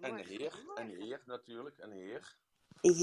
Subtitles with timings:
[0.00, 2.34] En heer, en heer natuurlijk, en de heer.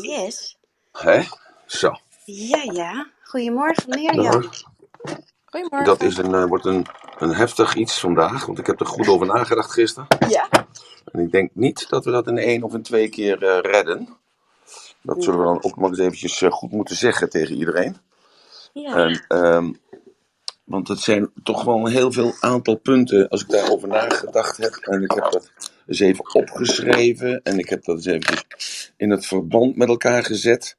[0.04, 0.58] Yes.
[0.92, 1.21] Hè?
[1.66, 2.00] Zo.
[2.25, 3.12] Ja, ja.
[3.24, 4.50] Goedemorgen, Mirjam.
[5.46, 5.86] Goedemorgen.
[5.86, 6.86] Dat is een, eh, wordt een,
[7.18, 10.08] een heftig iets vandaag, want ik heb er goed over nagedacht gisteren.
[10.29, 10.47] Ja.
[11.12, 14.17] En ik denk niet dat we dat in één of in twee keer eh, redden.
[15.01, 17.98] Dat zullen we dan ook nog eens eventjes eh, goed moeten zeggen tegen iedereen.
[18.73, 18.95] Ja.
[18.95, 19.73] En, ehm,
[20.63, 24.73] want het zijn toch wel een heel veel aantal punten als ik daarover nagedacht heb.
[24.73, 25.52] En ik heb dat
[25.88, 30.77] eens even opgeschreven en ik heb dat eens eventjes in het verband met elkaar gezet.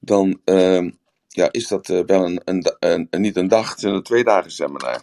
[0.00, 0.90] Dan ehm,
[1.28, 4.02] ja, is dat eh, wel een, een, een, een- niet een dag, het is een
[4.02, 5.02] twee dagen seminar.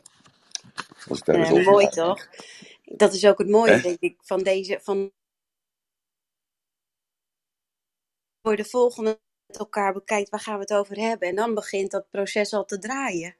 [1.07, 2.27] Als ik daar mooi toch?
[2.85, 4.79] Dat is ook het mooie, denk ik, van deze.
[4.83, 5.11] Van
[8.41, 11.29] voor de volgende met elkaar bekijkt, waar gaan we het over hebben?
[11.29, 13.35] En dan begint dat proces al te draaien.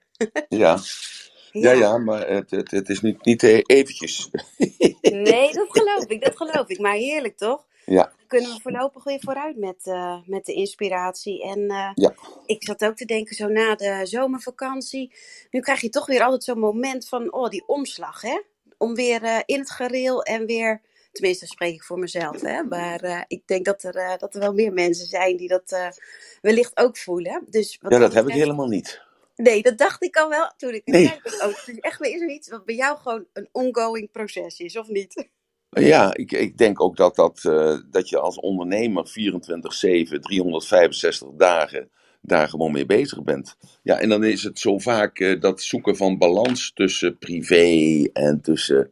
[0.50, 0.80] Ja,
[1.62, 4.30] ja, ja, maar het, het, het is niet, niet eh, eventjes.
[5.02, 6.80] Nee, dat geloof ik, dat geloof ik.
[6.80, 7.66] Maar heerlijk toch?
[7.86, 11.44] Ja, Dan kunnen we voorlopig weer vooruit met, eh, met de inspiratie.
[11.44, 12.14] En eh, ja,
[12.46, 15.14] ik zat ook te denken, zo na de zomervakantie.
[15.52, 18.42] Nu krijg je toch weer altijd zo'n moment van, oh, die omslag, hè?
[18.78, 20.81] Om weer in het gereel en weer.
[21.12, 22.64] Tenminste, spreek ik voor mezelf, hè?
[22.64, 25.94] Maar ik denk dat er, dat er wel meer mensen zijn die dat
[26.42, 27.44] wellicht ook voelen.
[27.50, 29.06] Dus wat ja, dat dat heb ik helemaal niet.
[29.38, 31.02] Nee, dat dacht ik al wel toen ik het Nee.
[31.02, 31.22] zei.
[31.24, 34.88] Oh, het is echt weer zoiets wat bij jou gewoon een ongoing proces is, of
[34.90, 35.30] niet?
[35.70, 41.90] Ja, ik, ik denk ook dat, dat, eh, dat je als ondernemer 24-7, 365 dagen
[42.22, 43.58] daar gewoon mee bezig bent.
[43.84, 48.42] Ja, en dan is het zo vaak eh, dat zoeken van balans tussen privé en
[48.42, 48.92] tussen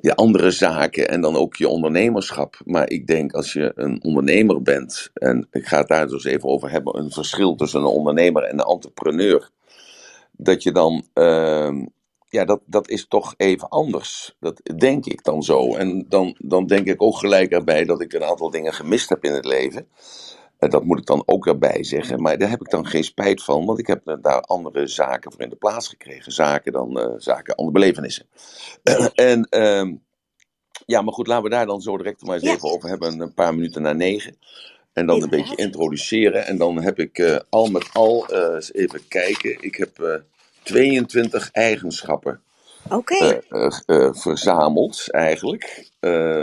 [0.00, 2.60] je andere zaken en dan ook je ondernemerschap.
[2.64, 6.48] Maar ik denk als je een ondernemer bent, en ik ga het daar dus even
[6.48, 9.50] over hebben, een verschil tussen een ondernemer en een entrepreneur,
[10.32, 11.86] dat je dan, ehm,
[12.28, 14.36] ja, dat, dat is toch even anders.
[14.40, 15.74] Dat denk ik dan zo.
[15.74, 19.24] En dan, dan denk ik ook gelijk erbij dat ik een aantal dingen gemist heb
[19.24, 19.88] in het leven.
[20.62, 22.22] En dat moet ik dan ook erbij zeggen.
[22.22, 25.40] Maar daar heb ik dan geen spijt van, want ik heb daar andere zaken voor
[25.40, 26.32] in de plaats gekregen.
[26.32, 28.26] Zaken dan eh, zaken, andere belevenissen.
[29.14, 29.94] en ehm,
[30.86, 33.20] ja, maar goed, laten we daar dan zo direct maar eens even over hebben.
[33.20, 34.36] Een paar minuten na negen.
[34.92, 36.46] En dan een beetje introduceren.
[36.46, 39.56] En dan heb ik eh, al met al, eh, eens even kijken.
[39.60, 40.14] Ik heb eh
[40.62, 42.40] 22 eigenschappen
[44.12, 45.90] verzameld, eigenlijk.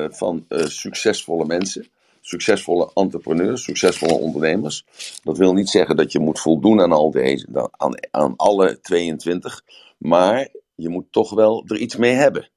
[0.09, 1.87] van succesvolle mensen.
[2.29, 4.85] Succesvolle entrepreneurs, succesvolle ondernemers.
[5.23, 9.63] Dat wil niet zeggen dat je moet voldoen aan al deze, aan, aan alle 22.
[9.97, 12.49] Maar je moet toch wel er iets mee hebben.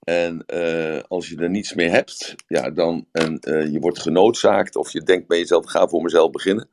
[0.00, 4.76] En eh, als je er niets mee hebt, ja, dan, en eh, je wordt genoodzaakt
[4.76, 6.68] of je denkt bij jezelf, ga voor mezelf beginnen.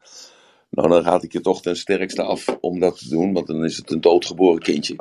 [0.69, 3.63] Nou, dan raad ik je toch ten sterkste af om dat te doen, want dan
[3.65, 4.95] is het een doodgeboren kindje.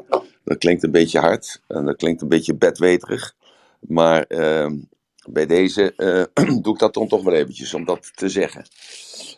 [0.45, 3.35] Dat klinkt een beetje hard en dat klinkt een beetje bedweterig.
[3.81, 4.77] Maar ehm,
[5.31, 8.67] bij deze eh, doe ik dat dan toch wel eventjes om dat te zeggen.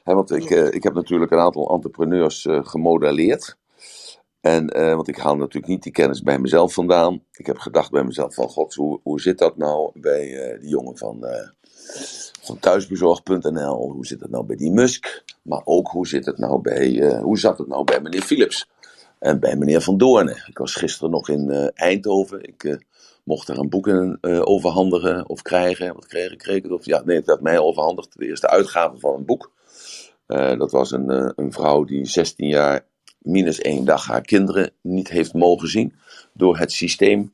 [0.05, 3.57] Want ik, eh, ik heb natuurlijk een aantal entrepreneurs eh, gemodelleerd.
[4.41, 4.67] En,
[4.97, 7.23] want ik haal natuurlijk niet die kennis bij mezelf vandaan.
[7.33, 10.99] Ik heb gedacht bij mezelf van, god, hoe, hoe zit dat nou bij die jongen
[10.99, 11.27] van,
[12.41, 13.91] van thuisbezorg.nl?
[13.91, 15.25] Hoe zit het nou bij die Musk?
[15.43, 18.69] Maar ook, hoe, zit het nou bij, hoe zat het nou bij meneer Philips?
[19.19, 20.45] En bij meneer Van Doornen.
[20.47, 22.43] Ik was gisteren nog in Eindhoven.
[22.43, 22.79] Ik
[23.27, 25.95] mocht daar een boek in, eh, overhandigen of krijgen.
[25.95, 26.39] Wat kreeg ik?
[26.39, 26.71] Kreeg ik?
[26.71, 28.19] Of, ja, nee, het werd mij overhandigd.
[28.19, 29.53] De eerste uitgave van een boek.
[30.27, 32.87] Eh, dat was een, eh, een vrouw die 16 jaar
[33.19, 35.95] minus één dag haar kinderen niet heeft mogen zien
[36.33, 37.33] door het systeem.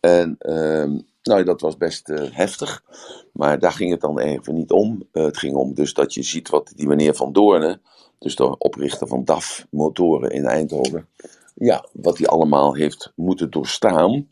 [0.00, 2.84] En ehm, nou, dat was best heftig.
[3.32, 5.08] Maar daar ging het dan even niet om.
[5.12, 7.80] Het ging om dus dat je ziet wat die meneer Van Doornen,
[8.18, 11.08] dus de oprichter van DAF Motoren in Eindhoven,
[11.54, 14.28] ja, wat hij allemaal heeft moeten doorstaan.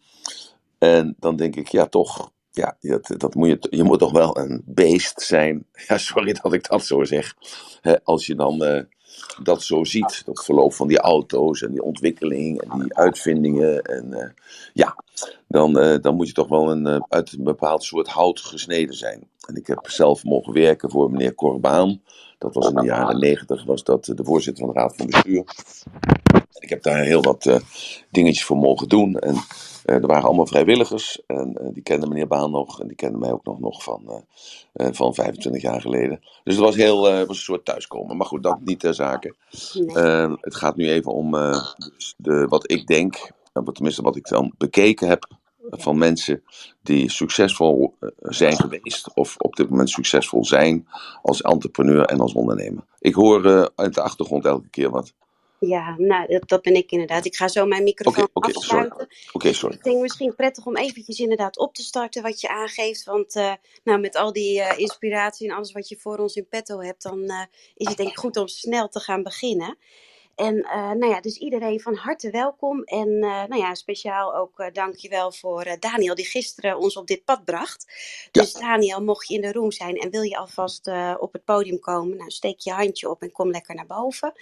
[0.78, 4.38] En dan denk ik, ja, toch, ja, dat, dat moet je, je moet toch wel
[4.38, 5.66] een beest zijn.
[5.88, 7.34] Ja, sorry dat ik dat zo zeg.
[8.04, 8.82] Als je dan eh,
[9.42, 13.82] dat zo ziet, dat verloop van die auto's en die ontwikkeling en die uitvindingen.
[13.82, 14.31] En eh,
[14.72, 14.97] ja,
[15.48, 19.28] dan, eh, dan moet je toch wel een, uit een bepaald soort hout gesneden zijn.
[19.47, 22.03] En ik heb zelf mogen werken voor meneer Corbaan.
[22.38, 25.44] Dat was in de jaren negentig, was dat de voorzitter van de Raad van Bestuur.
[26.33, 27.59] En ik heb daar heel wat eh,
[28.10, 29.15] dingetjes voor mogen doen.
[29.18, 29.34] En
[29.84, 31.22] eh, er waren allemaal vrijwilligers.
[31.27, 32.80] En eh, die kenden meneer Baan nog.
[32.80, 34.24] En die kenden mij ook nog, nog van,
[34.74, 36.21] van 25 jaar geleden.
[36.44, 38.16] Dus het was, heel, was een soort thuiskomen.
[38.16, 39.34] Maar goed, dat niet ter zake.
[39.72, 39.97] Nee.
[39.97, 41.30] Eh, het gaat nu even om
[41.77, 43.30] dus de, wat ik denk.
[43.72, 45.28] Tenminste, wat ik dan bekeken heb
[45.71, 46.42] van mensen
[46.83, 49.15] die succesvol eh, zijn geweest.
[49.15, 50.89] Of op dit moment succesvol zijn
[51.22, 52.84] als entrepreneur en als ondernemer.
[52.98, 55.13] Ik hoor eh, uit de achtergrond elke keer wat.
[55.59, 57.24] Ja, nou, dat, dat ben ik inderdaad.
[57.24, 58.57] Ik ga zo mijn microfoon sorry.
[58.57, 59.09] afsluiten.
[59.33, 59.74] Oké, sorry.
[59.74, 63.04] Ik denk misschien prettig om eventjes inderdaad op te starten wat je aangeeft.
[63.04, 63.53] Want eh,
[63.84, 67.03] nou, met al die eh, inspiratie en alles wat je voor ons in petto hebt,
[67.03, 67.41] dan eh,
[67.74, 69.77] is het denk ik goed om snel te gaan beginnen.
[70.36, 72.83] En eh, nou ja, dus iedereen van harte welkom.
[72.83, 77.06] En eh, nou ja, speciaal ook uh, dankjewel voor eh, Daniel die gisteren ons op
[77.06, 77.86] dit pad bracht.
[78.30, 81.44] Dus Daniel, mocht je in de room zijn en wil je alvast eh, op het
[81.44, 84.33] podium komen, nou steek je handje op en kom lekker naar boven.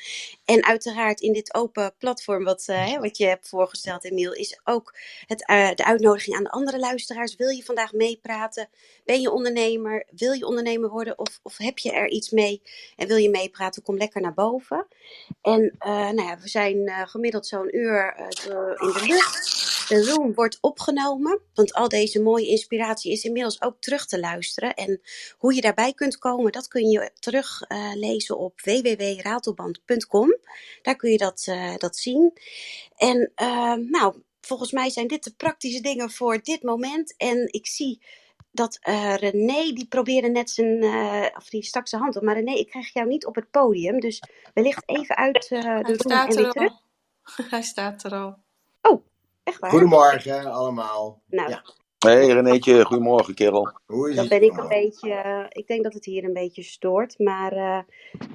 [0.44, 4.60] En uiteraard in dit open platform wat, eh, hè, wat je hebt voorgesteld, Emiel, is
[4.64, 4.94] ook
[5.26, 7.36] het, eh, de uitnodiging aan de andere luisteraars.
[7.36, 8.68] Wil je vandaag meepraten?
[9.04, 10.06] Ben je ondernemer?
[10.10, 11.18] Wil je ondernemer worden?
[11.18, 12.62] Of, of heb je er iets mee
[12.96, 13.82] en wil je meepraten?
[13.82, 14.86] Kom lekker naar boven.
[15.42, 18.26] En eh, nou ja, we zijn eh, gemiddeld zo'n uur eh,
[18.88, 19.62] in de lucht.
[19.88, 24.74] De room wordt opgenomen, want al deze mooie inspiratie is inmiddels ook terug te luisteren.
[24.74, 25.00] En
[25.38, 30.36] hoe je daarbij kunt komen, dat kun je teruglezen lezen op www.ratelband.com.
[30.82, 32.32] Daar kun je dat, eh, dat zien.
[32.96, 37.14] En eh, nou, volgens mij zijn dit de praktische dingen voor dit moment.
[37.16, 38.00] En ik zie
[38.54, 42.22] dat eh, René, die probeerde net zijn, eh, of die stak zijn hand op.
[42.22, 44.00] Maar René, ik krijg jou niet op het podium.
[44.00, 44.22] Dus
[44.54, 46.70] wellicht even uit eh, de Hij room en staat weer terug.
[46.70, 46.82] al.
[47.50, 48.36] Hij staat er al.
[48.82, 49.06] Oh,
[49.42, 49.70] echt waar?
[49.70, 51.22] Goedemorgen allemaal.
[51.26, 51.62] Nou, Ja,
[52.04, 53.72] Hey Renéetje, goedemorgen kerel.
[53.86, 56.32] hoe is Dan het ben ik een beetje, eh, ik denk dat het hier een
[56.32, 57.18] beetje stoort.
[57.18, 57.78] Maar eh,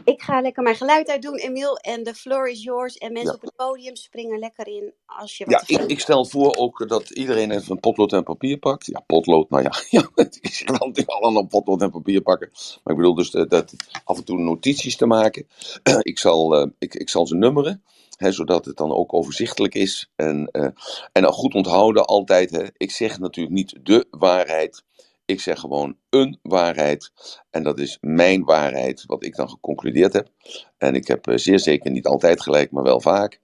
[0.03, 1.77] ik ga lekker mijn geluid uitdoen, Emiel.
[1.77, 2.97] En de floor is yours.
[2.97, 5.99] En mensen Ja, op het podium springen lekker in als je wat ja ik, ik
[5.99, 8.85] stel voor ook dat iedereen even een potlood en papier pakt.
[8.85, 12.49] Ja, potlood, nou ja, ja ik zeg dan allemaal potlood en papier pakken.
[12.53, 13.73] Maar ik bedoel dus dat, dat
[14.03, 15.47] af en toe notities te maken.
[16.01, 17.83] ik, zal, eh, ik, ik zal ze nummeren.
[18.27, 20.11] Zodat het dan ook overzichtelijk is.
[20.15, 20.67] En, eh,
[21.11, 22.51] en dan goed onthouden altijd.
[22.51, 24.83] Hè, ik zeg natuurlijk niet de waarheid.
[25.25, 27.11] Ik zeg gewoon een waarheid.
[27.49, 30.29] En dat is mijn waarheid, wat ik dan geconcludeerd heb.
[30.77, 33.39] En ik heb eh, zeer zeker niet altijd gelijk, maar wel vaak.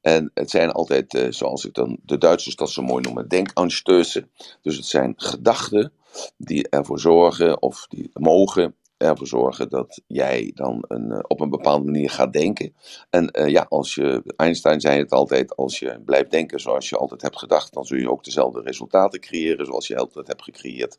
[0.00, 4.30] En het zijn altijd, eh, zoals ik dan de Duitsers dat zo mooi noemen, denkanstößen.
[4.62, 5.92] Dus het zijn gedachten
[6.36, 11.50] die ervoor zorgen, of die mogen ervoor zorgen dat jij dan een, eh, op een
[11.50, 12.74] bepaalde manier gaat denken.
[13.10, 16.96] En eh, ja, als je, Einstein zei het altijd, als je blijft denken zoals je
[16.96, 20.98] altijd hebt gedacht, dan zul je ook dezelfde resultaten creëren zoals je altijd hebt gecreëerd.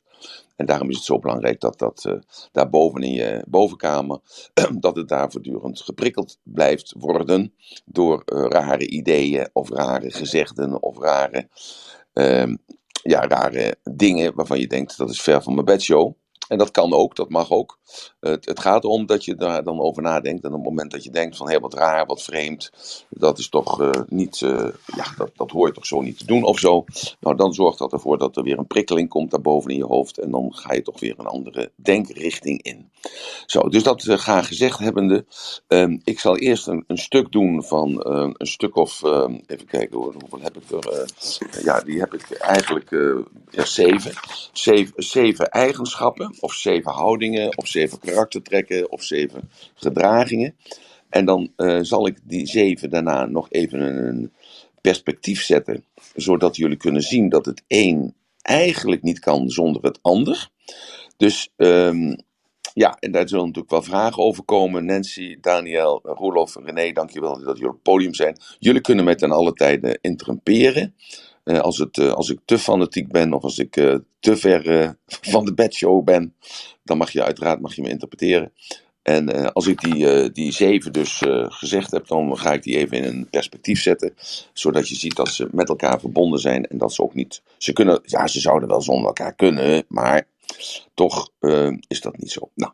[0.56, 2.14] En daarom is het zo belangrijk dat dat uh,
[2.52, 4.20] daar boven in je bovenkamer,
[4.80, 7.54] dat het daar voortdurend geprikkeld blijft worden
[7.86, 11.48] door rare ideeën of rare gezegden of rare,
[12.14, 12.56] uh,
[13.04, 16.14] ja, rare dingen waarvan je denkt dat is ver van mijn bedshow.
[16.52, 17.80] En dat kan ook, dat mag ook.
[18.20, 20.44] Het, het, gaat erom dat je daar dan over nadenkt.
[20.44, 22.72] En op het moment dat je denkt van hé, wat raar, wat vreemd.
[23.10, 26.26] Dat is toch uh, niet, uh, ja, dat, dat hoor je toch zo niet te
[26.26, 26.86] doen of zo.
[27.20, 30.18] Nou, dan zorgt dat ervoor dat er weer een prikkeling komt daarboven in je hoofd.
[30.18, 32.92] En dan ga je toch weer een andere denkrichting in.
[33.46, 35.26] Zo, dus dat uh, graag gezegd hebbende.
[35.68, 39.04] Um, ik zal eerst een, stuk doen van een stuk of,
[39.46, 41.10] even kijken hoeveel heb ik er?
[41.64, 42.90] ja, die heb ik eigenlijk
[43.50, 44.14] ja, zeven.
[44.52, 45.04] zeven.
[45.04, 50.56] Zeven eigenschappen of zeven houdingen of zeven karaktertrekken of zeven gedragingen.
[51.10, 54.34] En dan uh, zal ik die zeven daarna nog even een
[54.82, 55.86] perspectief zetten,
[56.16, 60.50] zodat jullie kunnen zien dat het een eigenlijk niet kan zonder het ander.
[61.18, 62.16] Dus um,
[62.74, 64.86] ja, en daar zullen natuurlijk wel vragen over komen.
[64.86, 68.38] Nancy, Daniel, Roelof, René, dankjewel dat jullie op het podium zijn.
[68.60, 70.96] Jullie kunnen mij ten alle tijden interrumperen.
[71.44, 74.96] Uh, als, het, uh, als ik te fanatiek ben of als ik uh, te ver
[75.34, 76.36] van de bedshow ben,
[76.84, 78.52] dan mag je uiteraard mag je me interpreteren.
[79.02, 83.04] En als ik die, die zeven dus gezegd heb, dan ga ik die even in
[83.04, 84.14] een perspectief zetten.
[84.54, 87.42] Zodat je ziet dat ze met elkaar verbonden zijn en dat ze ook niet.
[87.58, 90.28] Ze kunnen, ja, ze zouden wel zonder elkaar kunnen, maar
[90.94, 91.30] toch
[91.88, 92.50] is dat niet zo.
[92.56, 92.74] Nou,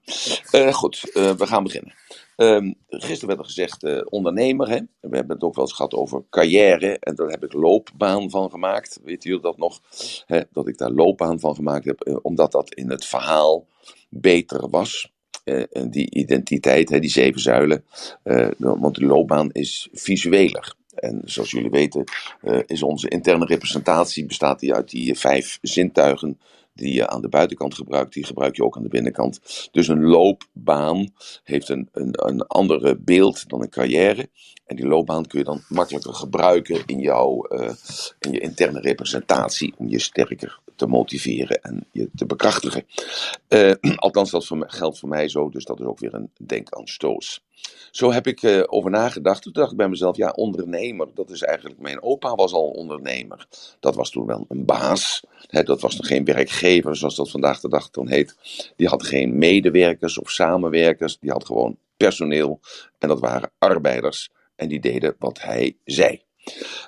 [0.72, 1.94] goed, we gaan beginnen.
[2.40, 4.70] Um, gisteren werd er gezegd uh, ondernemer.
[4.70, 4.80] Hè?
[5.00, 7.00] We hebben het ook wel eens gehad over carrière.
[7.00, 9.00] En daar heb ik loopbaan van gemaakt.
[9.04, 9.80] Weet jullie dat nog?
[10.26, 10.42] Hè?
[10.52, 12.08] Dat ik daar loopbaan van gemaakt heb.
[12.08, 13.68] Uh, omdat dat in het verhaal
[14.10, 15.12] beter was.
[15.46, 17.86] Uh, die identiteit, hè, die zeven zuilen.
[18.58, 20.76] want de loopbaan is visueler.
[20.96, 22.04] En zoals jullie weten
[22.66, 26.40] is onze interne representatie bestaat die uit die vijf zintuigen
[26.78, 29.70] die je aan de buitenkant gebruikt, die gebruik je ook aan de binnenkant.
[29.72, 34.30] Dus een loopbaan heeft een, een, een andere beeld dan een carrière.
[34.66, 37.70] En die loopbaan kun je dan makkelijker gebruiken in, jouw, uh,
[38.20, 42.86] in je interne representatie om je sterker te motiveren en je te bekrachtigen.
[43.50, 47.42] Uh, althans, dat geldt voor mij zo, dus dat is ook weer een denkanstoos.
[47.92, 49.42] Zo heb ik uh, over nagedacht.
[49.42, 53.48] Toen dacht ik bij mezelf, ja, ondernemer, dat is eigenlijk, mijn opa was al ondernemer.
[53.80, 55.24] Dat was toen wel een baas.
[55.48, 58.36] Hè, dat was nog geen werkgever, zoals dat vandaag de dag dan heet.
[58.76, 62.60] Die had geen medewerkers of samenwerkers, die had gewoon personeel.
[63.00, 64.30] En dat waren arbeiders.
[64.56, 66.22] en die deden wat hij zei.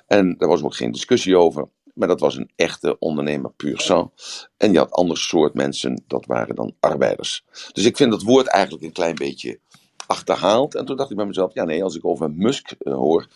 [0.06, 1.68] En daar was ook geen discussie over.
[1.94, 4.10] Maar dat was een echte ondernemer puur sang.
[4.56, 7.44] En je had ander soort mensen, dat waren dan arbeiders.
[7.72, 9.58] Dus ik vind dat woord eigenlijk een klein beetje
[10.06, 10.74] achterhaald.
[10.74, 13.26] En toen dacht ik bij mezelf, ja nee, als ik over Musk uh, hoor,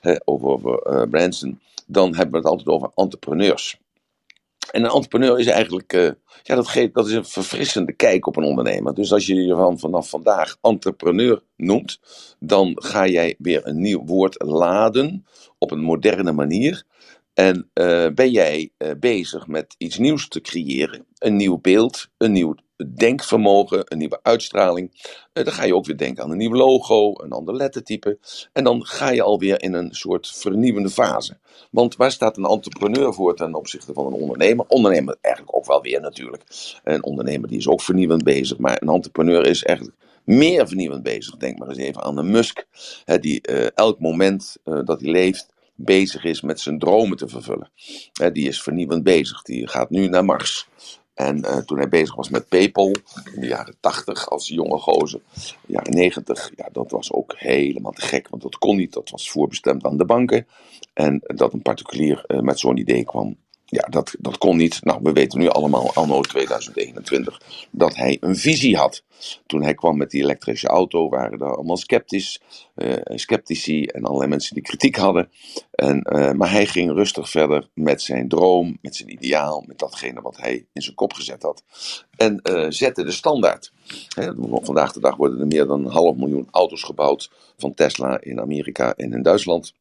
[0.00, 3.78] hè, over, uh, Branson, dan hebben we het altijd over entrepreneurs.
[4.70, 6.10] En een entrepreneur is eigenlijk, uh,
[6.42, 8.94] ja, dat, geeft, dat is een verfrissende kijk op een ondernemer.
[8.94, 12.00] Dus als je je van vanaf vandaag entrepreneur noemt,
[12.38, 15.26] dan ga jij weer een nieuw woord laden
[15.58, 16.84] op een moderne manier.
[17.34, 22.32] En uh, ben jij uh, bezig met iets nieuws te creëren, een nieuw beeld, een
[22.32, 22.54] nieuw
[22.94, 24.90] denkvermogen, een nieuwe uitstraling.
[25.32, 28.18] Uh, dan ga je ook weer denken aan een nieuw logo, een ander lettertype.
[28.52, 31.38] En dan ga je alweer in een soort vernieuwende fase.
[31.70, 34.64] Want waar staat een entrepreneur voor ten opzichte van een ondernemer?
[34.68, 36.42] Ondernemer eigenlijk ook wel weer natuurlijk.
[36.84, 41.36] Een ondernemer die is ook vernieuwend bezig, maar een entrepreneur is eigenlijk meer vernieuwend bezig.
[41.36, 42.66] Denk maar eens even aan een Musk,
[43.04, 43.40] hè, die
[43.74, 47.70] elk moment dat hij leeft bezig is met zijn dromen te vervullen.
[48.32, 49.42] Die is vernieuwend bezig.
[49.42, 50.68] Die gaat nu naar Mars.
[51.14, 52.92] En uh, toen hij bezig was met PayPal
[53.34, 55.20] in de jaren 80 als jonge gozer,
[55.66, 58.92] jaren 90, ja, dat was ook helemaal te gek, want dat kon niet.
[58.92, 60.46] Dat was voorbestemd aan de banken.
[60.92, 63.36] En dat een particulier uh, met zo'n idee kwam,
[63.74, 64.84] ja, dat, dat kon niet.
[64.84, 67.40] Nou, we weten nu allemaal, anno 2021,
[67.70, 69.02] dat hij een visie had.
[69.46, 72.40] Toen hij kwam met die elektrische auto, waren er allemaal sceptisch,
[72.76, 75.30] uh, sceptici en allerlei mensen die kritiek hadden.
[75.70, 80.20] En, uh, maar hij ging rustig verder met zijn droom, met zijn ideaal, met datgene
[80.20, 81.64] wat hij in zijn kop gezet had.
[82.16, 83.72] En uh, zette de standaard.
[84.62, 88.40] Vandaag de dag worden er meer dan een half miljoen auto's gebouwd van Tesla in
[88.40, 89.74] Amerika en in Duitsland.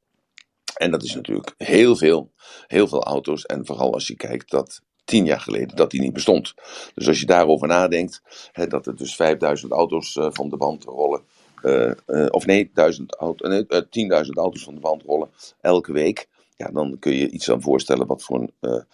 [0.78, 2.32] En dat is natuurlijk heel veel,
[2.68, 3.46] heel veel auto's.
[3.46, 6.54] En vooral als je kijkt dat tien jaar geleden dat die niet bestond.
[6.94, 10.84] Dus als je daarover nadenkt, hè, dat er dus 5000 auto's uh, van de band
[10.84, 11.22] rollen.
[12.30, 15.30] Of nee, 1000 auto, nee 10.000 auto's van de band rollen
[15.62, 16.28] elke week.
[16.58, 18.86] Ja, dan kun je iets aan voorstellen wat voor een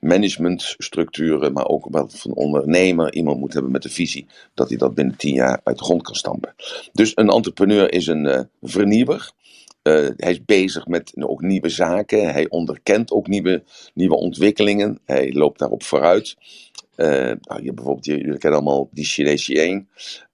[0.00, 4.78] managementstructuren, maar ook wat voor een ondernemer iemand moet hebben met de visie dat hij
[4.78, 6.54] dat binnen 10 jaar uit de grond kan stampen.
[6.92, 9.32] Dus een entrepreneur is een vernieuwer.
[9.88, 12.32] Uh, hij is bezig met ook nieuwe zaken.
[12.32, 13.62] Hij onderkent ook nieuwe,
[13.94, 14.98] nieuwe ontwikkelingen.
[15.04, 16.36] Hij loopt daarop vooruit.
[16.96, 17.08] Uh,
[17.40, 19.86] nou, je, bijvoorbeeld, jullie kennen allemaal die Chinese Yang.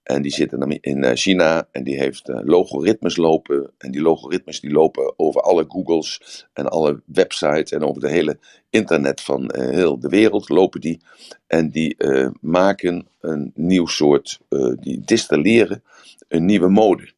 [0.03, 3.71] En die zit in, in China en die heeft uh, logaritmes lopen.
[3.77, 8.39] En die logaritmes die lopen over alle Googles en alle websites en over de hele
[8.69, 11.01] internet van heel de wereld lopen die.
[11.47, 11.97] En die
[12.41, 14.39] maken een nieuw soort,
[14.79, 15.83] die distilleren
[16.27, 17.13] een nieuwe mode.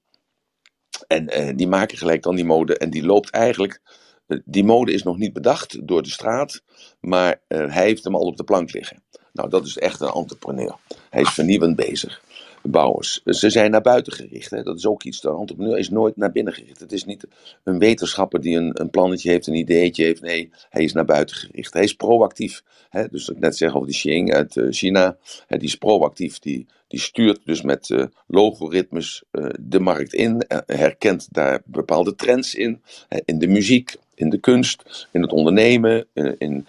[1.08, 3.82] En uh, die maken gelijk dan die mode en die loopt eigenlijk.
[4.28, 6.62] Uh, die mode is nog niet bedacht door de straat,
[7.00, 9.04] maar uh, hij heeft hem al op de plank liggen.
[9.34, 10.76] Nou, dat is echt een entrepreneur.
[11.10, 12.22] Hij is vernieuwend bezig.
[12.64, 13.22] Bouwers.
[13.26, 14.50] Ze zijn naar buiten gericht.
[14.50, 14.64] Hè.
[14.64, 15.22] Dat is ook iets.
[15.22, 16.80] De entrepreneur is nooit naar binnen gericht.
[16.80, 17.28] Het is niet
[17.64, 20.22] een wetenschapper die een, een plannetje heeft, een ideetje heeft.
[20.22, 21.74] Nee, hij is naar buiten gericht.
[21.74, 22.64] Hij is proactief.
[22.90, 23.08] Hè.
[23.08, 25.18] Dus ik net zeg over die Xing uit China.
[25.48, 26.40] Hè, die is proactief.
[26.40, 30.46] Die, die stuurt dus met uh, logaritmes uh, de markt in.
[30.66, 32.82] herkent daar bepaalde trends in.
[33.26, 36.68] In de muziek, in de kunst, in het ondernemen, in,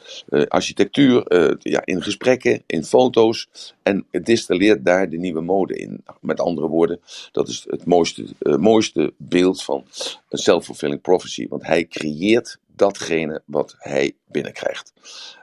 [0.48, 1.24] architectuur,
[1.58, 3.48] ja, in gesprekken, in foto's.
[3.82, 6.04] En distilleert daar de nieuwe mode in.
[6.20, 7.00] Met andere woorden,
[7.32, 8.24] dat is het mooiste,
[8.58, 9.84] mooiste beeld van
[10.28, 11.48] een self-fulfilling prophecy.
[11.48, 14.92] Want hij creëert datgene wat hij binnenkrijgt.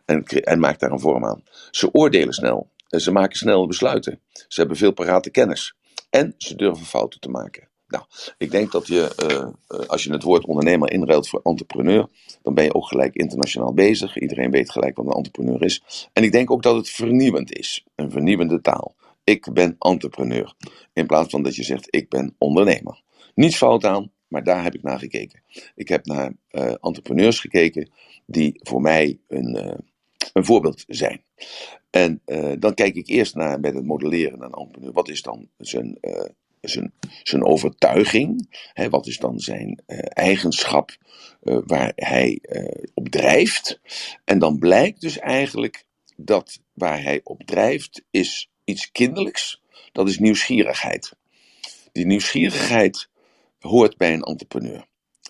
[0.06, 1.44] En, en maakt daar een vorm aan.
[1.72, 2.70] Ze oordelen snel.
[2.88, 4.22] Ze maken snel besluiten.
[4.32, 5.76] Ze hebben veel parate kennis.
[6.10, 7.70] En ze durven fouten te maken.
[7.88, 8.06] Nou,
[8.38, 12.08] ik denk dat je, uh, uh, als je het woord ondernemer inruilt voor entrepreneur,
[12.42, 14.18] dan ben je ook gelijk internationaal bezig.
[14.20, 16.08] Iedereen weet gelijk wat een entrepreneur is.
[16.14, 18.96] En ik denk ook dat het vernieuwend is, een vernieuwende taal.
[19.24, 20.54] Ik ben entrepreneur,
[20.94, 23.02] in plaats van dat je zegt ik ben ondernemer.
[23.36, 25.44] Niets fout aan, maar daar heb ik naar gekeken.
[25.76, 27.90] Ik heb naar uh, entrepreneurs gekeken
[28.26, 29.84] die voor mij een,
[30.34, 31.24] een voorbeeld zijn.
[31.90, 32.22] En
[32.60, 34.94] dan kijk ik eerst naar bij het modelleren een entrepreneur.
[34.94, 35.98] Wat is dan zijn
[36.68, 36.94] zijn,
[37.24, 38.58] zijn overtuiging.
[38.74, 40.98] Hè, wat is dan zijn uh, eigenschap
[41.42, 42.42] waar hij
[42.94, 43.80] op drijft?
[44.24, 49.62] En dan blijkt dus eigenlijk dat waar hij op drijft is iets kinderlijks.
[49.92, 51.16] Dat is nieuwsgierigheid.
[51.92, 53.10] Die nieuwsgierigheid
[53.60, 54.86] hoort bij een entrepreneur.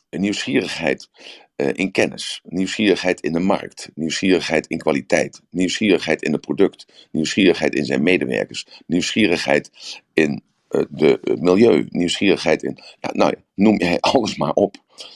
[0.09, 1.09] Een nieuwsgierigheid
[1.55, 7.85] in kennis, nieuwsgierigheid in de markt, nieuwsgierigheid in kwaliteit, nieuwsgierigheid in het product, nieuwsgierigheid in
[7.85, 9.71] zijn medewerkers, nieuwsgierigheid
[10.13, 10.43] in
[10.89, 12.77] de, het milieu, nieuwsgierigheid in.
[13.13, 14.75] Nou noem jij alles maar op.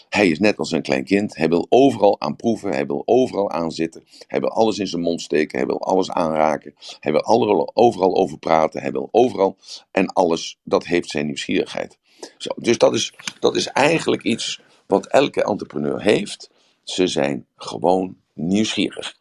[0.09, 1.35] Hij is net als een klein kind.
[1.35, 2.69] Hij wil overal aan proeven.
[2.69, 4.03] Hij wil overal aan zitten.
[4.27, 5.57] Hij wil alles in zijn mond steken.
[5.57, 6.73] Hij wil alles aanraken.
[6.99, 7.25] Hij wil
[7.73, 8.81] overal over praten.
[8.81, 9.57] Hij wil overal.
[9.91, 11.97] En alles, dat heeft zijn nieuwsgierigheid.
[12.37, 16.49] Zo, dus dat is, dat is eigenlijk iets wat elke entrepreneur heeft.
[16.83, 19.17] Ze zijn gewoon nieuwsgierig.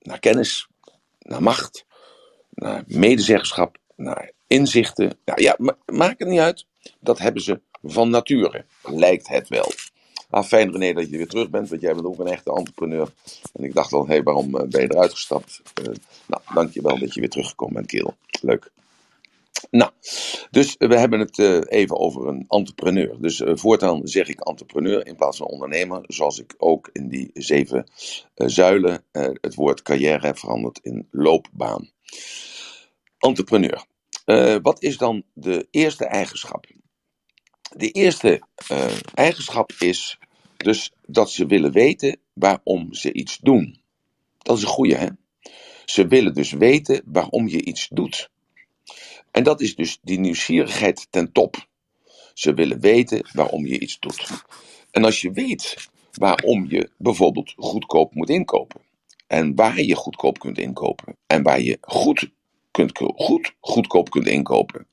[0.00, 0.68] Naar kennis,
[1.18, 1.84] naar macht,
[2.50, 5.18] naar medezeggenschap, naar inzichten.
[5.24, 6.66] Nou ja, maakt het niet uit.
[7.00, 9.72] Dat hebben ze van nature, lijkt het wel.
[10.30, 13.12] Ah, fijn René dat je weer terug bent, want jij bent ook een echte entrepreneur.
[13.52, 15.62] En ik dacht wel, hé, hey, waarom eh, ben je eruit gestapt?
[15.80, 15.94] Uh,
[16.26, 18.16] nou, dankjewel dat je weer teruggekomen bent, Kerel.
[18.40, 18.70] Leuk.
[19.70, 19.90] Nou,
[20.50, 23.20] dus we hebben het uh, even over een entrepreneur.
[23.20, 27.30] Dus uh, voortaan zeg ik entrepreneur in plaats van ondernemer, zoals ik ook in die
[27.32, 27.90] zeven
[28.36, 31.90] uh, zuilen het woord carrière heb veranderd in loopbaan.
[33.18, 33.84] Entrepreneur.
[34.62, 36.66] wat is dan de eerste eigenschap?
[37.76, 38.42] De eerste
[39.14, 40.18] eigenschap is
[40.56, 43.80] dus dat ze willen weten waarom ze iets doen.
[44.38, 45.08] Dat is een goede, hè?
[45.84, 48.30] Ze willen dus weten waarom je iets doet.
[49.38, 51.68] En dat is dus die nieuwsgierigheid ten top.
[52.34, 54.44] Ze willen weten waarom je iets doet.
[54.90, 58.80] En als je weet waarom je bijvoorbeeld goedkoop moet inkopen.
[59.26, 61.16] En waar je goedkoop kunt inkopen.
[61.26, 62.30] En waar je goed,
[62.70, 64.86] kunt, goed goedkoop kunt inkopen.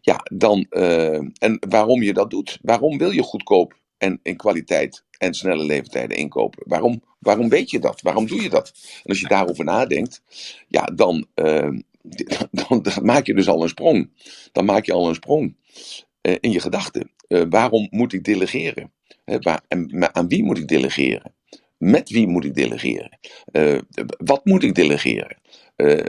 [0.00, 0.66] Ja, dan.
[0.70, 2.58] Uh, en waarom je dat doet.
[2.62, 6.62] Waarom wil je goedkoop en in kwaliteit en snelle leeftijden inkopen?
[6.66, 8.00] Waarom, waarom weet je dat?
[8.00, 8.72] Waarom doe je dat?
[9.02, 10.22] En als je daarover nadenkt,
[10.68, 11.78] ja, dan, uh,
[12.50, 14.10] dan, maak je dus al een sprong.
[14.52, 15.56] Dan maak je al een sprong
[16.22, 17.10] uh, in je gedachten.
[17.28, 18.92] Uh, waarom moet ik delegeren?
[19.24, 21.34] waar, en aan wie moet ik delegeren?
[21.78, 23.18] Met wie moet ik delegeren?
[23.52, 23.78] Uh,
[24.18, 25.38] wat moet ik delegeren?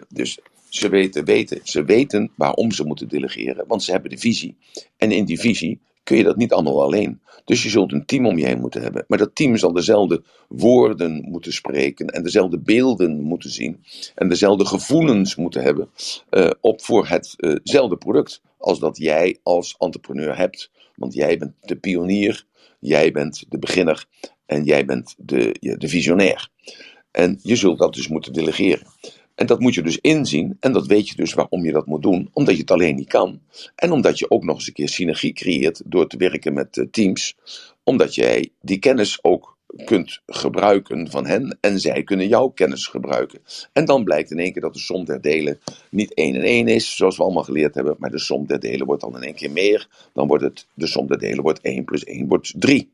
[0.10, 4.58] dus ze weten, weten, ze weten waarom ze moeten delegeren, want ze hebben de visie.
[4.98, 7.22] En in die visie kun je dat niet allemaal alleen.
[7.46, 9.06] Dus je zult een team om je heen moeten hebben.
[9.08, 13.84] Maar dat team zal dezelfde woorden moeten spreken en dezelfde beelden moeten zien
[14.16, 15.90] en dezelfde gevoelens moeten hebben
[16.30, 20.72] uh, op voor hetzelfde product als dat jij als entrepreneur hebt.
[20.96, 22.46] Want jij bent de pionier,
[22.80, 24.06] jij bent de beginner
[24.46, 26.50] en jij bent de, de visionair.
[27.12, 28.88] En je zult dat dus moeten delegeren.
[29.42, 30.58] En dat moet je dus inzien.
[30.60, 32.30] En dat weet je dus waarom je dat moet doen.
[32.34, 33.42] Omdat je het alleen niet kan.
[33.76, 36.86] En omdat je ook nog eens een keer synergie creëert door te werken met eh,
[36.92, 37.38] teams.
[37.84, 43.40] Omdat jij die kennis ook kunt gebruiken van hen en zij kunnen jouw kennis gebruiken.
[43.74, 46.68] En dan blijkt in één keer dat de som der delen niet 1 en 1
[46.68, 49.36] is, zoals we allemaal geleerd hebben, maar de som der delen wordt dan in één
[49.36, 49.88] keer meer.
[50.14, 52.92] Dan wordt het, de som der delen wordt 1 plus 1 wordt 3.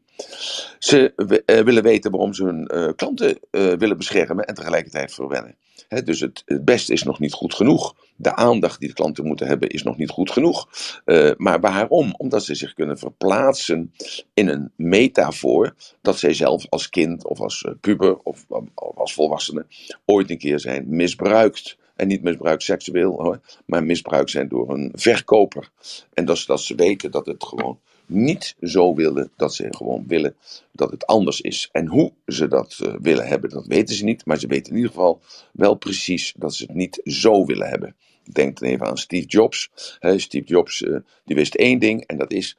[0.79, 1.13] Ze
[1.45, 5.55] uh, willen weten waarom ze hun uh, klanten uh, willen beschermen en tegelijkertijd verwennen.
[6.03, 7.95] Dus het, het, beste is nog niet goed genoeg.
[8.15, 10.67] De aandacht die de klanten moeten hebben is nog niet goed genoeg.
[11.37, 12.13] maar waarom?
[12.17, 13.93] Omdat ze zich kunnen verplaatsen
[14.33, 19.65] in een metafoor dat zij zelf als kind of als puber of, als volwassene
[20.05, 21.77] ooit een keer zijn misbruikt.
[21.95, 25.69] En niet misbruik seksueel hoor, maar misbruik zijn door een verkoper.
[26.13, 30.35] En dat ze weten dat het gewoon niet zo willen dat ze gewoon willen
[30.71, 31.69] dat het anders is.
[31.71, 34.25] En hoe ze dat uh, willen hebben, dat weten ze niet.
[34.25, 37.95] Maar ze weten in ieder geval wel precies dat ze het niet zo willen hebben.
[38.31, 39.71] Denk dan even aan Steve Jobs.
[39.99, 42.57] Steve Jobs uh, die wist één ding en dat is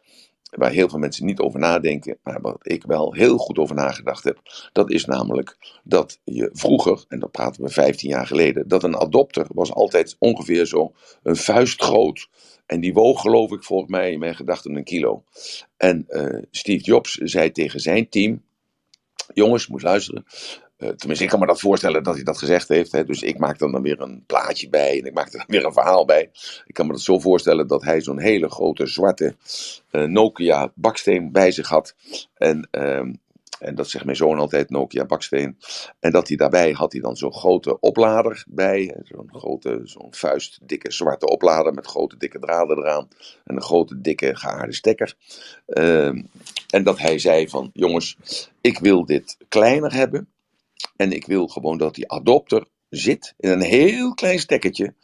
[0.51, 4.25] waar heel veel mensen niet over nadenken, maar wat ik wel heel goed over nagedacht
[4.25, 4.41] heb.
[4.73, 8.97] Dat is namelijk dat je vroeger, en dat praten we 15 jaar geleden, dat een
[8.97, 12.29] adopter was altijd ongeveer zo een vuist groot.
[12.69, 15.25] En die woog, geloof ik, volgens mij in mijn gedachten een kilo.
[15.77, 18.43] En uh, Steve Jobs zei tegen zijn team:
[19.35, 20.25] Jongens, moet luisteren.
[20.79, 22.93] Uh, tenminste, ik kan me dat voorstellen dat hij dat gezegd heeft.
[22.93, 23.05] Hè.
[23.05, 25.65] Dus ik maak er dan weer een plaatje bij en ik maak er dan weer
[25.65, 26.31] een verhaal bij.
[26.67, 29.37] Ik kan me dat zo voorstellen dat hij zo'n hele grote zwarte
[29.93, 31.95] uh, Nokia baksteen bij zich had.
[32.35, 33.13] En uh,
[33.59, 35.59] en dat zegt mijn zoon altijd, Nokia baksteen.
[36.01, 38.97] En dat hij daarbij had hij dan zo'n grote oplader bij.
[39.03, 43.09] Zo'n grote, zo'n vuist, dikke zwarte oplader met grote dikke draden eraan.
[43.45, 45.15] En een grote dikke gehaarde stekker.
[45.67, 46.07] Uh,
[46.69, 48.17] en dat hij zei van, jongens,
[48.61, 50.29] ik wil dit kleiner hebben.
[50.97, 54.95] En ik wil gewoon dat die adopter zit in een heel klein stekkertje.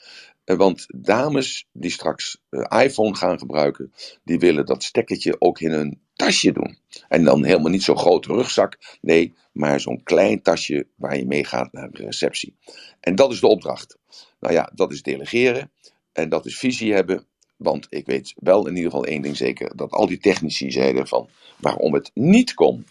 [0.44, 3.92] Want dames die straks iPhone gaan gebruiken,
[4.24, 6.78] die willen dat stekkertje ook in hun tasje doen.
[7.08, 11.44] En dan helemaal niet zo'n grote rugzak, nee, maar zo'n klein tasje waar je mee
[11.44, 12.56] gaat naar de receptie.
[13.00, 13.98] En dat is de opdracht.
[14.40, 15.70] Nou ja, dat is delegeren
[16.12, 17.26] en dat is visie hebben.
[17.56, 21.06] Want ik weet wel in ieder geval één ding zeker, dat al die technici zeiden
[21.06, 22.86] van waarom het niet kon.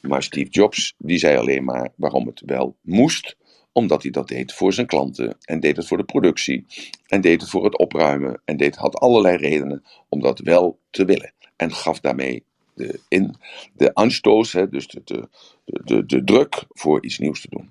[0.00, 3.36] Maar Steve Jobs, die zei alleen maar waarom het wel moest
[3.76, 6.66] omdat hij dat deed voor zijn klanten en deed het voor de productie
[7.06, 11.04] en deed het voor het opruimen en deed, had allerlei redenen om dat wel te
[11.04, 11.32] willen.
[11.56, 13.36] En gaf daarmee de, in,
[13.72, 15.28] de anstoos, hè, dus de,
[15.64, 17.70] de, de, druk voor iets nieuws te doen.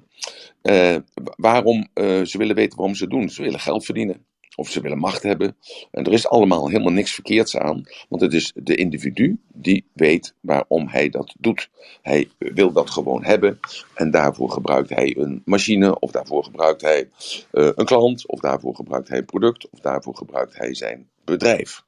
[0.61, 0.97] Uh,
[1.35, 3.29] waarom uh, ze willen weten waarom ze het doen?
[3.29, 4.25] Ze willen geld verdienen.
[4.55, 5.57] Of ze willen macht hebben.
[5.91, 10.33] En er is allemaal helemaal niks verkeerds aan, want het is de individu die weet
[10.39, 11.69] waarom hij dat doet.
[12.01, 13.59] Hij wil dat gewoon hebben
[13.93, 17.09] en daarvoor gebruikt hij een machine, of daarvoor gebruikt hij
[17.51, 21.83] uh, een klant, of daarvoor gebruikt hij een product, of daarvoor gebruikt hij zijn bedrijf.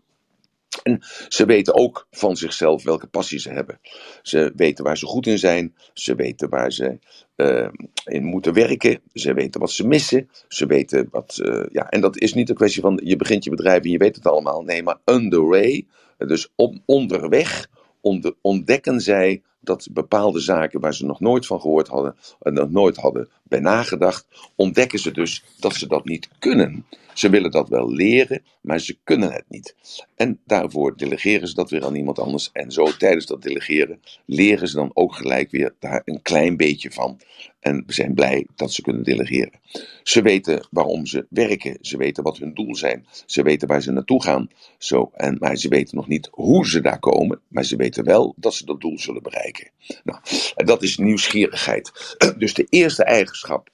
[0.84, 3.80] En ze weten ook van zichzelf welke passie ze hebben.
[4.22, 5.76] Ze weten waar ze goed in zijn.
[5.94, 7.00] Ze weten waar ze
[7.36, 7.68] uh,
[8.04, 9.02] in moeten werken.
[9.14, 10.30] Ze weten wat ze missen.
[10.48, 11.40] Ze weten wat.
[11.44, 13.98] Uh, ja, en dat is niet een kwestie van je begint je bedrijf en je
[13.98, 14.62] weet het allemaal.
[14.62, 15.86] Nee, maar underway,
[16.18, 17.70] dus op, onderweg,
[18.02, 22.70] onder, ontdekken zij dat bepaalde zaken waar ze nog nooit van gehoord hadden en nog
[22.70, 26.86] nooit hadden bij nagedacht, ontdekken ze dus dat ze dat niet kunnen.
[27.14, 29.76] Ze willen dat wel leren, maar ze kunnen het niet.
[30.16, 32.50] En daarvoor delegeren ze dat weer aan iemand anders.
[32.54, 36.92] En zo tijdens dat delegeren leren ze dan ook gelijk weer daar een klein beetje
[36.92, 37.20] van.
[37.60, 39.60] En we zijn blij dat ze kunnen delegeren.
[40.04, 41.78] Ze weten waarom ze werken.
[41.82, 43.06] Ze weten wat hun doel zijn.
[43.26, 44.50] Ze weten waar ze naartoe gaan.
[44.78, 47.42] Zo, en, maar ze weten nog niet hoe ze daar komen.
[47.48, 49.57] Maar ze weten wel dat ze dat doel zullen bereiken.
[50.04, 50.20] Nou,
[50.56, 52.16] en dat is nieuwsgierigheid.
[52.38, 53.70] Dus de eerste eigenschap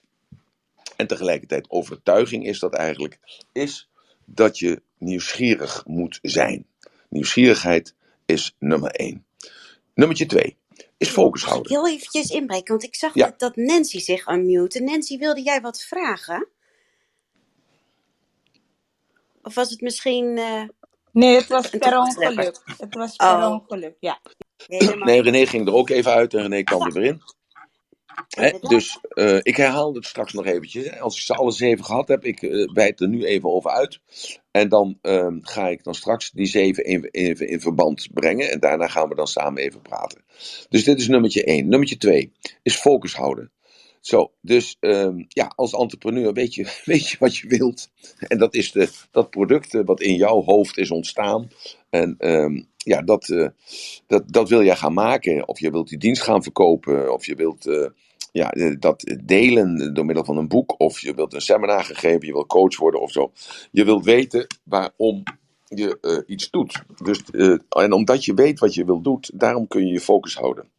[0.95, 3.19] en tegelijkertijd overtuiging is dat eigenlijk,
[3.51, 3.89] is
[4.25, 6.65] dat je nieuwsgierig moet zijn.
[7.09, 9.25] Nieuwsgierigheid is nummer één.
[9.93, 10.57] Nummer twee
[10.97, 11.71] is focus houden.
[11.71, 14.83] Ik heel eventjes inbreken, want ik zag dat, dat Nancy zich unmute.
[14.83, 16.47] Nancy, wilde jij wat vragen?
[19.41, 20.37] Of was het misschien...
[20.37, 20.63] Uh,
[21.11, 22.61] nee, het was per ongeluk.
[22.77, 23.51] Het was per oh.
[23.51, 24.19] ongeluk, ja.
[24.67, 27.21] Nee, René ging er ook even uit en René kwam er weer in
[28.61, 30.99] dus uh, ik herhaal het straks nog eventjes.
[30.99, 33.99] Als ik ze alle zeven gehad heb, ik uh, wijd er nu even over uit.
[34.51, 38.51] En dan uh, ga ik dan straks die zeven even, even in verband brengen.
[38.51, 40.23] En daarna gaan we dan samen even praten.
[40.69, 41.67] Dus dit is nummertje één.
[41.67, 42.31] Nummertje twee
[42.63, 43.51] is focus houden.
[43.99, 47.89] Zo, dus um, ja, als entrepreneur weet je, weet je wat je wilt.
[48.19, 51.49] En dat is de, dat product wat in jouw hoofd is ontstaan.
[51.93, 53.47] En um, ja, dat, uh,
[54.07, 55.47] dat, dat wil jij gaan maken.
[55.47, 57.13] Of je wilt die dienst gaan verkopen.
[57.13, 57.87] Of je wilt uh,
[58.31, 60.79] ja, eh, dat delen door middel van een boek.
[60.79, 62.27] Of je wilt een seminar gegeven.
[62.27, 63.31] Je wilt coach worden of zo.
[63.71, 65.23] Je wilt weten waarom
[65.63, 66.83] je iets doet.
[67.03, 67.21] Dus,
[67.69, 70.72] en omdat je weet wat je wilt doen, daarom kun je je focus houden.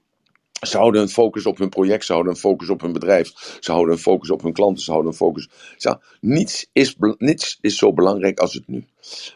[0.61, 3.73] Ze houden een focus op hun project, ze houden een focus op hun bedrijf, ze
[3.73, 5.49] houden een focus op hun klanten, ze houden een focus.
[5.77, 8.85] Zo, niets, is, niets is zo belangrijk als het nu.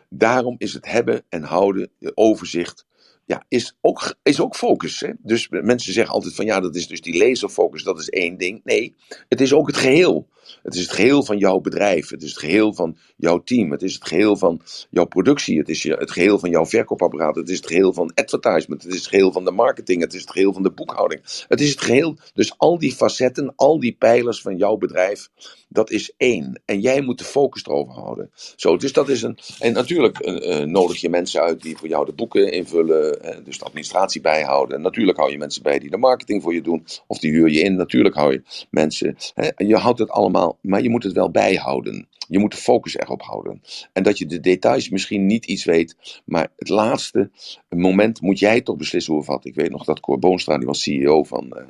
[0.09, 2.87] Daarom is het hebben en houden, overzicht,
[3.29, 5.01] ja, is ook, is ook focus.
[5.01, 5.13] Hè?
[5.19, 8.61] Dus mensen zeggen altijd van ja, dat is dus die laserfocus, dat is één ding.
[8.65, 8.97] Nee,
[9.29, 10.29] het is ook het geheel.
[10.63, 12.11] Het is het geheel van jouw bedrijf.
[12.11, 13.71] Het is het geheel van jouw team.
[13.71, 15.59] Het is het geheel van jouw productie.
[15.59, 17.37] Het is het geheel van jouw verkoopapparaat.
[17.37, 18.83] Het is het geheel van advertisement.
[18.83, 20.01] Het is het geheel van de marketing.
[20.01, 21.21] Het is het geheel van de boekhouding.
[21.49, 22.17] Het is het geheel.
[22.35, 25.29] Dus al die facetten, al die pijlers van jouw bedrijf,
[25.69, 26.63] dat is één.
[26.65, 28.31] En jij moet de focus erover houden.
[28.57, 29.39] Zo, dus dat is een.
[29.59, 33.19] En natuurlijk uh, nodig je mensen uit die voor jou de boeken invullen.
[33.45, 34.77] Dus de administratie bijhouden.
[34.77, 36.87] En natuurlijk hou je mensen bij die de marketing voor je doen.
[37.07, 37.77] Of die huur je in.
[37.77, 39.17] Natuurlijk hou je mensen.
[39.35, 40.28] Hè, je houdt het allemaal
[40.61, 42.09] maar je moet het wel bijhouden.
[42.29, 43.63] Je moet de focus erop houden.
[43.93, 47.31] En dat je de details misschien niet iets weet, maar het laatste
[47.69, 49.39] moment moet jij toch beslissen hoe.
[49.43, 51.63] Ik weet nog dat Cor Boonstra, die was CEO van, uh,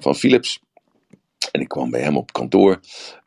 [0.00, 0.62] van Philips.
[1.52, 2.80] En ik kwam bij hem op kantoor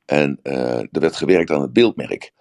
[0.05, 2.31] en uh, er werd gewerkt aan het beeldmerk.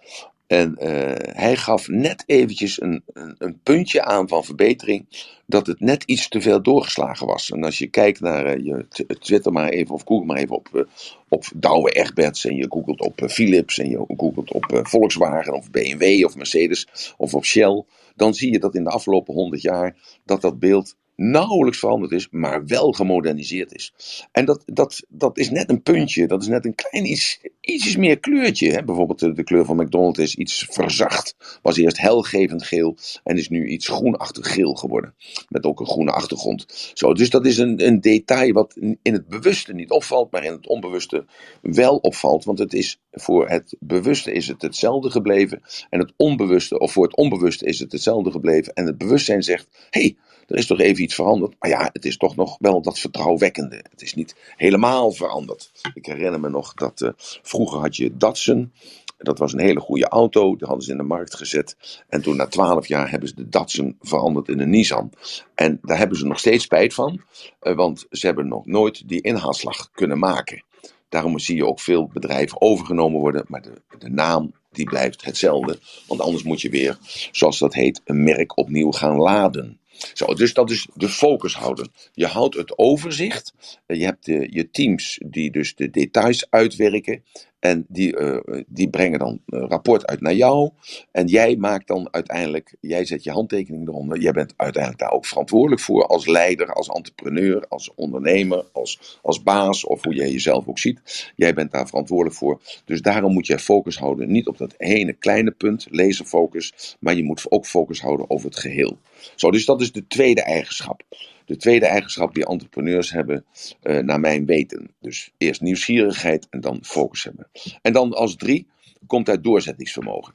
[0.51, 5.05] En uh, hij gaf net eventjes een, een, een, puntje aan van verbetering,
[5.45, 7.51] dat het net iets te veel doorgeslagen was.
[7.51, 8.85] En als je kijkt naar uh, je
[9.19, 10.81] Twitter maar even, of Google maar even op, uh,
[11.29, 16.25] op Douwe Egberts, en je googelt op Philips, en je googelt op Volkswagen, of BMW,
[16.25, 17.83] of Mercedes, of op Shell,
[18.15, 22.27] dan zie je dat in de afgelopen honderd jaar dat dat beeld nauwelijks veranderd is,
[22.31, 23.93] maar wel gemoderniseerd is.
[24.31, 27.97] En dat, dat, dat is net een puntje, dat is net een klein iets, ietsjes
[27.97, 28.71] meer kleurtje.
[28.71, 28.83] Hè?
[28.83, 31.59] Bijvoorbeeld de, kleur van McDonald's is iets verzacht.
[31.61, 35.13] Was eerst helgevend geel en is nu iets groenachtig geel geworden.
[35.49, 36.91] Met ook een groene achtergrond.
[36.93, 40.51] Zo, dus dat is een, een detail wat in het bewuste niet opvalt, maar in
[40.51, 41.25] het onbewuste
[41.61, 42.43] wel opvalt.
[42.43, 45.61] Want het is voor het bewuste is het hetzelfde gebleven.
[45.89, 48.73] En het onbewuste, of voor het onbewuste is het hetzelfde gebleven.
[48.73, 50.17] En het bewustzijn zegt: hé, hey,
[50.51, 51.55] er is toch even iets veranderd.
[51.59, 53.83] Maar ja, het is toch nog wel dat vertrouwwekkende.
[53.89, 55.71] Het is niet helemaal veranderd.
[55.93, 57.09] Ik herinner me nog dat uh,
[57.41, 58.73] vroeger had je Datsun.
[59.17, 60.55] Dat was een hele goede auto.
[60.55, 61.77] Die hadden ze in de markt gezet.
[62.09, 65.11] En toen na twaalf jaar hebben ze de Datsun veranderd in een Nissan.
[65.55, 67.21] En daar hebben ze nog steeds spijt van.
[67.61, 70.63] Uh, want ze hebben nog nooit die inhaalslag kunnen maken.
[71.09, 73.45] Daarom zie je ook veel bedrijven overgenomen worden.
[73.47, 75.79] Maar de, de naam die blijft hetzelfde.
[76.07, 76.97] Want anders moet je weer,
[77.31, 79.79] zoals dat heet, een merk opnieuw gaan laden.
[80.13, 81.91] Zo, dus dat is de focus houden.
[82.13, 83.53] Je houdt het overzicht.
[83.87, 87.23] Je hebt de, je teams die dus de details uitwerken.
[87.61, 90.69] En die, uh, die brengen dan een rapport uit naar jou.
[91.11, 94.19] En jij maakt dan uiteindelijk, jij zet je handtekening eronder.
[94.19, 99.43] Jij bent uiteindelijk daar ook verantwoordelijk voor als leider, als entrepreneur, als ondernemer, als, als
[99.43, 101.31] baas of hoe jij jezelf ook ziet.
[101.35, 102.61] Jij bent daar verantwoordelijk voor.
[102.85, 107.23] Dus daarom moet jij focus houden, niet op dat ene kleine punt, laserfocus, maar je
[107.23, 108.97] moet ook focus houden over het geheel.
[109.35, 111.03] Zo, dus dat is de tweede eigenschap.
[111.51, 113.45] De tweede eigenschap die entrepreneurs hebben,
[113.83, 114.93] uh, naar mijn weten.
[114.99, 117.47] Dus eerst nieuwsgierigheid en dan focus hebben.
[117.81, 118.67] En dan als drie
[119.07, 120.33] komt uit doorzettingsvermogen.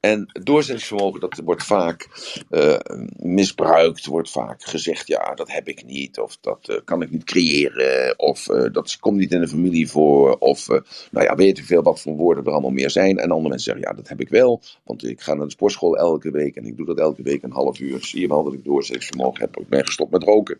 [0.00, 2.08] En doorzettingsvermogen, dat wordt vaak
[2.50, 2.76] uh,
[3.16, 7.24] misbruikt, wordt vaak gezegd, ja, dat heb ik niet, of dat uh, kan ik niet
[7.24, 10.66] creëren, of uh, dat komt niet in de familie voor, of
[11.10, 13.18] nou ja, weet je veel wat voor woorden er allemaal meer zijn.
[13.18, 15.96] En andere mensen zeggen, ja, dat heb ik wel, want ik ga naar de sportschool
[15.96, 18.04] elke week en ik doe dat elke week een half uur.
[18.04, 20.58] Zie je wel dat ik doorzettingsvermogen heb, ik ben gestopt met roken.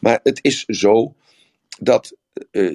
[0.00, 1.14] Maar het is zo
[1.78, 2.16] dat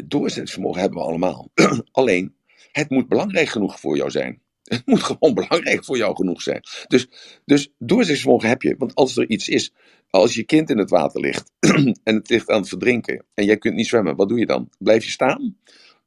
[0.05, 1.49] doorzettingsvermogen hebben we allemaal.
[1.91, 2.35] Alleen,
[2.71, 4.41] het moet belangrijk genoeg voor jou zijn.
[4.65, 6.61] Het moet gewoon belangrijk voor jou genoeg zijn.
[6.87, 7.07] Dus,
[7.45, 8.75] dus doorzettingsvermogen heb je.
[8.77, 9.73] Want als er iets is,
[10.09, 11.51] als je kind in het water ligt
[12.03, 14.69] en het ligt aan het verdrinken en jij kunt niet zwemmen, wat doe je dan?
[14.79, 15.57] Blijf je staan?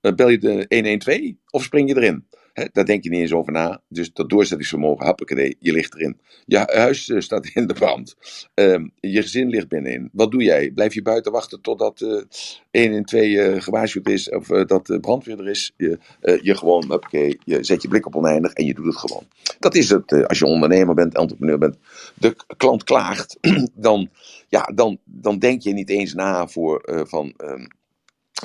[0.03, 2.27] Uh, bel je de 112 of spring je erin?
[2.73, 3.81] Daar denk je niet eens over na.
[3.89, 6.21] Dus dat doorzettingsvermogen, happakee, je ligt erin.
[6.47, 8.17] Je huis uh, staat in de brand.
[8.55, 10.09] Uh, je gezin ligt binnenin.
[10.13, 10.71] Wat doe jij?
[10.71, 12.23] Blijf je buiten wachten totdat uh,
[12.71, 15.73] 1 en 2 uh, gewaarschuwd is of dat de brandweer er is?
[15.77, 15.99] Je,
[16.43, 19.27] je gewoon, happakee, je zet je blik op oneindig en je doet het gewoon.
[19.59, 20.27] Dat is het.
[20.29, 21.77] als je ondernemer bent, entrepreneur bent,
[22.15, 23.39] de klant klaagt,
[23.75, 24.11] dan,
[24.49, 27.65] ja, dan, dan denk je niet eens na voor van ehm,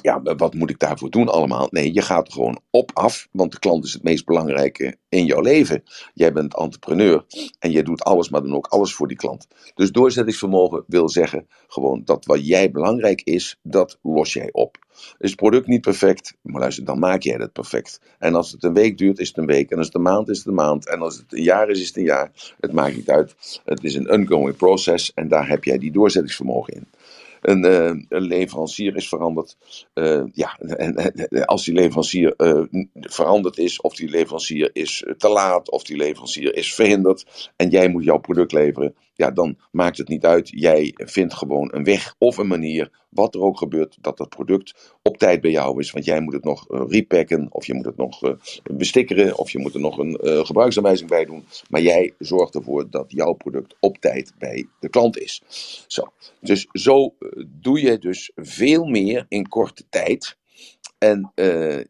[0.02, 1.68] ja, wat moet ik daarvoor doen allemaal?
[1.70, 5.42] Nee, je gaat gewoon op af, want de klant is het meest belangrijke in jouw
[5.42, 5.84] leven.
[6.14, 7.26] Jij bent entrepreneur
[7.60, 9.48] en je doet alles, maar dan ook alles voor die klant.
[9.76, 14.78] Dus doorzettingsvermogen wil zeggen gewoon dat wat jij belangrijk is, dat los jij op.
[15.18, 18.02] Is het product niet perfect, maar luister, dan maak jij het perfect.
[18.20, 19.72] En als het een week duurt, is het een week.
[19.72, 20.88] En als het een maand is, het een maand.
[20.88, 22.32] En als het een jaar is, is het een jaar.
[22.60, 23.36] Het maakt niet uit.
[23.66, 26.88] Het is een ongoing process en daar heb jij die doorzettingsvermogen in
[27.44, 29.58] een, uh, een leverancier is veranderd.
[29.94, 35.30] Uh, ja, en, en, als die leverancier uh, veranderd is, of die leverancier is te
[35.30, 39.98] laat, of die leverancier is verhinderd, en jij moet jouw product leveren, ja, dan maakt
[39.98, 40.50] het niet uit.
[40.50, 44.98] Jij vindt gewoon een weg of een manier, wat er ook gebeurt, dat dat product
[45.02, 45.92] op tijd bij jou is.
[45.92, 49.74] Want jij moet het nog repacken, of je moet het nog bestikkeren, of je moet
[49.74, 51.44] er nog een uh, gebruiksaanwijzing bij doen.
[51.70, 55.42] Maar jij zorgt ervoor dat jouw product op tijd bij de klant is.
[55.88, 56.14] Zo.
[56.40, 57.14] Dus zo
[57.48, 60.38] doe je dus veel meer in korte tijd.
[60.98, 61.32] En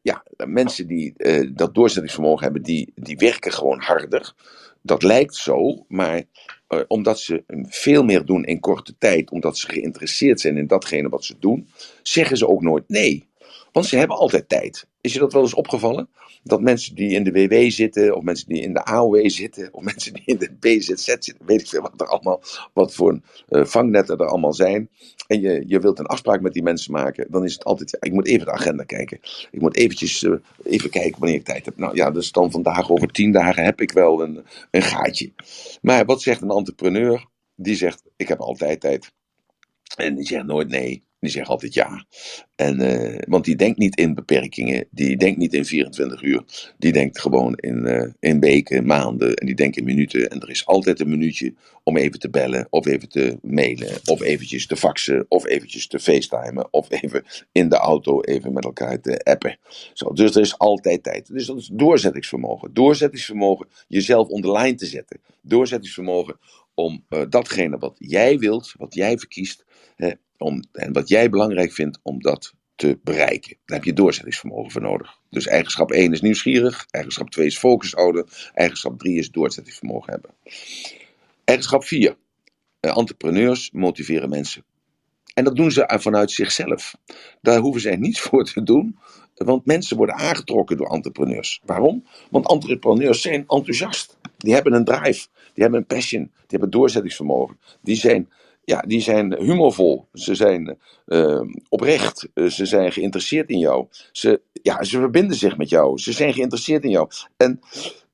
[0.02, 1.14] ja, mensen die
[1.54, 4.34] dat doorzettingsvermogen hebben, die, die werken gewoon harder.
[4.82, 6.24] Dat lijkt zo, maar
[6.70, 11.10] uh, omdat ze veel meer doen in korte tijd, omdat ze geïnteresseerd zijn in datgene
[11.10, 11.68] wat ze doen,
[12.02, 13.28] zeggen ze ook nooit nee.
[13.72, 14.88] Want ze hebben altijd tijd.
[15.04, 16.10] Is je dat wel eens opgevallen?
[16.44, 19.84] Dat mensen die in de WW zitten, of mensen die in de AOW zitten, of
[19.92, 22.42] mensen die in de BZZ zitten, weet ik veel wat er allemaal,
[22.74, 24.89] wat voor uh, vangnetten er allemaal zijn.
[25.28, 27.98] En je, je wilt een afspraak met die mensen maken, dan is het altijd, ja,
[28.02, 29.20] ik moet even de agenda kijken.
[29.52, 31.78] Ik moet eventjes uh, even kijken wanneer ik tijd heb.
[31.78, 35.32] Nou ja, dus dan vandaag over tien dagen heb ik wel een, een gaatje.
[35.82, 37.26] Maar wat zegt een entrepreneur?
[37.56, 39.12] Die zegt, ik heb altijd tijd.
[39.96, 41.04] En die zegt nooit nee.
[41.24, 42.06] Die zegt altijd ja.
[42.56, 44.86] En, uh, want die denkt niet in beperkingen.
[44.92, 46.44] Die denkt niet in 24 uur.
[46.78, 49.34] Die denkt gewoon in, uh, in weken, maanden.
[49.34, 50.30] En die denkt in minuten.
[50.30, 52.68] En er is altijd een minuutje om even te bellen.
[52.70, 53.90] Of even te mailen.
[54.06, 55.26] Of eventjes te faxen.
[55.28, 56.68] Of eventjes te facetimen.
[56.74, 59.58] Of even in de auto even met elkaar te appen.
[59.94, 61.28] Zo, dus er is altijd tijd.
[61.28, 62.74] Dus dat is doorzettingsvermogen.
[62.74, 65.20] Doorzettingsvermogen jezelf onderlijn te zetten.
[65.42, 66.38] Doorzettingsvermogen
[66.74, 71.72] om uh, datgene wat jij wilt, wat jij verkiest, hè, om, en wat jij belangrijk
[71.72, 73.58] vindt om dat te bereiken.
[73.66, 75.20] Daar heb je doorzettingsvermogen voor nodig.
[75.30, 80.32] Dus eigenschap 1 is nieuwsgierig, eigenschap 2 is focus houden, eigenschap 3 is doorzettingsvermogen hebben.
[81.44, 82.18] Eigenschap 4.
[82.82, 84.64] Uh, entrepreneurs motiveren mensen.
[85.34, 86.96] En dat doen ze vanuit zichzelf.
[87.42, 88.98] Daar hoeven zij niets voor te doen,
[89.36, 91.62] want mensen worden aangetrokken door entrepreneurs.
[91.66, 92.08] Waarom?
[92.30, 94.18] Want entrepreneurs zijn enthousiast.
[94.44, 97.58] Die hebben een drive, die hebben een passion, die hebben doorzettingsvermogen.
[97.82, 98.30] Die zijn
[98.66, 100.06] ja, die zijn humorvol.
[100.14, 100.78] Ze zijn
[101.08, 102.28] uh, oprecht.
[102.48, 103.88] ze zijn geïnteresseerd in jou.
[104.12, 105.98] Ze, ja, ze verbinden zich met jou.
[105.98, 107.08] Ze zijn geïnteresseerd in jou.
[107.38, 107.60] En,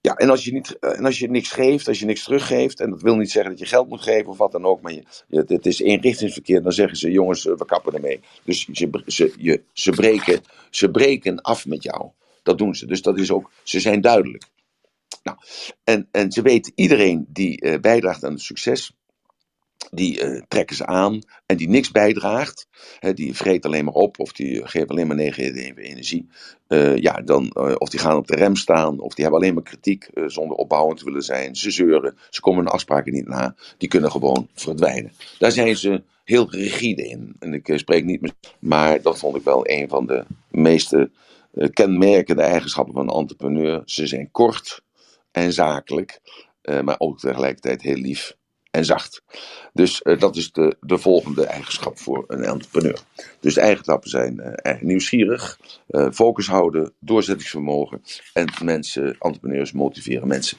[0.02, 2.80] ja, en, als je niet, en als je niks geeft, als je niks teruggeeft.
[2.80, 4.82] En dat wil niet zeggen dat je geld moet geven of wat dan ook.
[4.82, 5.04] Maar je,
[5.48, 6.62] het is eenrichtingsverkeer.
[6.62, 8.20] Dan zeggen ze: jongens, we kappen ermee.
[8.44, 8.68] Dus
[9.06, 12.10] ze, je, ze, breken, ze breken af met jou.
[12.44, 12.86] Dat doen ze.
[12.86, 14.44] Dus dat is ook, ze zijn duidelijk.
[15.24, 15.38] Nou,
[15.84, 18.94] en, en ze weten, iedereen die uh, bijdraagt aan het succes
[19.92, 22.68] die uh, trekken ze aan en die niks bijdraagt,
[23.00, 26.30] hè, die vreet alleen maar op of die geeft alleen maar negatieve energie,
[26.68, 29.64] uh, ja, dan, of die gaan op de rem staan of die hebben alleen maar
[29.64, 33.90] kritiek zonder opbouwend te willen zijn, ze zeuren, ze komen hun afspraken niet na, die
[33.90, 35.12] kunnen gewoon verdwijnen.
[35.38, 37.36] Daar zijn ze heel rigide in.
[37.40, 41.10] En ik spreek niet meer, maar dat vond ik wel een van de meeste
[41.74, 43.82] kenmerkende eigenschappen van een entrepreneur.
[43.86, 44.82] Ze zijn kort
[45.32, 46.20] en zakelijk,
[46.84, 48.38] maar ook tegelijkertijd heel lief
[48.72, 49.24] en zacht.
[49.74, 53.00] Dus uh, dat is de, de volgende eigenschap voor een entrepreneur.
[53.40, 55.60] Dus de eigenschappen zijn uh, nieuwsgierig,
[56.12, 58.02] focus houden, doorzettingsvermogen
[58.34, 60.58] en mensen, entrepreneurs motiveren mensen.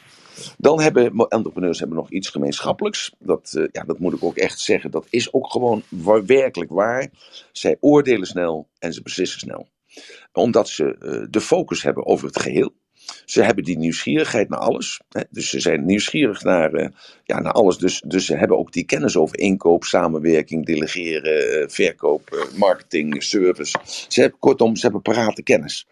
[0.59, 3.15] Dan hebben entrepreneurs hebben nog iets gemeenschappelijks.
[3.19, 4.91] Dat, ja, dat moet ik ook echt zeggen.
[4.91, 5.83] Dat is ook gewoon
[6.27, 7.11] werkelijk waar.
[7.53, 9.69] Zij oordelen snel en ze beslissen snel.
[10.33, 12.73] Omdat ze de focus hebben over het geheel.
[13.25, 15.01] Ze hebben die nieuwsgierigheid naar alles.
[15.09, 15.20] Hè?
[15.31, 16.88] Dus ze zijn nieuwsgierig naar, uh,
[17.25, 17.79] ja, naar alles.
[17.79, 23.23] Dus, dus ze hebben ook die kennis over inkoop, samenwerking, delegeren, uh, verkoop, uh, marketing,
[23.23, 23.79] service.
[24.09, 25.87] Ze hebben, kortom, ze hebben parate kennis.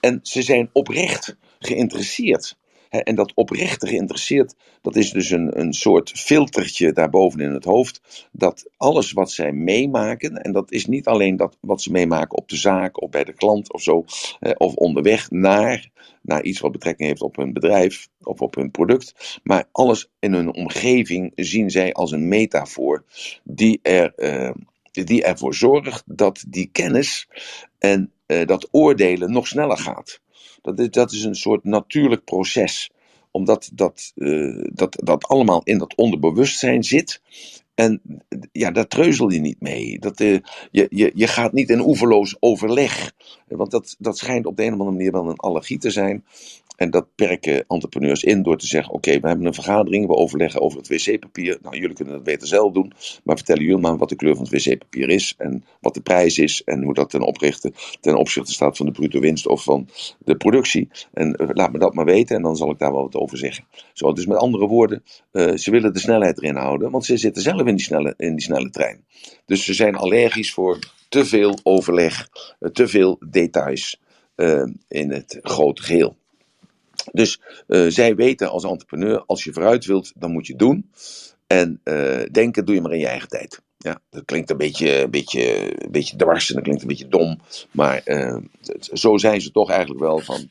[0.00, 2.58] En ze zijn oprecht geïnteresseerd
[2.90, 8.28] en dat oprechte geïnteresseerd, dat is dus een, een soort filtertje daarboven in het hoofd.
[8.32, 12.48] Dat alles wat zij meemaken, en dat is niet alleen dat wat ze meemaken op
[12.48, 14.04] de zaak of bij de klant of zo,
[14.56, 15.90] of onderweg naar,
[16.22, 20.32] naar iets wat betrekking heeft op hun bedrijf of op hun product, maar alles in
[20.32, 23.04] hun omgeving zien zij als een metafoor
[23.44, 24.50] die, er, uh,
[24.90, 27.28] die ervoor zorgt dat die kennis
[27.78, 30.20] en uh, dat oordelen nog sneller gaat.
[30.62, 32.90] Dat is, dat is een soort natuurlijk proces.
[33.30, 37.20] Omdat dat, uh, dat, dat allemaal in dat onderbewustzijn zit.
[37.74, 38.00] En
[38.52, 39.98] ja, daar treuzel je niet mee.
[39.98, 40.38] Dat, uh,
[40.70, 43.12] je, je, je gaat niet in oeverloos overleg.
[43.48, 46.24] Want dat, dat schijnt op de een of andere manier wel een allergie te zijn.
[46.80, 50.60] En dat perken entrepreneurs in door te zeggen: Oké, we hebben een vergadering, we overleggen
[50.60, 51.58] over het wc-papier.
[51.62, 52.92] Nou, jullie kunnen dat beter zelf doen,
[53.24, 56.38] maar vertellen jullie maar wat de kleur van het wc-papier is en wat de prijs
[56.38, 59.88] is en hoe dat ten, oprichte, ten opzichte staat van de bruto winst of van
[60.18, 60.88] de productie.
[61.12, 63.38] En uh, laat me dat maar weten en dan zal ik daar wel wat over
[63.38, 63.64] zeggen.
[63.92, 67.42] Zo, dus met andere woorden, uh, ze willen de snelheid erin houden, want ze zitten
[67.42, 69.04] zelf in die snelle, in die snelle trein.
[69.46, 72.28] Dus ze zijn allergisch voor te veel overleg,
[72.60, 74.00] uh, te veel details
[74.88, 76.16] in het grote geheel.
[77.12, 80.90] Dus uh, zij weten als entrepreneur, als je vooruit wilt, dan moet je doen.
[81.46, 83.62] En uh, denken doe je maar in je eigen tijd.
[83.78, 87.08] Ja, dat klinkt een beetje, een beetje, een beetje dwars en dat klinkt een beetje
[87.08, 87.40] dom.
[87.70, 88.36] Maar uh,
[88.80, 90.50] zo zijn ze toch eigenlijk wel van.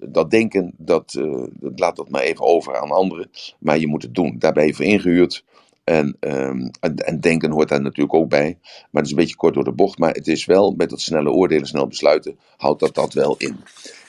[0.00, 1.14] dat denken, dat,
[1.60, 3.30] laat dat maar even over aan anderen.
[3.58, 4.36] Maar je moet het doen.
[4.38, 5.44] Daar ben je voor ingehuurd.
[5.88, 8.58] En, um, en, en, denken hoort daar natuurlijk ook bij.
[8.62, 9.98] Maar het is een beetje kort door de bocht.
[9.98, 13.56] Maar het is wel met dat snelle oordelen, snel besluiten, houdt dat dat wel in.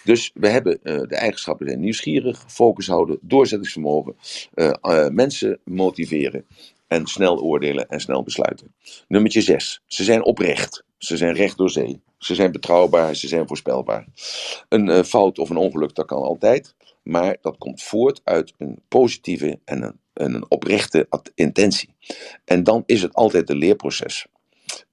[0.09, 4.15] Dus we hebben uh, de eigenschappen zijn nieuwsgierig, focus houden, doorzettingsvermogen,
[4.55, 6.45] uh, uh, mensen motiveren
[6.87, 8.73] en snel oordelen en snel besluiten.
[9.07, 9.81] Nummertje 6.
[9.87, 10.83] Ze zijn oprecht.
[10.97, 12.01] Ze zijn recht door zee.
[12.17, 14.05] Ze zijn betrouwbaar, ze zijn voorspelbaar.
[14.69, 16.75] Een fout of een ongeluk, dat kan altijd.
[17.03, 21.95] Maar dat komt voort uit een positieve en een, en een oprechte intentie.
[22.45, 24.27] En dan is het altijd een leerproces.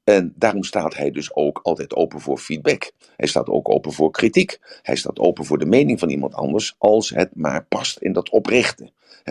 [0.06, 2.92] En daarom staat hij dus ook altijd open voor feedback.
[3.16, 4.58] Hij staat ook open voor kritiek.
[4.82, 8.30] Hij staat open voor de mening van iemand anders, als het maar past in dat
[8.30, 8.90] oprechte.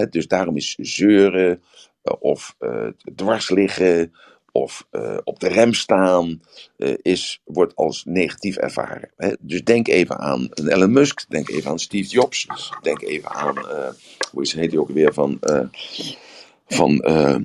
[0.10, 1.62] dus daarom is zeuren
[2.04, 4.14] uh, of uh, dwars liggen
[4.52, 6.42] of uh, op de rem staan,
[7.02, 9.10] is, wordt als negatief ervaren.
[9.40, 12.48] dus denk even aan Elon Musk, denk even aan Steve Jobs,
[12.82, 13.56] denk even aan,
[14.32, 15.40] hoe is, heet hij ook weer, van,
[16.68, 17.36] van uh,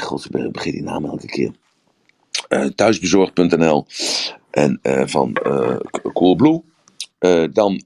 [0.00, 1.52] God, begin die naam elke keer
[2.74, 3.86] thuisbezorgd.nl
[4.50, 5.76] en uh, van uh,
[6.12, 6.62] Coolblue.
[7.52, 7.82] dan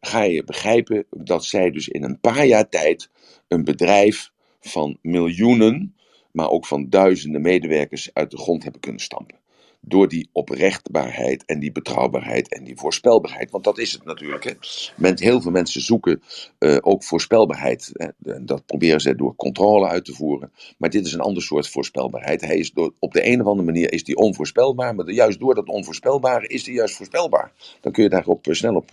[0.00, 3.10] ga je begrijpen dat zij dus in een paar jaar tijd
[3.48, 5.96] een bedrijf van miljoenen,
[6.32, 9.42] maar ook van duizenden medewerkers uit de grond hebben kunnen stampen
[9.86, 13.50] door die oprechtbaarheid en die betrouwbaarheid en die voorspelbaarheid.
[13.50, 14.44] Want dat is het natuurlijk.
[14.44, 14.52] Hè.
[14.96, 16.22] Men, heel veel mensen zoeken
[16.58, 17.90] uh, ook voorspelbaarheid.
[17.92, 18.08] Hè.
[18.44, 20.52] Dat proberen ze door controle uit te voeren.
[20.78, 22.40] Maar dit is een ander soort voorspelbaarheid.
[22.40, 24.94] Hij is door, op de een of andere manier is die onvoorspelbaar.
[24.94, 27.52] Maar juist door dat onvoorspelbare is die juist voorspelbaar.
[27.80, 28.90] Dan kun je daarop uh, snel op,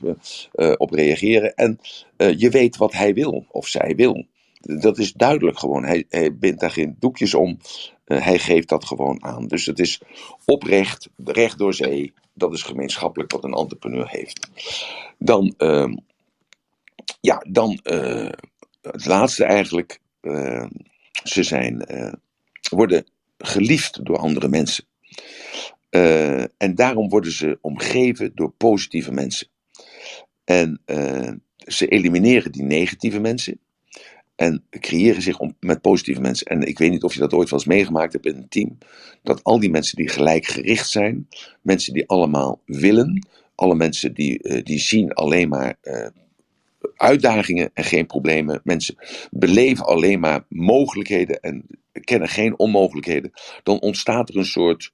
[0.56, 1.54] uh, op reageren.
[1.56, 1.80] En
[2.38, 4.26] je weet wat hij wil of zij wil.
[4.62, 5.84] Dat is duidelijk gewoon.
[5.84, 7.58] Hij, hij bindt daar geen doekjes om.
[8.06, 9.48] Uh, hij geeft dat gewoon aan.
[9.48, 10.02] Dus het is
[10.46, 12.14] oprecht, recht door zee.
[12.34, 14.50] Dat is gemeenschappelijk wat een entrepreneur heeft.
[15.18, 15.94] Dan, uh,
[17.22, 18.30] ja, dan uh,
[18.82, 20.00] het laatste eigenlijk.
[20.22, 20.66] Uh,
[21.24, 21.86] ze zijn,
[22.70, 23.06] worden
[23.38, 24.86] geliefd door andere mensen.
[26.58, 29.48] en daarom worden ze omgeven door positieve mensen.
[30.44, 30.82] En
[31.58, 33.60] ze elimineren die negatieve mensen.
[34.42, 36.48] En creëren zich om, met positieve mensen.
[36.48, 38.78] En ik weet niet of je dat ooit wel eens meegemaakt hebt in een team.
[39.24, 41.28] Dat al die mensen die gelijk gericht zijn.
[41.62, 43.28] Mensen die allemaal willen.
[43.56, 46.08] Alle mensen die, uh, die zien alleen maar uh,
[46.96, 48.62] uitdagingen en geen problemen.
[48.64, 48.96] Mensen
[49.32, 53.32] beleven alleen maar mogelijkheden en kennen geen onmogelijkheden.
[53.64, 54.94] Dan ontstaat er een soort,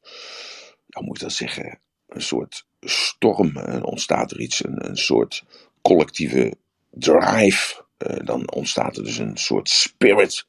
[0.89, 1.79] hoe moet ik dat zeggen?
[2.07, 3.53] Een soort storm.
[3.53, 5.43] Dan ontstaat er iets, een soort
[5.81, 6.53] collectieve
[6.89, 7.85] drive.
[7.97, 10.45] Uh, dan ontstaat er dus een soort spirit.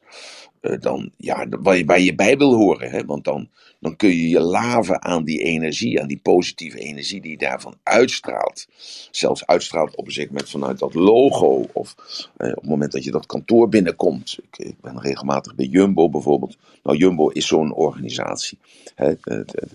[0.61, 2.91] Uh, dan, ja, waar, je, je bij wil horen.
[2.91, 3.05] Hè?
[3.05, 3.49] Want dan,
[3.81, 8.67] dan kun je je laven aan die energie, aan die positieve energie die daarvan uitstraalt.
[9.11, 11.67] Zelfs uitstraalt op een zeker moment vanuit dat logo.
[11.73, 11.95] Of
[12.37, 14.39] eh, op het moment dat je dat kantoor binnenkomt.
[14.43, 16.57] Ik, ik, ben regelmatig bij Jumbo bijvoorbeeld.
[16.83, 18.59] Nou, Jumbo is zo'n organisatie.
[18.95, 19.15] Hè?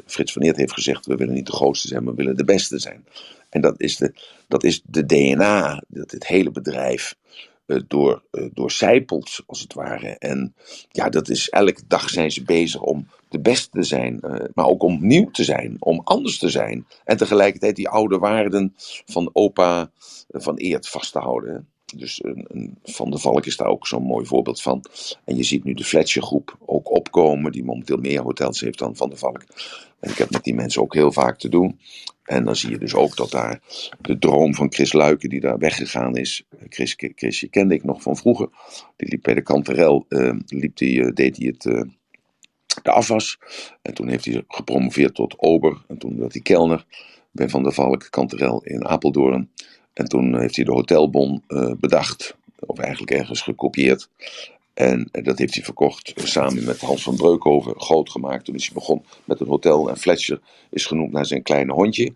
[0.05, 2.79] Frits van Eert heeft gezegd: we willen niet de grootste zijn, we willen de beste
[2.79, 3.05] zijn.
[3.49, 4.13] En dat is de,
[4.47, 7.15] dat is de DNA, dat het hele bedrijf
[7.87, 10.07] door, uh, doorcijpelt, als het ware.
[10.07, 10.55] En
[10.89, 14.65] ja, dat is elke dag zijn ze bezig om de beste te zijn, uh, maar
[14.65, 16.87] ook om nieuw te zijn, om anders te zijn.
[17.03, 18.73] En tegelijkertijd die oude waarden
[19.05, 19.91] van opa
[20.27, 21.72] van Eert vast te houden.
[21.95, 24.83] Dus een, een Van de Valk is daar ook zo'n mooi voorbeeld van.
[25.25, 28.95] En je ziet nu de Fletcher groep ook opkomen, die momenteel meer hotels heeft dan
[28.95, 29.43] Van de Valk.
[29.99, 31.79] En ik heb met die mensen ook heel vaak te doen.
[32.23, 33.61] En dan zie je dus ook dat daar
[34.01, 36.43] de droom van Chris Luiken, die daar weggegaan is.
[36.69, 38.49] Chris, Chris kende ik nog van vroeger.
[38.95, 41.81] Die liep bij de Kanterel, uh, liep die, uh, deed hij het, uh,
[42.81, 43.39] de afwas.
[43.81, 45.83] En toen heeft hij gepromoveerd tot ober.
[45.87, 46.85] En toen werd hij kelner
[47.31, 49.49] bij Van der Valk, Kanterel in Apeldoorn.
[49.93, 51.43] En toen heeft hij de hotelbon
[51.79, 52.35] bedacht.
[52.59, 54.09] Of eigenlijk ergens gekopieerd.
[54.73, 58.45] En dat heeft hij verkocht samen met Hans van Breukhoven, groot gemaakt.
[58.45, 59.89] Toen hij begonnen met het hotel.
[59.89, 62.13] En Fletcher is genoemd naar zijn kleine hondje.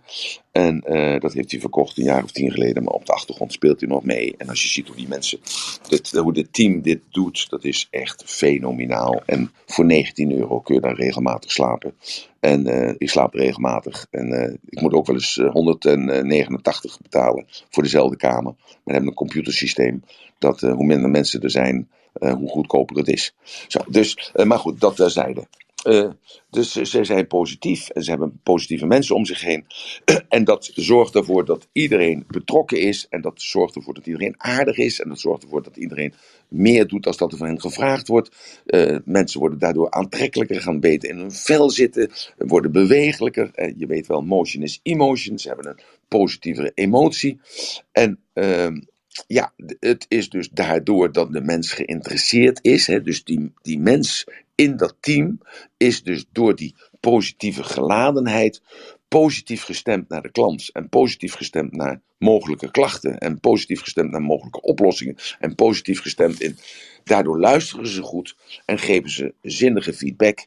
[0.52, 2.84] En uh, dat heeft hij verkocht een jaar of tien geleden.
[2.84, 4.36] Maar op de achtergrond speelt hij nog mee.
[4.38, 5.40] En als je ziet hoe die mensen,
[5.88, 9.22] dit, hoe dit team dit doet, dat is echt fenomenaal.
[9.26, 11.94] En voor 19 euro kun je daar regelmatig slapen.
[12.40, 14.08] En ik slaap regelmatig.
[14.12, 18.54] En ik moet ook wel eens 189 betalen voor dezelfde kamer.
[18.58, 20.04] Maar we hebben een computersysteem
[20.40, 21.88] dat hoe minder mensen er zijn,
[22.20, 23.34] hoe goedkoper het is.
[23.68, 25.48] Zo, dus, uh, maar goed, dat terzijde.
[25.88, 26.10] Uh,
[26.50, 29.66] dus ze zijn positief en ze hebben positieve mensen om zich heen.
[30.30, 33.08] en dat zorgt ervoor dat iedereen betrokken is.
[33.10, 35.02] En dat zorgt ervoor dat iedereen aardig is.
[35.02, 36.14] En dat zorgt ervoor dat iedereen
[36.48, 38.62] meer doet als dat er van hen gevraagd wordt.
[39.06, 43.74] Mensen worden daardoor aantrekkelijker, gaan beter in hun vel zitten, worden bewegelijker.
[43.78, 45.40] Je weet wel, motion is emotion.
[45.40, 47.40] Ze hebben een positievere emotie.
[47.92, 48.78] En ehm,
[49.28, 52.88] ja, het is dus daardoor dat de mens geïnteresseerd is.
[52.88, 55.40] Hè, dus die, die mens in dat team
[55.78, 58.62] is dus door die positieve geladenheid
[59.08, 60.70] positief gestemd naar de klant.
[60.72, 63.18] En positief gestemd naar mogelijke klachten.
[63.18, 65.16] En positief gestemd naar mogelijke oplossingen.
[65.40, 66.58] En positief gestemd in.
[67.04, 70.46] Daardoor luisteren ze goed en geven ze zinnige feedback.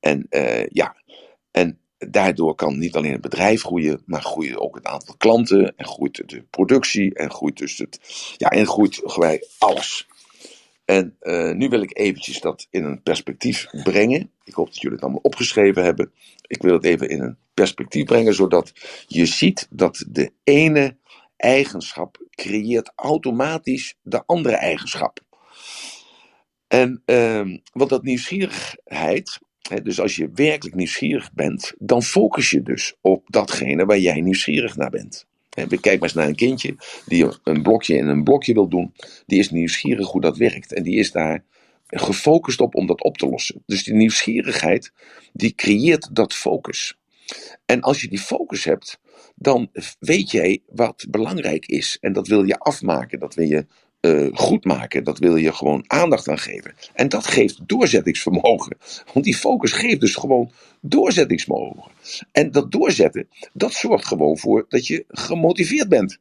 [0.00, 0.96] En uh, ja,
[1.50, 5.86] en daardoor kan niet alleen het bedrijf groeien, maar groeit ook het aantal klanten en
[5.86, 8.00] groeit de productie en groeit dus het,
[8.36, 10.06] ja, en groeit gewoon alles.
[10.84, 14.30] En uh, nu wil ik eventjes dat in een perspectief brengen.
[14.44, 16.12] Ik hoop dat jullie het allemaal opgeschreven hebben.
[16.46, 18.72] Ik wil het even in een perspectief brengen, zodat
[19.06, 20.96] je ziet dat de ene
[21.36, 25.20] eigenschap creëert automatisch de andere eigenschap.
[26.68, 29.38] En uh, wat dat nieuwsgierigheid,
[29.82, 34.76] dus als je werkelijk nieuwsgierig bent, dan focus je dus op datgene waar jij nieuwsgierig
[34.76, 35.26] naar bent.
[35.64, 38.92] Kijk maar eens naar een kindje die een blokje in een blokje wil doen.
[39.26, 40.72] Die is nieuwsgierig hoe dat werkt.
[40.72, 41.44] En die is daar
[41.86, 43.62] gefocust op om dat op te lossen.
[43.66, 44.92] Dus die nieuwsgierigheid,
[45.32, 46.98] die creëert dat focus.
[47.66, 48.98] En als je die focus hebt,
[49.34, 51.98] dan weet jij wat belangrijk is.
[52.00, 53.66] En dat wil je afmaken, dat wil je
[54.06, 55.04] uh, goed maken.
[55.04, 56.74] Dat wil je gewoon aandacht aan geven.
[56.94, 58.76] En dat geeft doorzettingsvermogen.
[59.12, 60.50] Want die focus geeft dus gewoon
[60.80, 61.90] doorzettingsvermogen.
[62.32, 66.18] En dat doorzetten, dat zorgt gewoon voor dat je gemotiveerd bent.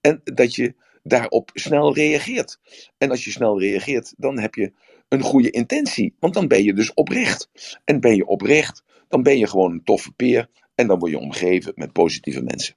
[0.00, 2.58] En dat je daarop snel reageert.
[2.98, 4.72] En als je snel reageert, dan heb je
[5.08, 6.14] een goede intentie.
[6.18, 7.48] Want dan ben je dus oprecht.
[7.84, 10.48] En ben je oprecht, dan ben je gewoon een toffe peer.
[10.74, 12.74] En dan word je omgeven met positieve mensen.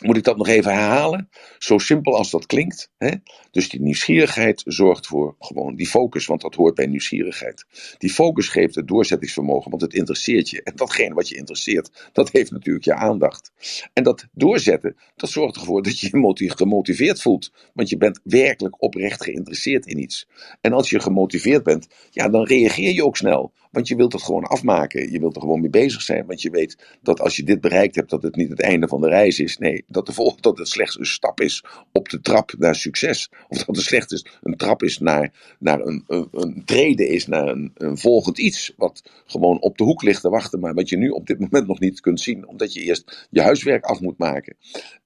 [0.00, 1.28] Moet ik dat nog even herhalen?
[1.58, 2.90] Zo simpel als dat klinkt.
[2.98, 3.10] Hè?
[3.50, 7.66] Dus die nieuwsgierigheid zorgt voor gewoon die focus, want dat hoort bij nieuwsgierigheid.
[7.98, 10.62] Die focus geeft het doorzettingsvermogen, want het interesseert je.
[10.62, 13.52] En datgene wat je interesseert, dat heeft natuurlijk je aandacht.
[13.92, 17.52] En dat doorzetten, dat zorgt ervoor dat je je gemotiveerd voelt.
[17.74, 20.28] Want je bent werkelijk oprecht geïnteresseerd in iets.
[20.60, 23.52] En als je gemotiveerd bent, ja, dan reageer je ook snel.
[23.72, 25.12] Want je wilt het gewoon afmaken.
[25.12, 26.26] Je wilt er gewoon mee bezig zijn.
[26.26, 29.00] Want je weet dat als je dit bereikt hebt, dat het niet het einde van
[29.00, 29.58] de reis is.
[29.58, 33.30] Nee, dat, de volgende, dat het slechts een stap is op de trap naar succes.
[33.48, 37.70] Of dat het slechts een trap is naar, naar een, een, treden is naar een,
[37.74, 38.72] een volgend iets.
[38.76, 40.60] Wat gewoon op de hoek ligt te wachten.
[40.60, 42.48] Maar wat je nu op dit moment nog niet kunt zien.
[42.48, 44.56] Omdat je eerst je huiswerk af moet maken.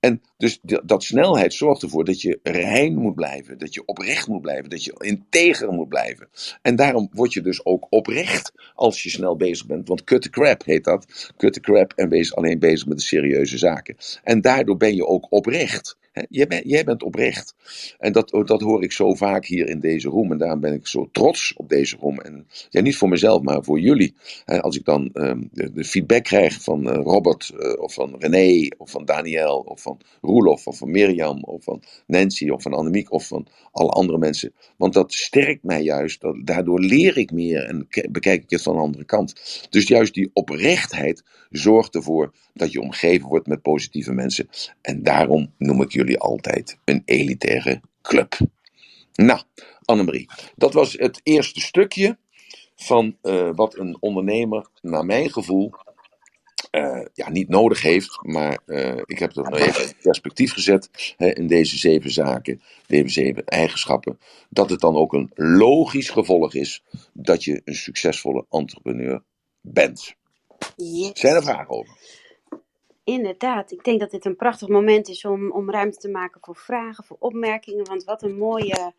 [0.00, 3.58] En dus dat snelheid zorgt ervoor dat je rein moet blijven.
[3.58, 4.70] Dat je oprecht moet blijven.
[4.70, 6.28] Dat je integer moet blijven.
[6.62, 9.88] En daarom word je dus ook oprecht als je snel bezig bent.
[9.88, 11.32] Want cut the crap heet dat.
[11.36, 13.96] Cut the crap en wees alleen bezig met de serieuze zaken.
[14.24, 15.96] En daardoor ben je ook oprecht.
[16.28, 17.54] Jij, bent, jij bent oprecht.
[17.98, 20.32] En dat, dat hoor ik zo vaak hier in deze room.
[20.32, 22.20] En daarom ben ik zo trots op deze room.
[22.20, 24.14] En ja, niet voor mezelf, maar voor jullie.
[24.44, 28.90] Als ik dan ehm, de, feedback krijg van uh, Robert, uh, of van René, of
[28.90, 33.26] van Daniel, of van Roelof, of van Mirjam, of van Nancy, of van Annemiek, of
[33.26, 34.52] van alle andere mensen.
[34.76, 36.24] Want dat sterkt mij juist.
[36.44, 39.34] Daardoor leer ik meer en bekijk ik het van de andere kant.
[39.70, 44.48] Dus juist die oprechtheid zorgt ervoor dat je omgeven wordt met positieve mensen.
[44.80, 48.38] En daarom noem ik jullie altijd een elitaire club.
[49.14, 49.40] Nou,
[49.84, 52.18] Annemarie, dat was het eerste stukje
[52.76, 55.72] van uh, wat een ondernemer, naar mijn gevoel,
[56.70, 58.18] uh, ja, niet nodig heeft.
[58.22, 62.62] Maar uh, ik heb er nog even in perspectief gezet hè, in deze zeven zaken,
[62.86, 64.18] deze zeven eigenschappen.
[64.50, 66.82] Dat het dan ook een logisch gevolg is
[67.12, 69.22] dat je een succesvolle entrepreneur
[69.60, 70.14] bent.
[70.76, 71.10] Yes.
[71.12, 71.96] Zijn er vragen over?
[73.06, 76.56] Inderdaad, ik denk dat dit een prachtig moment is om, om ruimte te maken voor
[76.56, 77.84] vragen, voor opmerkingen.
[77.84, 78.92] Want wat een mooie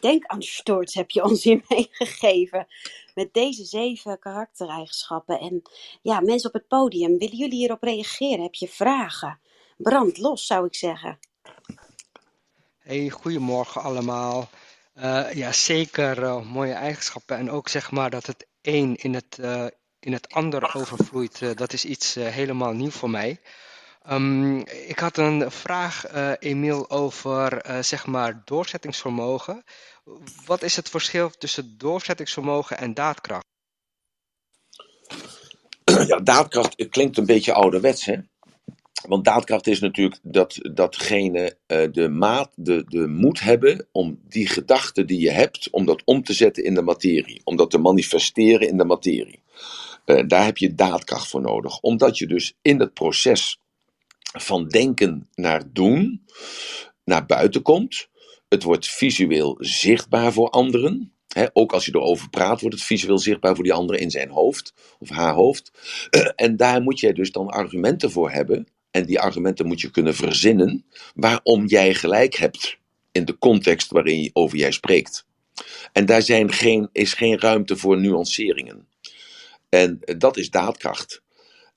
[0.00, 2.66] denkanstorts heb je ons hier meegegeven.
[3.14, 5.40] Met deze zeven karaktereigenschappen.
[5.40, 5.62] En
[6.02, 8.42] ja, mensen op het podium, willen jullie hierop reageren?
[8.42, 9.38] Heb je vragen?
[9.76, 11.18] Brand los, zou ik zeggen.
[12.78, 14.48] Hey, goedemorgen allemaal.
[14.96, 17.36] Uh, ja, zeker uh, mooie eigenschappen.
[17.36, 19.66] En ook zeg maar dat het één in het, uh,
[20.00, 21.58] in het ander overvloeit.
[21.58, 23.40] dat is iets helemaal nieuw voor mij.
[24.10, 29.64] Um, ik had een vraag, uh, Emiel, over zeg maar doorzettingsvermogen.
[30.46, 33.46] Wat is het verschil tussen doorzettingsvermogen en daadkracht?
[36.06, 38.16] Ja, daadkracht klinkt een beetje ouderwets, hè?
[39.08, 45.06] Want daadkracht is natuurlijk dat datgene de, maat, de, de moed hebben om die gedachten
[45.06, 47.40] die je hebt, om dat om te zetten in de materie.
[47.44, 49.42] Om dat te manifesteren in de materie.
[50.26, 51.80] Daar heb je daadkracht voor nodig.
[51.80, 53.60] Omdat je dus in het proces
[54.32, 56.24] van denken naar doen
[57.04, 58.08] naar buiten komt.
[58.48, 61.12] Het wordt visueel zichtbaar voor anderen.
[61.52, 64.74] ook als je erover praat, wordt het visueel zichtbaar voor die andere in zijn hoofd
[64.98, 65.72] of haar hoofd.
[66.36, 68.66] en daar moet jij dus dan argumenten voor hebben.
[68.90, 70.84] En die argumenten moet je kunnen verzinnen
[71.14, 72.78] waarom jij gelijk hebt
[73.12, 75.26] in de context waarin over jij spreekt.
[75.92, 78.87] En daar zijn geen, is geen ruimte voor nuanceringen.
[79.68, 81.22] En dat is daadkracht.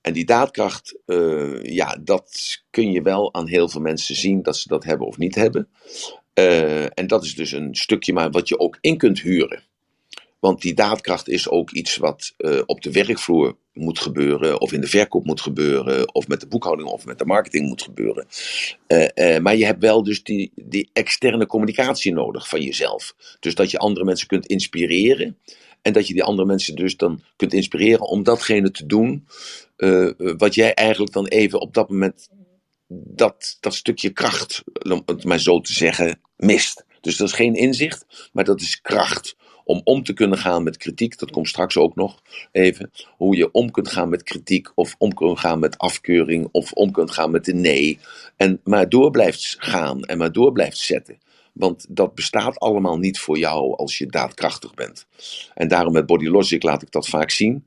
[0.02, 4.56] En die daadkracht, uh, ja, dat kun je wel aan heel veel mensen zien dat
[4.56, 5.68] ze dat hebben of niet hebben.
[6.34, 9.62] Uh, en dat is dus een stukje maar wat je ook in kunt huren.
[10.40, 12.34] Want die daadkracht is ook iets wat
[12.66, 16.88] op de werkvloer moet gebeuren, of in de verkoop moet gebeuren, of met de boekhouding
[16.88, 18.26] of met de marketing moet gebeuren.
[19.42, 23.14] maar je hebt wel dus die, die externe communicatie nodig van jezelf.
[23.40, 25.38] Dus dat je andere mensen kunt inspireren.
[25.82, 29.26] En dat je die andere mensen dus dan kunt inspireren om datgene te doen
[29.76, 32.28] uh, wat jij eigenlijk dan even op dat moment
[32.88, 36.84] dat, dat stukje kracht, om het maar zo te zeggen, mist.
[37.00, 39.36] Dus dat is geen inzicht, maar dat is kracht.
[39.64, 42.22] Om om te kunnen gaan met kritiek, dat komt straks ook nog
[42.52, 42.90] even.
[43.16, 46.90] Hoe je om kunt gaan met kritiek, of om kunt gaan met afkeuring, of om
[46.90, 47.98] kunt gaan met de nee.
[48.36, 51.18] En maar door blijft gaan en maar door blijft zetten.
[51.52, 55.06] Want dat bestaat allemaal niet voor jou als je daadkrachtig bent.
[55.54, 57.66] En daarom met Body Logic laat ik dat vaak zien.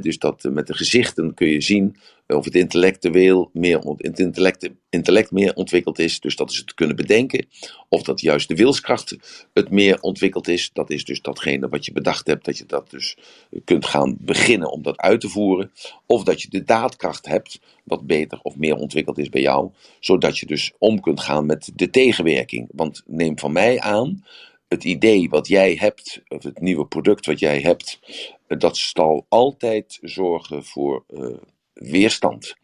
[0.00, 1.96] dus dat eh, met de gezichten kun je zien
[2.26, 6.96] of het intellectueel meer, het intellect, intellect meer ontwikkeld is, dus dat is het kunnen
[6.96, 7.46] bedenken.
[7.88, 9.16] Of dat juist de wilskracht
[9.52, 12.90] het meer ontwikkeld is, dat is dus datgene wat je bedacht hebt, dat je dat
[12.90, 13.16] dus
[13.64, 15.72] kunt gaan beginnen om dat uit te voeren.
[16.06, 19.70] Of dat je de daadkracht hebt, wat beter of meer ontwikkeld is bij jou,
[20.00, 22.68] zodat je dus om kunt gaan met de tegenwerking.
[22.72, 24.24] Want neem van mij aan,
[24.68, 27.98] het idee wat jij hebt, of het nieuwe product wat jij hebt,
[28.46, 31.04] dat zal altijd zorgen voor.
[31.08, 31.36] Uh,
[31.76, 32.56] weerstand.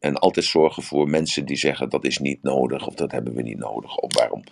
[0.00, 3.42] En altijd zorgen voor mensen die zeggen dat is niet nodig of dat hebben we
[3.42, 4.42] niet nodig of waarom.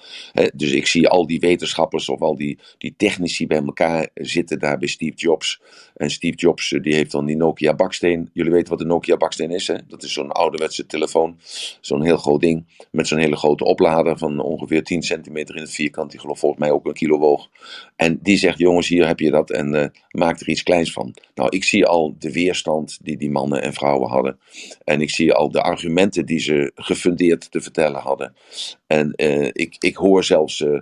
[0.54, 4.78] dus ik zie al die wetenschappers of al die, die technici bij elkaar zitten daar
[4.78, 5.60] bij Steve Jobs.
[5.96, 8.30] En Steve Jobs die heeft dan die Nokia baksteen.
[8.32, 9.74] Jullie weten wat een Nokia baksteen is hè?
[9.88, 11.38] Dat is zo'n ouderwetse telefoon.
[11.80, 15.70] Zo'n heel groot ding met zo'n hele grote oplader van ongeveer 10 centimeter in het
[15.70, 16.10] vierkant.
[16.10, 17.48] Die geloof volgens mij ook een kilo woog.
[17.96, 21.14] En die zegt jongens hier heb je dat en uh, maak er iets kleins van.
[21.34, 24.38] Nou ik zie al de weerstand die die mannen en vrouwen hadden.
[24.84, 28.34] En ik zie al de argumenten die ze gefundeerd te vertellen hadden.
[28.86, 30.80] En uh, ik, ik hoor zelfs uh,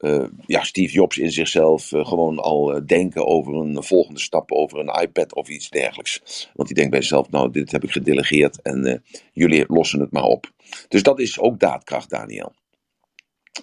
[0.00, 5.02] uh, ja, Steve Jobs in zichzelf gewoon al denken over een volgende stap, over een
[5.02, 6.20] iPad of iets dergelijks.
[6.54, 9.02] Want hij denkt bij zichzelf, nou dit heb ik gedelegeerd en
[9.32, 10.50] jullie lossen het maar op.
[10.88, 12.52] Dus dat is ook daadkracht, Daniel.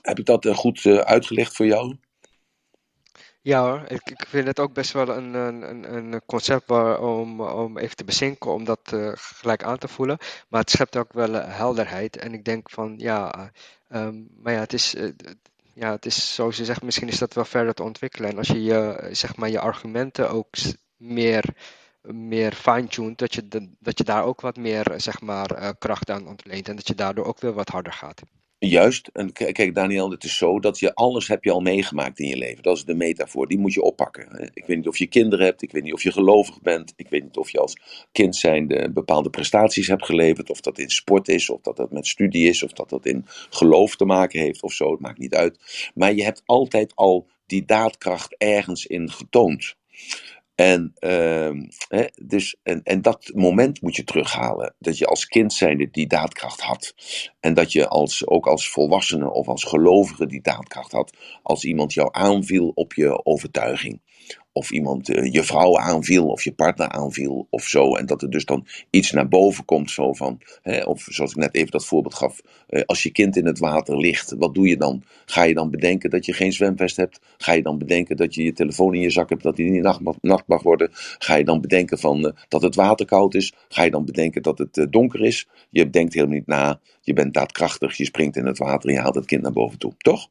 [0.02, 1.96] Heb ik dat goed uitgelegd voor jou?
[3.46, 7.42] Ja hoor, ik, ik vind het ook best wel een, een, een concept waar, om,
[7.42, 10.18] om even te bezinken, om dat uh, gelijk aan te voelen.
[10.48, 12.18] Maar het schept ook wel uh, helderheid.
[12.18, 13.52] En ik denk van ja,
[13.90, 14.96] um, maar ja, het is,
[15.74, 18.30] ja, het is zoals je zegt, misschien is dat wel verder te ontwikkelen.
[18.30, 20.48] En als je je, zeg maar, je argumenten ook
[20.98, 21.46] meer,
[22.02, 26.70] meer fine-tuned, dat je, dat je daar ook wat meer zeg maar, kracht aan ontleent.
[26.70, 28.22] En dat je daardoor ook weer wat harder gaat.
[28.66, 32.28] Juist, en kijk Daniel, het is zo dat je alles heb je al meegemaakt in
[32.28, 32.64] je leven.
[32.64, 34.52] Dat is de metafoor, die moet je oppakken.
[34.54, 37.10] Ik weet niet of je kinderen hebt, ik weet niet of je gelovig bent, ik
[37.10, 37.78] weet niet of je als
[38.12, 42.08] kind zijnde bepaalde prestaties hebt geleverd, of dat in sport is, of dat dat met
[42.08, 45.36] studie is, of dat dat in geloof te maken heeft of zo, het maakt niet
[45.36, 45.92] uit.
[45.94, 49.76] Maar je hebt altijd al die daadkracht ergens in getoond.
[50.56, 51.52] En, uh,
[51.88, 54.76] hè, dus, en, en dat moment moet je terughalen.
[54.80, 56.94] Dat je als kind zijnde die daadkracht had.
[57.40, 61.18] En dat je als, ook als volwassene of als gelovige die daadkracht had.
[61.44, 64.02] Als iemand jou aanviel op je overtuiging
[64.54, 67.96] of iemand uh, je vrouw aanviel of je partner aanviel of zo.
[67.96, 71.38] En dat er dus dan iets naar boven komt zo van, hè, of zoals ik
[71.38, 74.68] net even dat voorbeeld gaf, uh, als je kind in het water ligt, wat doe
[74.68, 75.04] je dan?
[75.26, 77.20] Ga je dan bedenken dat je geen zwemvest hebt?
[77.38, 79.82] Ga je dan bedenken dat je je telefoon in je zak hebt, dat die niet
[79.82, 80.90] nacht mag, mag worden?
[81.18, 83.54] Ga je dan bedenken van, uh, dat het water koud is?
[83.70, 85.48] Ga je dan bedenken dat het donker is?
[85.70, 89.02] Je denkt helemaal niet na, je bent daadkrachtig, je springt in het water en je
[89.02, 90.30] haalt het kind naar boven toe, toch?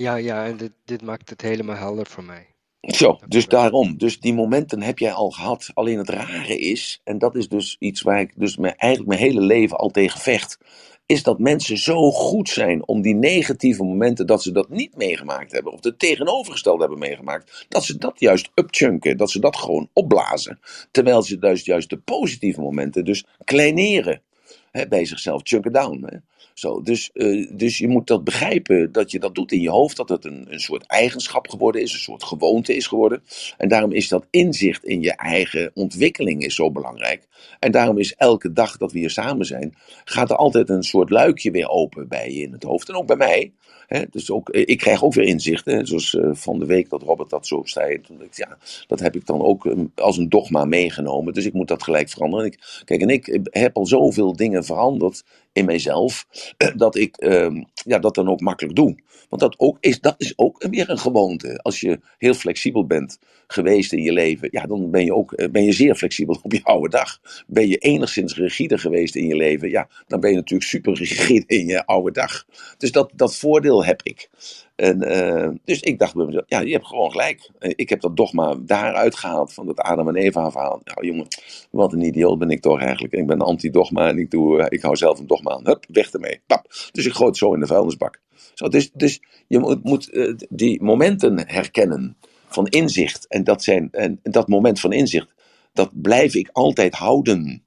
[0.00, 2.46] Ja, ja, en dit, dit maakt het helemaal helder voor mij.
[2.80, 3.98] Zo, dus daarom.
[3.98, 5.70] Dus die momenten heb jij al gehad.
[5.74, 9.30] Alleen het rare is, en dat is dus iets waar ik dus mijn, eigenlijk mijn
[9.30, 10.58] hele leven al tegen vecht,
[11.06, 15.52] is dat mensen zo goed zijn om die negatieve momenten, dat ze dat niet meegemaakt
[15.52, 19.88] hebben, of het tegenovergestelde hebben meegemaakt, dat ze dat juist upchunken, dat ze dat gewoon
[19.92, 20.60] opblazen.
[20.90, 24.22] Terwijl ze juist, juist de positieve momenten dus kleineren.
[24.70, 26.04] Hè, bij zichzelf, chunken down.
[26.06, 26.16] Hè.
[26.60, 29.96] Zo, dus, uh, dus je moet dat begrijpen dat je dat doet in je hoofd,
[29.96, 33.22] dat het een, een soort eigenschap geworden is, een soort gewoonte is geworden.
[33.56, 37.26] En daarom is dat inzicht in je eigen ontwikkeling is zo belangrijk.
[37.58, 41.10] En daarom is elke dag dat we hier samen zijn, gaat er altijd een soort
[41.10, 42.88] luikje weer open bij je in het hoofd.
[42.88, 43.52] En ook bij mij.
[43.90, 44.02] Hè?
[44.10, 47.46] Dus ook, ik krijg ook weer inzichten, zoals uh, van de week dat Robert dat
[47.46, 48.00] zo zei.
[48.30, 51.82] Ja, dat heb ik dan ook um, als een dogma meegenomen, dus ik moet dat
[51.82, 52.46] gelijk veranderen.
[52.46, 56.26] Ik, kijk, en ik heb al zoveel dingen veranderd in mijzelf,
[56.76, 58.96] dat ik uh, ja, dat dan ook makkelijk doe.
[59.28, 61.58] Want dat, ook is, dat is ook weer een gewoonte.
[61.62, 63.18] Als je heel flexibel bent
[63.52, 66.52] geweest in je leven, ja, dan ben je ook eh, ben je zeer flexibel op
[66.52, 67.20] je oude dag.
[67.46, 71.44] Ben je enigszins rigide geweest in je leven, ja, dan ben je natuurlijk super rigide
[71.46, 72.46] in je oude dag.
[72.78, 74.28] Dus dat, dat voordeel heb ik.
[74.76, 77.50] En, uh, dus ik dacht bij mezelf, ja, je hebt gewoon gelijk.
[77.58, 80.80] Eh, ik heb dat dogma daaruit gehaald van dat Adam en Eva verhaal.
[80.84, 81.26] Nou jongen,
[81.70, 83.14] wat een idioot ben ik toch eigenlijk.
[83.14, 85.66] Ik ben anti-dogma en ik, doe, ik hou zelf een dogma aan.
[85.66, 86.40] Hup, weg ermee.
[86.46, 86.66] Pap.
[86.92, 88.20] Dus ik gooi het zo in de vuilnisbak.
[88.54, 92.16] Zo, dus, dus je moet, moet die momenten herkennen
[92.54, 93.26] van inzicht.
[93.26, 93.90] En dat, zijn,
[94.22, 95.34] dat moment van inzicht,
[95.72, 97.62] dat blijf ik altijd houden.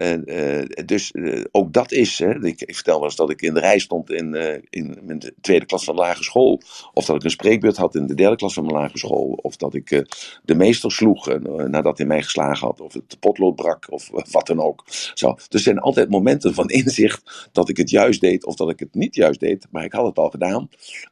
[0.00, 3.54] En, uh, dus uh, ook dat is, hè, ik, vertel wel eens dat ik in
[3.54, 6.60] de rij stond in, uh, in mijn tweede klas van de lagere school.
[6.92, 9.38] Of dat ik een spreekbeurt had in de derde klas van mijn lagere school.
[9.42, 9.88] Of dat ik
[10.42, 12.80] de meester sloeg nadat hij mij geslagen had.
[12.80, 14.84] Of het potlood brak of wat dan ook.
[15.14, 15.34] Zo.
[15.34, 18.78] Dus er zijn altijd momenten van inzicht dat ik het juist deed of dat ik
[18.78, 19.66] het niet juist deed.
[19.70, 20.68] Maar ik had het al gedaan.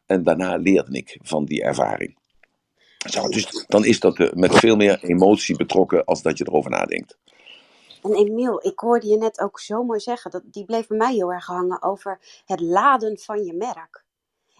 [0.06, 2.16] En daarna leerde ik van die ervaring.
[3.28, 7.18] Dus dan is dat met veel meer emotie betrokken als dat je erover nadenkt.
[8.02, 11.14] En Emiel, ik hoorde je net ook zo mooi zeggen, dat, die bleef bij mij
[11.14, 14.04] heel erg hangen over het laden van je merk.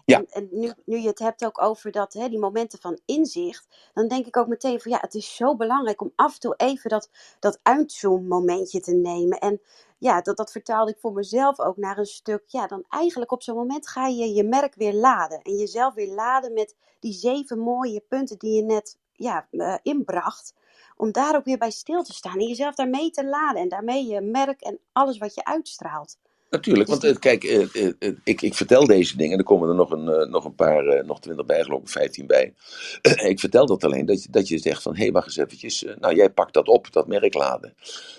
[0.09, 0.23] Ja.
[0.29, 4.07] En, nu, nu je het hebt ook over dat, hè, die momenten van inzicht, dan
[4.07, 6.89] denk ik ook meteen van ja, het is zo belangrijk om af en toe even
[6.89, 9.39] dat, dat uitzoom-momentje te nemen.
[9.39, 9.61] En
[9.97, 12.43] ja, dat, dat vertaalde ik voor mezelf ook naar een stuk.
[12.45, 15.41] Ja, dan eigenlijk op zo'n moment ga je je merk weer laden.
[15.41, 19.47] En jezelf weer laden met die zeven mooie punten die je net ja,
[19.81, 20.53] inbracht,
[20.95, 24.05] om daar ook weer bij stil te staan en jezelf daarmee te laden en daarmee
[24.07, 26.17] je merk en alles wat je uitstraalt.
[26.49, 29.91] Natuurlijk, want eh, kijk, eh, eh, ik, ik vertel deze dingen, er komen er nog
[29.91, 32.53] een, nog een paar, nog twintig bij, geloof vijftien bij.
[33.33, 36.15] ik vertel dat alleen, dat, dat je zegt van, hé, hey, wacht eens eventjes, nou,
[36.15, 37.73] jij pakt dat op, dat merkladen.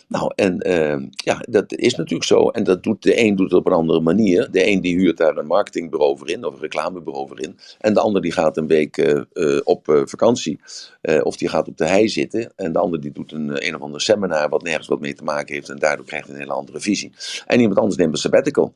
[0.09, 3.61] Nou, en eh, ja, dat is natuurlijk zo, en dat doet, de een doet het
[3.61, 4.51] op een andere manier.
[4.51, 7.95] De een die huurt daar een marketingbureau voor in, of een reclamebureau voor in, en
[7.95, 9.24] de ander die gaat een week
[9.64, 10.61] op vakantie,
[11.22, 13.81] of die gaat op de hei zitten, en de ander die doet een, een of
[13.81, 16.81] ander seminar wat nergens wat mee te maken heeft, en daardoor krijgt een hele andere
[16.81, 17.12] visie.
[17.47, 18.74] En iemand anders neemt sabbatical.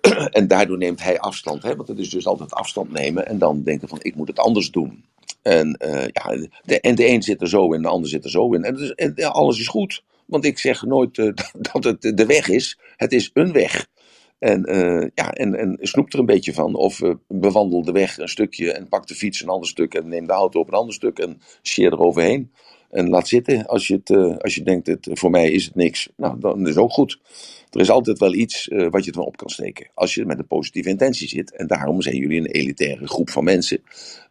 [0.30, 1.62] en daardoor neemt hij afstand.
[1.62, 1.76] Hè?
[1.76, 4.70] Want het is dus altijd afstand nemen en dan denken van ik moet het anders
[4.70, 5.04] doen.
[5.42, 8.30] En, eh, ja, de, en de een zit er zo in, de ander zit er
[8.30, 8.64] zo in.
[8.64, 10.02] En, dus, en alles is goed.
[10.26, 11.32] Want ik zeg nooit eh,
[11.72, 12.78] dat het de weg is.
[12.96, 13.86] Het is een weg.
[14.42, 16.74] En, eh, ja, en, en snoep er een beetje van.
[16.74, 19.94] Of eh, bewandel de weg een stukje en pak de fiets een ander stuk.
[19.94, 22.52] En neem de auto op een ander stuk en scheer er overheen.
[22.92, 25.74] En laat zitten als je, het, eh, als je denkt, het, voor mij is het
[25.74, 26.08] niks.
[26.16, 27.18] Nou, dan is ook goed.
[27.72, 29.90] Er is altijd wel iets eh, wat je er wel op kan steken.
[29.94, 31.56] Als je met een positieve intentie zit.
[31.56, 33.82] En daarom zijn jullie een elitaire groep van mensen.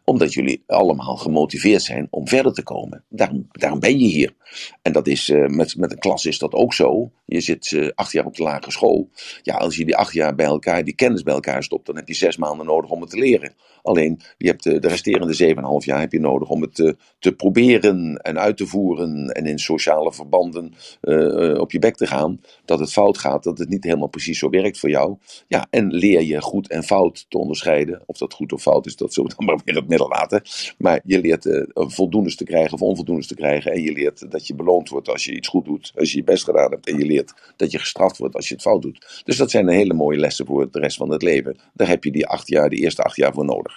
[0.04, 3.04] Omdat jullie allemaal gemotiveerd zijn om verder te komen.
[3.08, 4.34] Daarom, daarom ben je hier.
[4.82, 7.12] En dat is, eh, met, met een klas is dat ook zo.
[7.26, 9.10] Je zit eh, acht jaar op de lagere school.
[9.42, 12.08] Ja, als je die acht jaar bij elkaar, die kennis bij elkaar stopt, dan heb
[12.08, 13.54] je zes maanden nodig om het te leren.
[13.82, 16.62] Alleen, je hebt eh, de resterende zeven en een half jaar heb je nodig om
[16.62, 19.28] het te, te proberen en uit te voeren.
[19.28, 22.40] En in sociale verbanden eh, eh, op je bek te gaan.
[22.64, 25.16] Dat het fout gaat, dat het niet helemaal precies zo werkt voor jou.
[25.48, 28.02] Ja, en leer je goed en fout te onderscheiden.
[28.06, 30.42] Of dat goed of fout is, dat zullen we dan maar weer het midden laten.
[30.78, 33.72] Maar je leert eh, voldoendes te krijgen of onvoldoendes te krijgen.
[33.72, 35.92] En je leert dat je beloond wordt als je iets goed doet.
[35.96, 36.88] Als je je best gedaan hebt.
[36.88, 39.22] En je leert dat je gestraft wordt als je het fout doet.
[39.24, 41.56] Dus dat zijn hele mooie lessen voor de rest van het leven.
[41.72, 43.71] Daar heb je die acht jaar, die eerste acht jaar voor nodig.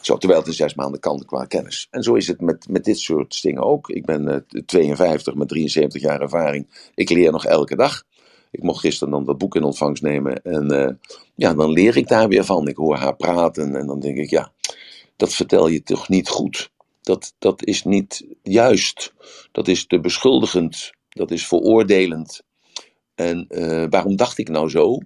[0.00, 1.86] Zo, terwijl het in zes maanden kan qua kennis.
[1.90, 3.90] En zo is het met, met dit soort dingen ook.
[3.90, 6.90] Ik ben eh, 52 met 73 jaar ervaring.
[6.94, 8.02] Ik leer nog elke dag.
[8.50, 10.42] Ik mocht gisteren dan dat boek in ontvangst nemen.
[10.42, 10.94] En eh,
[11.34, 12.68] ja, dan leer ik daar weer van.
[12.68, 14.52] Ik hoor haar praten en dan denk ik, ja,
[15.16, 16.70] dat vertel je toch niet goed.
[17.02, 19.14] Dat, dat is niet juist.
[19.52, 20.92] Dat is te beschuldigend.
[21.08, 22.42] Dat is veroordelend.
[23.14, 24.98] En eh, waarom dacht ik nou zo?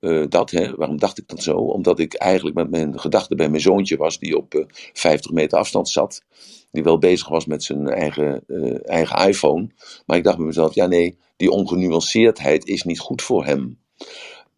[0.00, 0.74] Eh, dat, hè?
[0.74, 1.56] Waarom dacht ik dat zo?
[1.56, 5.58] Omdat ik eigenlijk met mijn gedachten bij mijn zoontje was, die op eh 50 meter
[5.58, 6.22] afstand zat.
[6.70, 9.68] Die wel bezig was met zijn eigen, eh, eigen iPhone.
[10.06, 13.78] Maar ik dacht bij mezelf, ja nee, die ongenuanceerdheid is niet goed voor hem.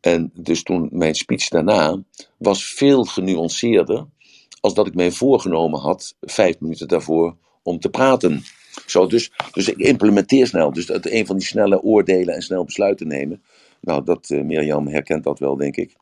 [0.01, 2.03] En dus toen mijn speech daarna
[2.37, 4.07] was veel genuanceerder
[4.61, 8.45] als dat ik mij voorgenomen had, vijf minuten daarvoor, om te praten.
[8.87, 10.73] Zo, dus, dus ik implementeer snel.
[10.73, 13.43] Dus dat een van die snelle oordelen en snel besluiten nemen.
[13.81, 15.97] Nou, dat, eh, Mirjam herkent dat wel, denk ik.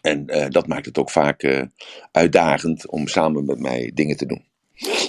[0.00, 1.62] En eh, dat maakt het ook vaak eh,
[2.12, 4.44] uitdagend om samen met mij dingen te doen.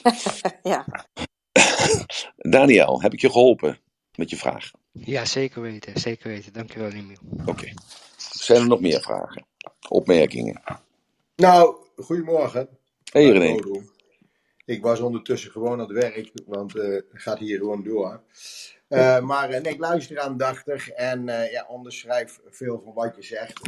[0.74, 0.86] ja.
[2.56, 3.80] Daniel, heb ik je geholpen
[4.16, 4.72] met je vraag?
[4.92, 6.00] Ja, zeker weten.
[6.00, 6.54] Zeker weten.
[6.54, 7.18] Dankjewel, Emiel.
[7.46, 7.74] Oké.
[8.18, 9.46] Zijn er nog meer vragen?
[9.90, 10.62] Opmerkingen?
[11.36, 12.70] Nou, goedemorgen.
[13.12, 13.60] Hey René.
[14.66, 18.22] Ik was ondertussen gewoon aan het werk, want eh, het gaat hier gewoon door.
[18.88, 23.24] Eh, maar eh, nee, ik luister aandachtig en eh, ja, onderschrijf veel van wat je
[23.24, 23.60] zegt.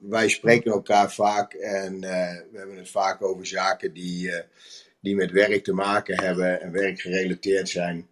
[0.00, 4.32] Wij spreken elkaar vaak en we hebben het vaak over zaken die,
[5.00, 8.08] die met werk te maken hebben en werkgerelateerd zijn.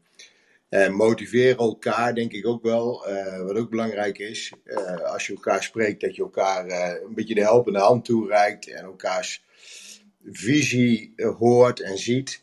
[0.69, 3.07] Eh motiveer elkaar, denk ik ook wel.
[3.45, 4.53] Wat ook belangrijk is,
[5.05, 6.71] als je elkaar spreekt, dat je elkaar
[7.05, 9.45] een beetje de helpende hand toereikt en elkaars
[10.25, 12.43] visie hoort en ziet.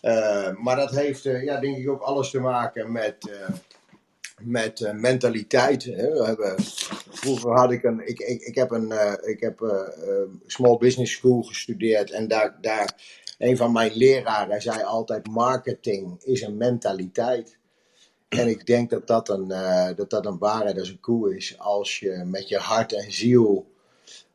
[0.00, 3.54] Eh, maar dat heeft, eh, ja, denk ik, ook alles te maken met, eh,
[4.42, 5.84] met mentaliteit.
[5.84, 6.12] Hè.
[6.12, 6.54] We hebben,
[7.10, 8.92] vroeger had ik een, ik, ik, ik heb een,
[9.22, 9.58] ik heb
[10.46, 12.94] small business school gestudeerd en daar, daar,
[13.38, 17.58] een van mijn leraren zei altijd: marketing is een mentaliteit.
[18.28, 19.48] En ik denk dat dat een,
[19.96, 21.58] dat dat een waarheid als een koe is.
[21.58, 23.75] Als je met je hart en ziel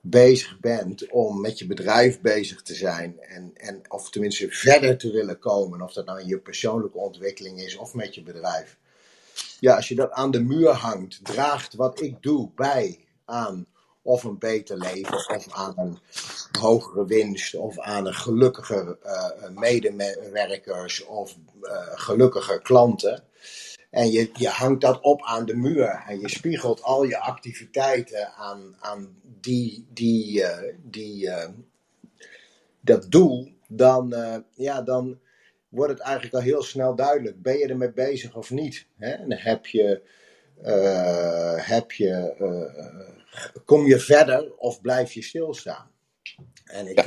[0.01, 3.19] bezig bent om met je bedrijf bezig te zijn.
[3.19, 5.81] En, en, of tenminste verder te willen komen.
[5.81, 8.77] Of dat nou in je persoonlijke ontwikkeling is of met je bedrijf.
[9.59, 13.65] Ja, als je dat aan de muur hangt, draagt wat ik doe bij aan
[14.01, 15.99] of een beter leven, of aan een
[16.59, 23.23] hogere winst, of aan een gelukkiger eh, medewerkers, of eh, gelukkiger klanten.
[23.91, 28.33] En je, je hangt dat op aan de muur en je spiegelt al je activiteiten
[28.33, 31.49] aan, aan die, die, eh, die, eh,
[32.81, 35.19] dat doel, dan, eh, ja, dan
[35.69, 37.41] wordt het eigenlijk al heel snel duidelijk.
[37.41, 38.85] Ben je ermee bezig of niet?
[38.97, 39.11] Hè?
[39.11, 40.01] En heb je,
[41.55, 42.35] heb je,
[43.65, 45.91] kom je verder of blijf je stilstaan?
[46.65, 47.05] En, ik,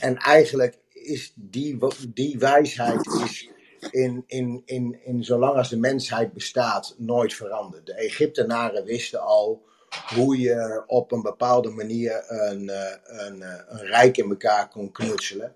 [0.00, 1.78] en eigenlijk is die,
[2.08, 3.51] die wijsheid is
[3.92, 7.86] in, in, in, in zolang als de mensheid bestaat nooit veranderd.
[7.86, 9.62] De Egyptenaren wisten al
[10.14, 14.92] hoe je op een bepaalde manier een, eh, een, eh, een rijk in elkaar kon
[14.92, 15.54] knutselen.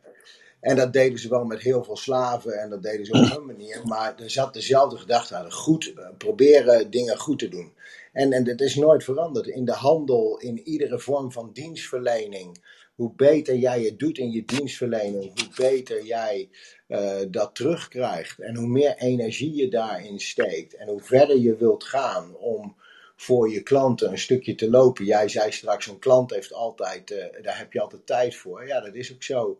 [0.60, 3.46] En dat deden ze wel met heel veel slaven en dat deden ze op hun
[3.46, 3.80] manier.
[3.84, 5.52] Maar er zat dezelfde gedachte aan.
[5.52, 7.72] Goed, eh, proberen dingen goed te doen.
[8.12, 9.46] En, en dat is nooit veranderd.
[9.46, 12.64] In de handel, in iedere vorm van dienstverlening.
[12.94, 16.48] Hoe beter jij het doet in je dienstverlening, hoe beter jij
[16.88, 18.38] uh, dat terugkrijgt.
[18.38, 20.74] En hoe meer energie je daarin steekt.
[20.74, 22.76] En hoe verder je wilt gaan om
[23.16, 25.04] voor je klanten een stukje te lopen.
[25.04, 28.66] Jij zei straks, een klant heeft altijd, uh, daar heb je altijd tijd voor.
[28.66, 29.58] Ja, dat is ook zo.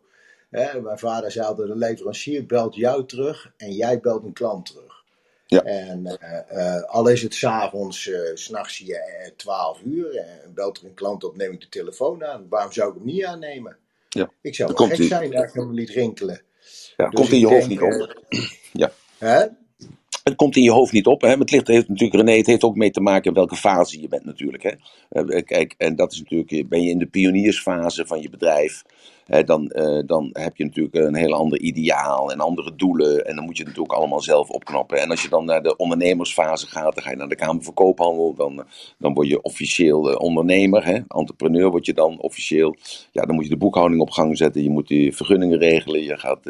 [0.49, 0.81] Hè?
[0.81, 4.95] Mijn vader zei altijd, de leverancier belt jou terug en jij belt een klant terug.
[5.45, 5.63] Ja.
[5.63, 6.17] En
[6.51, 11.23] uh, al is het s'avonds, uh, s'nachts je 12 uur, en belt er een klant
[11.23, 12.45] op, neem ik de telefoon aan.
[12.49, 13.77] Waarom zou ik hem niet aannemen?
[14.09, 14.31] Ja.
[14.41, 16.41] Ik zou gek zijn dat ik hem liet rinkelen.
[16.97, 18.23] Ja, dus komt in je hoofd niet op.
[18.73, 18.91] ja.
[19.17, 19.45] Hè?
[20.23, 21.21] Het komt in je hoofd niet op.
[21.21, 21.29] Hè?
[21.29, 24.07] het ligt, heeft natuurlijk, René, het heeft ook mee te maken in welke fase je
[24.07, 24.63] bent natuurlijk.
[24.63, 25.41] Hè?
[25.41, 28.83] kijk, en dat is natuurlijk, ben je in de pioniersfase van je bedrijf
[29.27, 33.25] dan, uh, dan heb je natuurlijk een heel ander ideaal en andere doelen.
[33.25, 35.01] En dan moet je het natuurlijk allemaal zelf opknappen.
[35.01, 37.73] En als je dan naar de ondernemersfase gaat, dan ga je naar de Kamer van
[37.73, 38.33] Koophandel.
[38.33, 38.63] Dan,
[38.97, 40.99] dan word je officieel uh, ondernemer, hè?
[41.07, 42.75] entrepreneur word je dan officieel.
[43.11, 44.63] Ja, dan moet je de boekhouding op gang zetten.
[44.63, 46.03] Je moet die vergunningen regelen.
[46.03, 46.45] Je gaat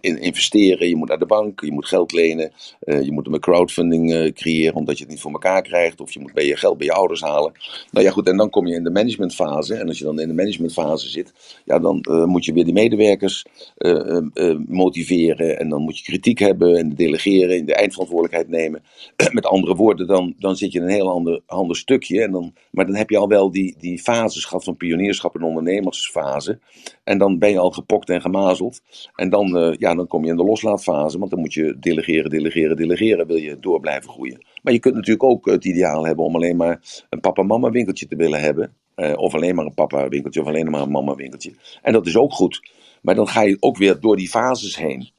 [0.00, 0.88] in, investeren.
[0.88, 1.60] Je moet naar de bank.
[1.60, 2.52] Je moet geld lenen.
[2.80, 6.00] je moet een crowdfunding creëren omdat je het niet voor elkaar krijgt.
[6.00, 7.52] Of je moet bij je geld bij je ouders halen.
[7.90, 8.28] Nou ja, goed.
[8.28, 9.74] En dan kom je in de managementfase.
[9.74, 11.32] En als je dan in de managementfase zit,
[11.64, 13.44] ja, dan uh, moet je weer die medewerkers
[13.78, 15.58] uh, uh, motiveren.
[15.58, 18.82] En dan moet je kritiek hebben en delegeren en de eindverantwoordelijkheid nemen.
[19.32, 22.22] Met andere woorden, dan, dan zit je in een heel ander, ander stukje.
[22.22, 25.42] En dan, maar dan heb je al wel die, die fases gehad van pionierschap en
[25.42, 26.58] ondernemersfase.
[27.04, 28.80] En dan ben je al gepokt en gemazeld.
[29.14, 31.18] En dan, ja, dan kom je in de loslaatfase.
[31.18, 33.26] Want dan moet je delegeren, delegeren, delegeren.
[33.26, 34.46] Wil je door blijven groeien.
[34.62, 38.16] Maar je kunt natuurlijk ook het ideaal hebben om alleen maar een papa-mama winkeltje te
[38.16, 38.74] willen hebben.
[39.02, 41.54] Uh, of alleen maar een papa winkeltje of alleen maar een mama winkeltje.
[41.82, 42.70] En dat is ook goed.
[43.02, 45.10] Maar dan ga je ook weer door die fases heen.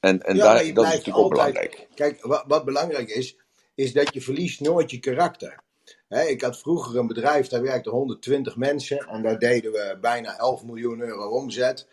[0.00, 1.88] En, en ja, daar, dat is natuurlijk altijd, ook belangrijk.
[1.94, 3.36] Kijk, wat, wat, belangrijk is,
[3.74, 5.62] is dat je verliest nooit je karakter.
[6.08, 8.98] ik had vroeger een bedrijf, daar werkten 120 mensen.
[8.98, 11.88] En daar deden we bijna 11 miljoen euro omzet.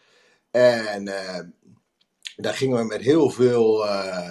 [0.52, 1.40] En uh,
[2.36, 4.30] daar gingen we met heel veel, uh,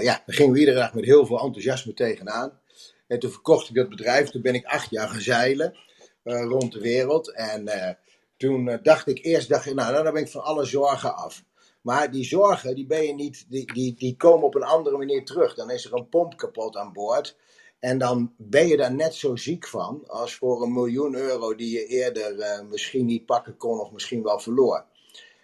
[0.00, 2.60] ja, daar gingen we iedere dag met heel veel enthousiasme tegenaan.
[3.08, 4.30] En toen verkocht ik dat bedrijf.
[4.30, 5.76] Toen ben ik acht jaar gaan zeilen
[6.24, 7.32] uh, rond de wereld.
[7.34, 7.90] En uh,
[8.36, 11.44] toen uh, dacht ik eerst, dacht nou, nou, dan ben ik van alle zorgen af.
[11.80, 15.24] Maar die zorgen, die, ben je niet, die, die, die komen op een andere manier
[15.24, 15.54] terug.
[15.54, 17.36] Dan is er een pomp kapot aan boord.
[17.78, 21.70] En dan ben je daar net zo ziek van als voor een miljoen euro die
[21.70, 24.86] je eerder misschien niet pakken kon of misschien wel verloor.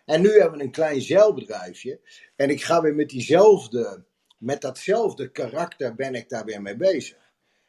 [0.05, 2.01] En nu hebben we een klein zeilbedrijfje.
[2.37, 4.05] En ik ga weer met diezelfde,
[4.39, 7.24] met datzelfde karakter ben ik daar weer mee bezig.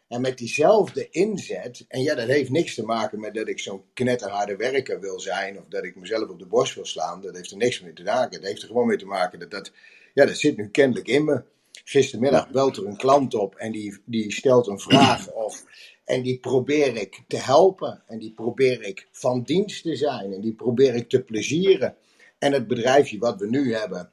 [0.07, 3.83] En met diezelfde inzet, en ja, dat heeft niks te maken met dat ik zo'n
[3.93, 7.21] knetterharde werker wil zijn, of dat ik mezelf op de borst wil slaan.
[7.21, 8.39] Dat heeft er niks mee te maken.
[8.41, 9.71] Dat heeft er gewoon mee te maken dat dat,
[10.13, 11.43] ja, dat zit nu kennelijk in me.
[11.83, 15.63] Gistermiddag belt er een klant op en die, die stelt een vraag of,
[16.05, 18.03] en die probeer ik te helpen.
[18.07, 20.33] En die probeer ik van dienst te zijn.
[20.33, 21.95] En die probeer ik te plezieren.
[22.37, 24.11] En het bedrijfje wat we nu hebben,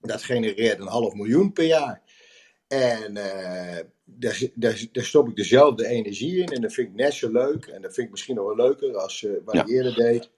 [0.00, 2.02] dat genereert een half miljoen per jaar.
[2.68, 6.46] En uh, daar, daar, daar, stop ik dezelfde energie in.
[6.46, 7.66] En dat vind ik net zo leuk.
[7.66, 9.62] En dat vind ik misschien nog wel leuker als uh, wat ja.
[9.62, 10.30] ik eerder deed.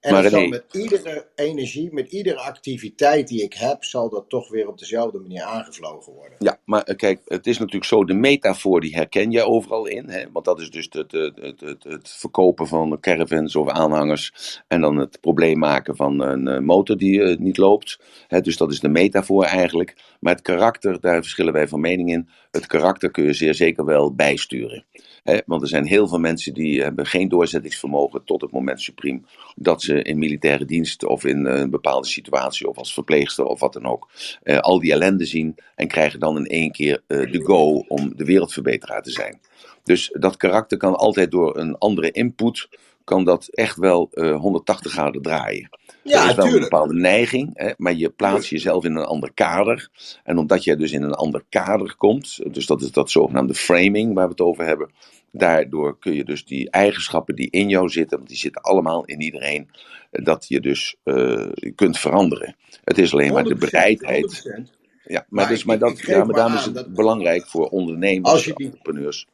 [0.00, 4.48] En maar zal met iedere energie, met iedere activiteit die ik heb, zal dat toch
[4.48, 6.36] weer op dezelfde manier aangevlogen worden.
[6.38, 10.08] Ja, maar eh, kijk, het is natuurlijk zo, de metafoor die herken jij overal in.
[10.08, 10.24] Hè?
[10.32, 14.32] Want dat is dus het, het, het, het verkopen van caravans of aanhangers.
[14.68, 18.00] En dan het probleem maken van een eh, motor die uh, niet loopt.
[18.26, 18.40] Hè?
[18.40, 19.96] Dus dat is de metafoor eigenlijk.
[20.20, 22.28] Maar het karakter, daar verschillen wij van mening in.
[22.50, 24.84] Het karakter kun je zeer zeker wel bijsturen.
[25.22, 25.38] Hè?
[25.46, 29.20] Want er zijn heel veel mensen die hebben geen doorzettingsvermogen tot het moment supreme
[29.56, 33.72] dat ze in militaire dienst of in een bepaalde situatie of als verpleegster of wat
[33.72, 34.08] dan ook
[34.44, 38.24] uh, al die ellende zien en krijgen dan in één keer de go om de
[38.24, 39.40] wereldverbeteraar te zijn.
[39.84, 42.68] Dus dat karakter kan altijd door een andere input,
[43.04, 45.68] kan dat echt wel uh, 180 graden draaien.
[46.02, 46.54] Ja, er is wel tuurlijk.
[46.64, 49.88] een bepaalde neiging, hè, maar je plaatst jezelf in een ander kader.
[50.24, 54.14] En omdat je dus in een ander kader komt, dus dat is dat zogenaamde framing
[54.14, 54.90] waar we het over hebben,
[55.32, 59.20] Daardoor kun je dus die eigenschappen die in jou zitten, want die zitten allemaal in
[59.20, 59.70] iedereen,
[60.10, 62.56] dat je dus uh, kunt veranderen.
[62.84, 64.42] Het is alleen maar de bereidheid.
[64.66, 64.78] 100%.
[65.04, 66.94] Ja, maar, maar, dus, maar, dat, ja, maar daarom is het dat...
[66.94, 69.26] belangrijk voor ondernemers en entrepreneurs.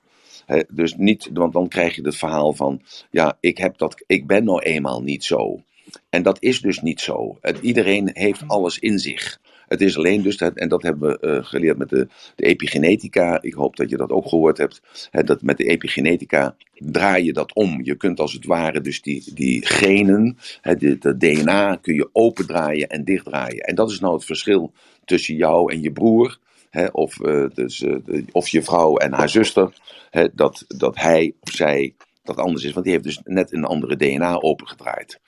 [0.46, 4.26] He, dus niet, want dan krijg je het verhaal van, ja, ik, heb dat, ik
[4.26, 5.62] ben nou eenmaal niet zo.
[6.08, 7.38] En dat is dus niet zo.
[7.40, 9.38] Het, iedereen heeft alles in zich.
[9.68, 13.42] Het is alleen dus, dat, en dat hebben we uh, geleerd met de, de, epigenetica.
[13.42, 14.82] Ik hoop dat je dat ook gehoord hebt.
[15.10, 17.84] Hè, dat met de epigenetica draai je dat om.
[17.84, 22.08] Je kunt als het ware dus die, die genen, hè, de, de DNA, kun je
[22.12, 23.60] opendraaien en dichtdraaien.
[23.60, 24.72] En dat is nou het verschil
[25.04, 26.38] tussen jou en je broer.
[26.70, 29.72] Hè, of, uh, dus, uh, of je vrouw en haar zuster.
[30.10, 32.72] Hè, dat, dat hij of zij dat anders is.
[32.72, 35.20] Want die heeft dus net een andere DNA opengedraaid.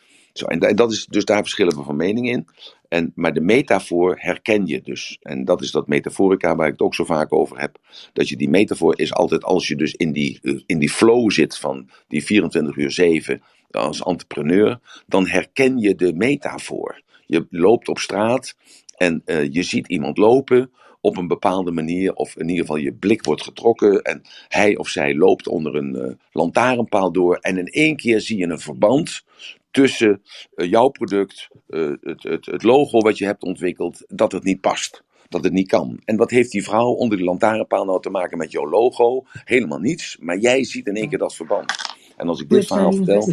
[0.42, 2.48] En dat is, dus daar verschillen we van mening in.
[2.88, 5.18] En, maar de metafoor herken je dus.
[5.22, 7.78] En dat is dat metaforica waar ik het ook zo vaak over heb.
[8.12, 11.30] Dat je die metafoor is altijd als je dus in die, eh, in die flow
[11.30, 14.80] zit van die 24 uur 7 als entrepreneur.
[15.06, 17.02] Dan herken je de metafoor.
[17.26, 18.56] Je loopt op straat
[18.96, 20.70] en uh, je ziet iemand lopen
[21.00, 24.88] op een bepaalde manier, of in ieder geval je blik wordt getrokken en hij of
[24.88, 29.24] zij loopt onder een uh, lantaarnpaal door en in één keer zie je een verband
[29.70, 30.22] tussen
[30.54, 34.60] uh, jouw product, uh, het, het, het, logo wat je hebt ontwikkeld, dat het niet
[34.60, 35.02] past.
[35.28, 36.00] Dat het niet kan.
[36.04, 39.24] En wat heeft die vrouw onder die lantaarnpaal nou te maken met jouw logo?
[39.44, 40.16] Helemaal niets.
[40.20, 41.72] Maar jij ziet in één keer dat verband.
[42.16, 43.32] En als ik dit verhaal vertel,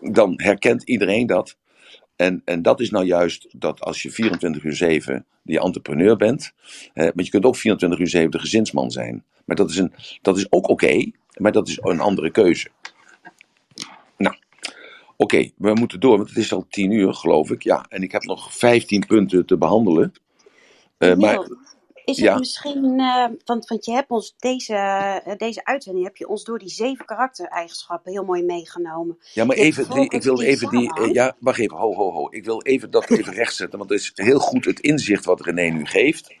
[0.00, 1.56] dan herkent iedereen dat.
[2.16, 6.52] En, en dat is nou juist dat als je 24 uur 7 die entrepreneur bent,
[6.92, 9.24] hè, maar je kunt ook 24 uur 7 de gezinsman zijn.
[9.44, 9.92] Maar dat is, een,
[10.22, 12.68] dat is ook oké, okay, maar dat is een andere keuze.
[15.24, 17.62] Oké, okay, we moeten door, want het is al 10 uur, geloof ik.
[17.62, 20.12] Ja, en ik heb nog 15 punten te behandelen.
[20.98, 21.48] Uh, maar,
[22.04, 22.38] is het ja.
[22.38, 24.72] misschien, uh, want, want je hebt ons deze,
[25.26, 29.18] uh, deze uitzending, heb je ons door die zeven karaktereigenschappen heel mooi meegenomen.
[29.32, 32.28] Ja, maar even, die, ik wil even die, uh, ja, wacht even, ho, ho, ho.
[32.30, 35.68] Ik wil even dat even rechtzetten, want het is heel goed het inzicht wat René
[35.68, 36.34] nu geeft.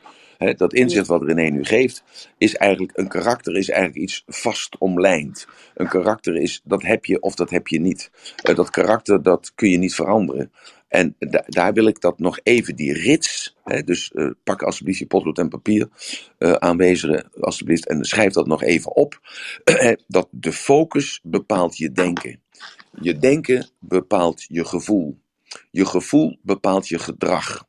[0.44, 2.04] He, dat inzicht wat René nu geeft,
[2.38, 5.46] is eigenlijk, een karakter is eigenlijk iets vast omlijnd.
[5.74, 8.10] Een karakter is, dat heb je of dat heb je niet.
[8.42, 10.52] dat karakter, dat kun je niet veranderen.
[10.88, 14.98] En da daar wil ik dat nog even, die rits, hè, dus uh, pak alsjeblieft
[14.98, 15.88] je potlood en papier
[16.38, 19.20] uh, aanwezigen, alsjeblieft, en schrijf dat nog even op.
[20.06, 22.40] dat de focus bepaalt je denken.
[23.00, 25.18] Je denken bepaalt je gevoel.
[25.70, 27.66] Je gevoel bepaalt je gedrag.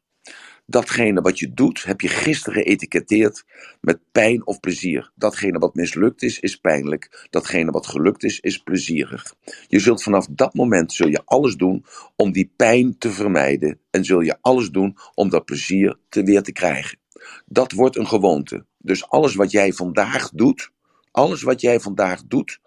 [0.67, 3.43] Datgene wat je doet, heb je gisteren geëtiketteerd
[3.81, 5.11] met pijn of plezier.
[5.15, 7.27] Datgene wat mislukt is, is pijnlijk.
[7.29, 9.35] Datgene wat gelukt is, is plezierig.
[9.67, 11.85] Je zult vanaf dat moment zul je alles doen
[12.15, 13.79] om die pijn te vermijden.
[13.91, 16.97] En zul je alles doen om dat plezier te weer te krijgen.
[17.45, 18.65] Dat wordt een gewoonte.
[18.77, 20.71] Dus alles wat jij vandaag doet,
[21.11, 22.59] alles wat jij vandaag doet,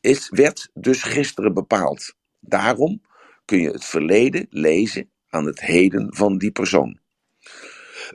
[0.00, 2.14] is, werd dus gisteren bepaald.
[2.40, 3.02] Daarom
[3.44, 6.99] kun je het verleden lezen aan het heden van die persoon.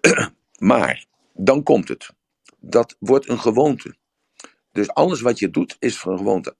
[0.57, 2.13] maar, dan komt het.
[2.59, 3.95] Dat wordt een gewoonte.
[4.71, 6.55] Dus alles wat je doet is van gewoonte.
[6.55, 6.57] 98%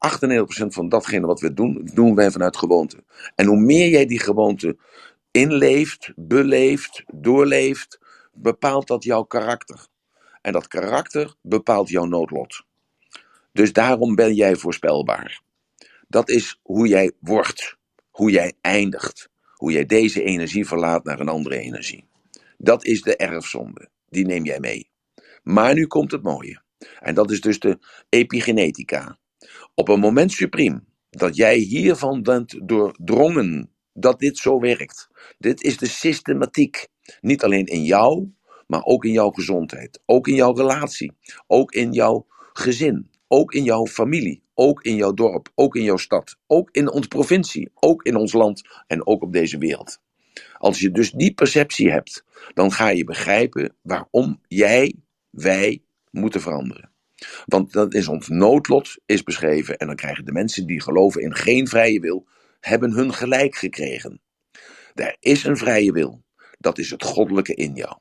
[0.47, 3.03] van datgene wat we doen, doen wij vanuit gewoonte.
[3.35, 4.77] En hoe meer jij die gewoonte
[5.31, 7.99] inleeft, beleeft, doorleeft,
[8.33, 9.87] bepaalt dat jouw karakter.
[10.41, 12.63] En dat karakter bepaalt jouw noodlot.
[13.51, 15.41] Dus daarom ben jij voorspelbaar.
[16.07, 17.77] Dat is hoe jij wordt,
[18.09, 22.05] hoe jij eindigt, hoe jij deze energie verlaat naar een andere energie.
[22.65, 23.89] Dat is de erfzonde.
[24.09, 24.89] Die neem jij mee.
[25.43, 26.61] Maar nu komt het mooie.
[26.99, 29.17] En dat is dus de epigenetica.
[29.73, 35.07] Op een moment supriem dat jij hiervan bent doordrongen dat dit zo werkt.
[35.37, 36.87] Dit is de systematiek.
[37.21, 38.31] Niet alleen in jou,
[38.67, 40.01] maar ook in jouw gezondheid.
[40.05, 41.11] Ook in jouw relatie.
[41.47, 43.09] Ook in jouw gezin.
[43.27, 44.43] Ook in jouw familie.
[44.53, 45.51] Ook in jouw dorp.
[45.55, 46.37] Ook in jouw stad.
[46.47, 47.71] Ook in onze provincie.
[47.73, 48.61] Ook in ons land.
[48.87, 49.99] En ook op deze wereld.
[50.57, 54.95] Als je dus die perceptie hebt, dan ga je begrijpen waarom jij,
[55.29, 56.91] wij moeten veranderen.
[57.45, 59.77] Want dat is ons noodlot, is beschreven.
[59.77, 62.27] En dan krijgen de mensen die geloven in geen vrije wil,
[62.59, 64.21] hebben hun gelijk gekregen.
[64.93, 66.23] Er is een vrije wil.
[66.59, 67.97] Dat is het goddelijke in jou.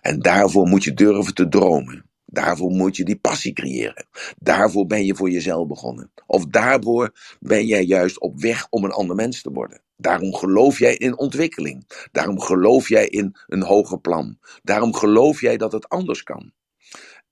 [0.00, 2.10] En daarvoor moet je durven te dromen.
[2.24, 4.06] Daarvoor moet je die passie creëren.
[4.38, 6.12] Daarvoor ben je voor jezelf begonnen.
[6.26, 9.82] Of daarvoor ben jij juist op weg om een ander mens te worden.
[10.02, 12.06] Daarom geloof jij in ontwikkeling.
[12.12, 14.38] Daarom geloof jij in een hoger plan.
[14.62, 16.52] Daarom geloof jij dat het anders kan.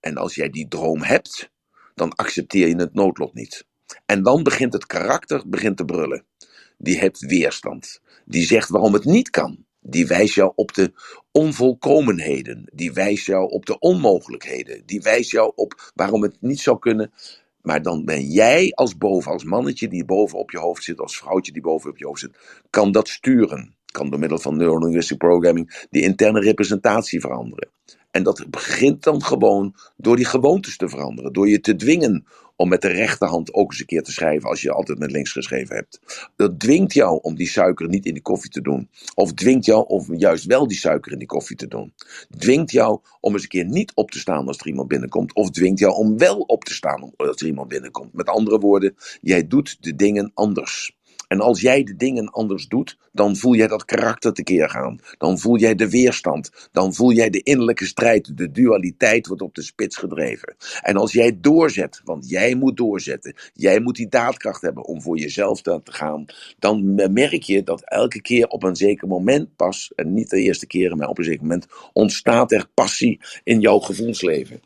[0.01, 1.51] En als jij die droom hebt,
[1.95, 3.67] dan accepteer je het noodlot niet.
[4.07, 6.25] En dan begint het karakter begint te brullen.
[6.79, 8.01] Die heeft weerstand.
[8.25, 9.65] Die zegt waarom het niet kan.
[9.81, 10.93] Die wijst jou op de
[11.33, 12.71] onvolkomenheden.
[12.75, 14.83] Die wijst jou op de onmogelijkheden.
[14.87, 17.13] Die wijst jou op waarom het niet zou kunnen.
[17.63, 21.17] Maar dan ben jij als boven, als mannetje die boven op je hoofd zit, als
[21.17, 22.39] vrouwtje die boven op je hoofd zit,
[22.71, 23.75] kan dat sturen.
[23.93, 27.71] Kan door middel van neurolinguistic programming die interne representatie veranderen.
[28.11, 31.33] En dat begint dan gewoon door die gewoontes te veranderen.
[31.33, 32.27] Door je te dwingen
[32.61, 35.33] om met de rechterhand ook eens een keer te schrijven als je altijd met links
[35.33, 36.01] geschreven hebt.
[36.37, 38.89] Dat dwingt jou om die suiker niet in die koffie te doen.
[39.15, 41.95] Of dwingt jou om juist wel die suiker in die koffie te doen.
[42.39, 45.35] Dwingt jou om eens een keer niet op te staan als er iemand binnenkomt.
[45.35, 48.13] Of dwingt jou om wel op te staan als er iemand binnenkomt.
[48.13, 50.99] Met andere woorden, jij doet de dingen anders.
[51.31, 55.01] En als jij de dingen anders doet, dan voel jij dat karakter tekeer gaan.
[55.19, 56.69] Dan voel jij de weerstand.
[56.73, 58.37] Dan voel jij de innerlijke strijd.
[58.37, 60.55] De dualiteit wordt op de spits gedreven.
[60.81, 63.35] En als jij doorzet, want jij moet doorzetten.
[63.53, 66.25] Jij moet die daadkracht hebben om voor jezelf te gaan.
[66.59, 70.67] Dan merk je dat elke keer op een zeker moment pas, en niet de eerste
[70.67, 74.61] keren, maar op een zeker moment, ontstaat er passie in jouw gevoelsleven.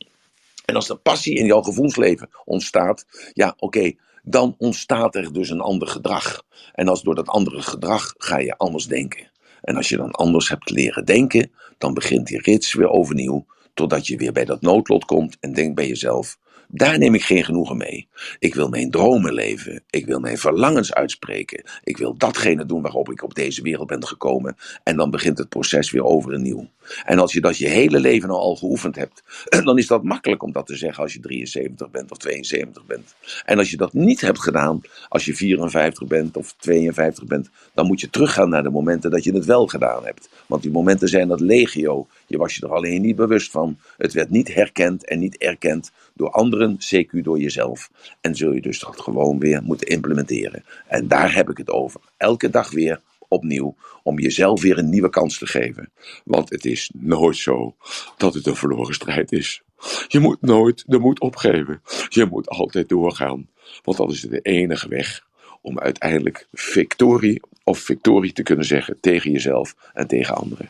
[0.65, 3.93] En als er passie in jouw gevoelsleven ontstaat, ja, oké,
[4.25, 6.43] dan ontstaat er dus een ander gedrag.
[6.73, 9.31] En als door dat andere gedrag ga je anders denken.
[9.61, 14.07] En als je dan anders hebt leren denken, dan begint die rits weer overnieuw, totdat
[14.07, 16.39] je weer bij dat noodlot komt en denkt bij jezelf:
[16.69, 18.09] daar neem ik geen genoegen mee.
[18.39, 19.83] Ik wil mijn dromen leven.
[19.91, 21.65] Ik wil mijn verlangens uitspreken.
[21.85, 24.57] Ik wil datgene doen waarop ik op deze wereld ben gekomen.
[24.83, 26.69] En dan begint het proces weer overnieuw.
[27.05, 29.23] En als je dat je hele leven al geoefend hebt,
[29.65, 33.15] dan is dat makkelijk om dat te zeggen als je 73 bent of 72 bent.
[33.45, 37.87] En als je dat niet hebt gedaan, als je 54 bent of 52 bent, dan
[37.87, 40.29] moet je teruggaan naar de momenten dat je het wel gedaan hebt.
[40.47, 42.07] Want die momenten zijn dat legio.
[42.27, 43.79] Je was je er alleen niet bewust van.
[43.97, 47.91] Het werd niet herkend en niet erkend door anderen, CQ door jezelf.
[48.21, 50.65] En zul je dus dat gewoon weer moeten implementeren.
[50.87, 52.01] En daar heb ik het over.
[52.17, 55.91] Elke dag weer opnieuw om jezelf weer een nieuwe kans te geven.
[56.25, 57.77] Want het is nooit zo
[58.17, 59.63] dat het een verloren strijd is.
[60.09, 61.83] Je moet nooit de moed opgeven.
[62.09, 63.49] Je moet altijd doorgaan.
[63.83, 65.27] Want dat is de enige weg
[65.61, 70.69] om uiteindelijk victorie of victorie te kunnen zeggen tegen jezelf en tegen anderen.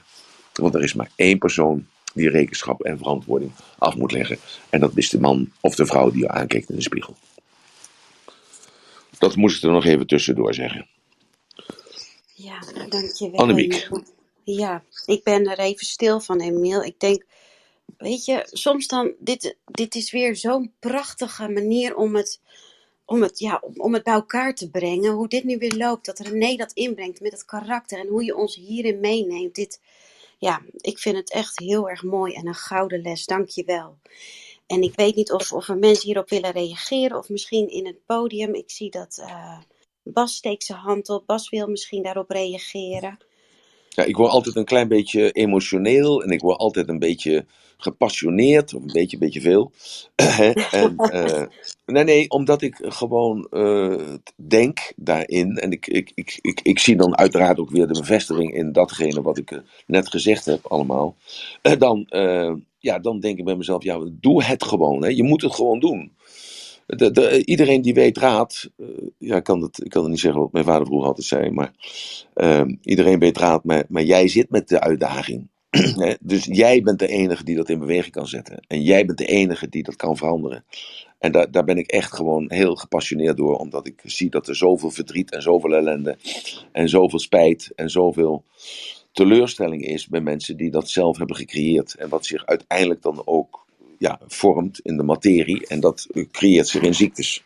[0.53, 4.39] Want er is maar één persoon die rekenschap en verantwoording af moet leggen.
[4.71, 7.17] En dat is de man of de vrouw die je aankijkt in de spiegel.
[9.19, 10.89] Dat moest ik er nog even tussendoor zeggen.
[12.35, 12.59] Ja,
[12.89, 13.39] dankjewel.
[13.39, 13.89] Annemiek.
[14.45, 16.83] Ja, ik ben er even stil van, Emiel.
[16.83, 17.25] Ik denk,
[17.99, 22.41] weet je, soms dan, dit, dit is weer zo'n prachtige manier om het,
[23.05, 25.12] om, het, ja, om, om het bij elkaar te brengen.
[25.12, 28.37] Hoe dit nu weer loopt, dat René dat inbrengt met het karakter en hoe je
[28.37, 29.55] ons hierin meeneemt.
[29.55, 29.81] Dit,
[30.45, 33.26] ja, ik vind het echt heel erg mooi en een gouden les.
[33.26, 33.99] Dank je wel.
[34.66, 38.05] En ik weet niet of, of er mensen hierop willen reageren of misschien in het
[38.07, 38.55] podium.
[38.55, 39.59] Ik zie dat uh,
[40.03, 41.26] Bas steekt zijn hand op.
[41.26, 43.18] Bas wil misschien daarop reageren.
[43.95, 47.45] Ja, ik word altijd een klein beetje emotioneel en ik word altijd een beetje
[47.76, 49.72] gepassioneerd, of een beetje, beetje veel.
[50.70, 51.42] en, uh,
[51.86, 54.01] nee, nee, omdat ik gewoon uh,
[54.36, 58.55] denk daarin, en ik, ik, ik, ik, ik zie dan uiteraard ook weer de bevestiging
[58.55, 61.16] in datgene wat ik net gezegd heb allemaal,
[61.78, 62.07] dan,
[62.78, 65.09] ja, dan denk ik bij mezelf, ja, doe het gewoon, hè.
[65.09, 66.12] je moet het gewoon doen.
[66.87, 70.53] De, iedereen die weet raad, uh, ja, ik kan, het, ik kan niet zeggen wat
[70.53, 71.72] mijn vader vroeger altijd zei, maar
[72.35, 75.49] uh, iedereen weet raad, maar, jij zit met de uitdaging.
[76.20, 78.64] dus jij bent de enige die dat in beweging kan zetten.
[78.66, 80.64] En jij bent de enige die dat kan veranderen.
[81.18, 84.91] En daar ben ik echt gewoon heel gepassioneerd door, omdat ik zie dat er zoveel
[84.91, 86.16] verdriet en zoveel ellende
[86.72, 88.45] en zoveel spijt en zoveel
[89.12, 91.95] teleurstelling is bij mensen die dat zelf hebben gecreëerd.
[91.95, 93.64] En wat zich uiteindelijk dan ook
[93.99, 97.45] ja, vormt in de materie en dat creëert zich in ziektes.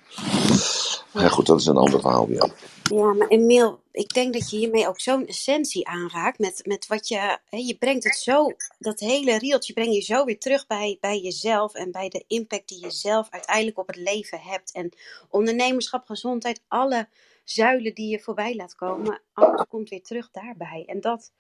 [1.12, 2.52] Ja, goed, dat is een ander verhaal weer.
[2.82, 7.08] Ja, maar Emiel, ik denk dat je hiermee ook zo'n essentie aanraakt met, met wat
[7.08, 8.46] je, hè, je brengt het zo,
[8.78, 12.68] dat hele rieltje breng je zo weer terug bij, bij jezelf en bij de impact
[12.68, 14.72] die je zelf uiteindelijk op het leven hebt.
[14.72, 14.92] En
[15.28, 17.08] ondernemerschap, gezondheid, alle
[17.44, 20.84] zuilen die je voorbij laat komen, alles komt weer terug daarbij.
[20.86, 21.32] En dat,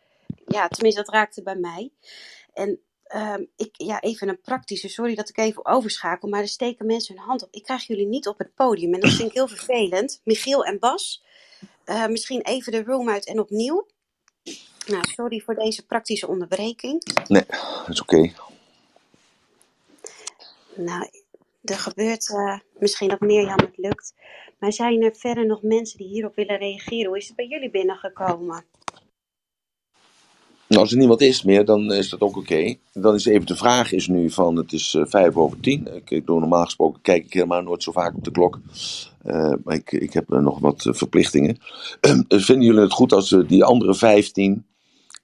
[0.46, 1.90] ja, tenminste, dat raakte bij mij.
[2.54, 2.80] En
[3.14, 7.14] Um, ik, ja, even een praktische, sorry dat ik even overschakel, maar er steken mensen
[7.14, 7.48] hun hand op.
[7.50, 10.20] Ik krijg jullie niet op het podium en dat vind ik heel vervelend.
[10.24, 11.24] Michiel en Bas,
[11.86, 13.86] uh, misschien even de room uit en opnieuw.
[14.86, 17.02] Nou, sorry voor deze praktische onderbreking.
[17.28, 18.14] Nee, dat is oké.
[18.14, 18.34] Okay.
[20.74, 21.08] Nou,
[21.62, 24.14] er gebeurt uh, misschien dat Mirjam het lukt.
[24.58, 27.06] Maar zijn er verder nog mensen die hierop willen reageren?
[27.06, 28.64] Hoe is het bij jullie binnengekomen?
[30.88, 32.74] Als er niemand is meer, dan is dat ook oké.
[32.92, 35.88] Dan is even de vraag is nu van, het is uh, vijf over tien.
[36.04, 38.60] Ik, doe normaal gesproken, kijk ik helemaal nooit zo vaak op de klok.
[39.26, 41.56] Uh, maar ik, ik heb uh, nog wat verplichtingen.
[42.28, 44.66] vinden jullie het goed als we die andere vijftien,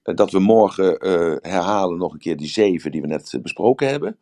[0.03, 0.97] dat we morgen
[1.43, 4.17] herhalen nog een keer die zeven die we net besproken hebben?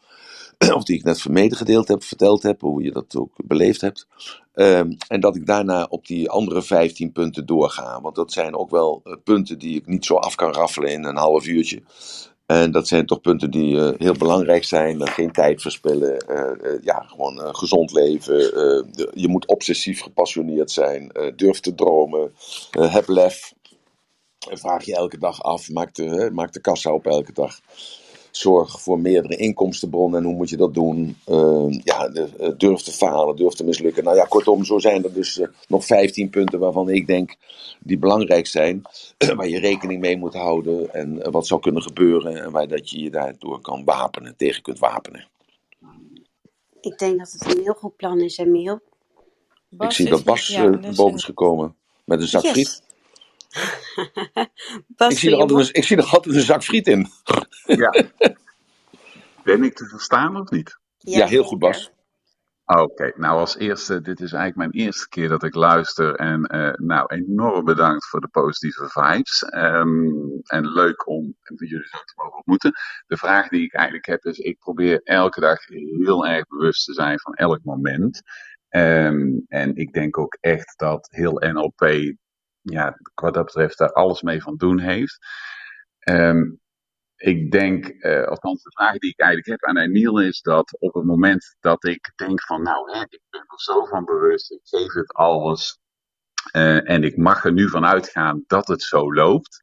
[0.77, 4.07] of die ik net medegedeeld heb, verteld heb, hoe je dat ook beleefd hebt.
[4.55, 8.01] Um, en dat ik daarna op die andere 15 punten doorga.
[8.01, 11.05] Want dat zijn ook wel uh, punten die ik niet zo af kan raffelen in
[11.05, 11.83] een half uurtje.
[12.47, 15.09] En dat zijn toch punten die uh, heel belangrijk zijn.
[15.09, 16.25] geen tijd verspillen.
[16.29, 18.37] Uh, ja, gewoon gezond leven.
[19.15, 21.13] Je moet obsessief gepassioneerd zijn.
[21.37, 22.33] durf te dromen.
[22.71, 23.53] heb lef.
[24.39, 25.71] Vraag je elke dag af.
[25.71, 27.61] Maak de, maak de kassa op elke dag
[28.37, 31.17] zorg voor meerdere inkomstenbronnen en hoe moet je dat doen.
[31.29, 34.05] Uh, ja, de, durf te falen, durf te mislukken.
[34.05, 37.37] Nou ja, kortom, zo zijn er dus uh, nog 15 punten waarvan ik denk
[37.81, 38.83] die belangrijk zijn,
[39.37, 42.91] waar je rekening mee moet houden en uh, wat zou kunnen gebeuren en waar dat
[42.91, 45.29] je je daardoor kan wapenen, tegen kunt wapenen.
[46.81, 48.81] Ik denk dat het een heel goed plan is, Emiel.
[49.69, 52.53] Bas ik zie dat Bas ja, dus boven is gekomen met een zak yes.
[52.53, 52.83] friet.
[55.11, 57.07] ik, zie er altijd een, ik zie er altijd een zak friet in.
[57.83, 58.05] ja.
[59.45, 60.79] Ben ik te verstaan of niet?
[60.99, 61.91] Ja, ja heel goed, Bas.
[62.65, 66.15] Oké, nou als eerste, dit is eigenlijk mijn eerste keer dat ik luister.
[66.15, 69.45] En uh, nou, enorm bedankt voor de positieve vibes.
[69.55, 72.73] Um, en leuk om jullie zo te mogen ontmoeten.
[73.07, 76.93] De vraag die ik eigenlijk heb is, ik probeer elke dag heel erg bewust te
[76.93, 78.23] zijn van elk moment.
[78.71, 82.15] Um, en ik denk ook echt dat heel NLP
[82.63, 85.19] ja, wat dat betreft daar alles mee van doen heeft.
[86.11, 86.61] Um,
[87.17, 90.95] ik denk, uh, althans de vraag die ik eigenlijk heb aan Emiel is dat op
[90.95, 94.61] het moment dat ik denk van nou, hè, ik ben er zo van bewust, ik
[94.63, 95.81] geef het alles
[96.53, 99.61] uh, en ik mag er nu van uitgaan dat het zo loopt,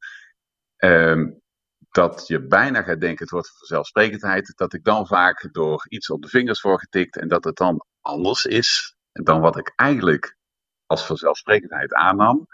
[0.77, 1.41] um,
[1.89, 6.21] dat je bijna gaat denken het wordt vanzelfsprekendheid, dat ik dan vaak door iets op
[6.21, 10.37] de vingers word getikt en dat het dan anders is dan wat ik eigenlijk
[10.85, 12.47] als vanzelfsprekendheid aannam.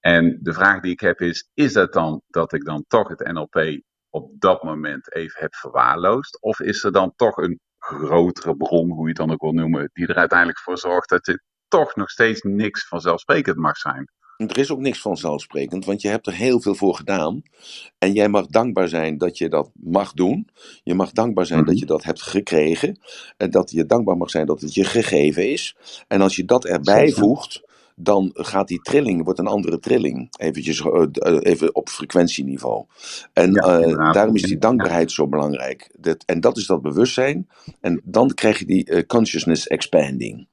[0.00, 3.32] En de vraag die ik heb is, is dat dan dat ik dan toch het
[3.32, 6.42] NLP op dat moment even heb verwaarloosd?
[6.42, 9.90] Of is er dan toch een grotere bron, hoe je het dan ook wil noemen,
[9.92, 14.10] die er uiteindelijk voor zorgt dat het toch nog steeds niks vanzelfsprekend mag zijn?
[14.36, 17.42] Er is ook niks vanzelfsprekend, want je hebt er heel veel voor gedaan.
[17.98, 20.48] En jij mag dankbaar zijn dat je dat mag doen.
[20.82, 21.78] Je mag dankbaar zijn dat mhm.
[21.78, 22.98] je dat hebt gekregen.
[23.36, 25.76] En dat je dankbaar mag zijn dat het je gegeven is.
[26.08, 27.62] En als je dat erbij voegt,
[27.96, 30.28] dan gaat die trilling, wordt een andere trilling.
[30.36, 31.06] Eventjes, uh,
[31.40, 32.84] even op frequentieniveau.
[33.32, 35.94] En uh, daarom is die dankbaarheid zo belangrijk.
[35.98, 37.48] Dat, en dat is dat bewustzijn.
[37.80, 40.48] En dan krijg je die consciousness expanding.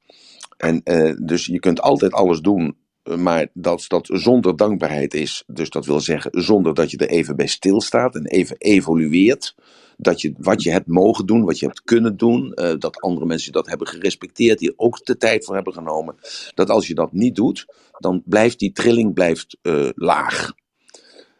[0.57, 0.81] En
[1.19, 2.75] dus je kunt altijd alles doen
[3.15, 5.43] maar dat dat zonder dankbaarheid is.
[5.47, 9.55] Dus dat wil zeggen zonder dat je er even bij stilstaat en even evolueert
[9.97, 13.25] dat je wat je hebt mogen doen, wat je hebt kunnen doen, uh, dat andere
[13.25, 16.15] mensen dat hebben gerespecteerd, die ook de tijd voor hebben genomen.
[16.53, 17.65] Dat als je dat niet doet,
[17.97, 20.53] dan blijft die trilling blijft, uh, laag.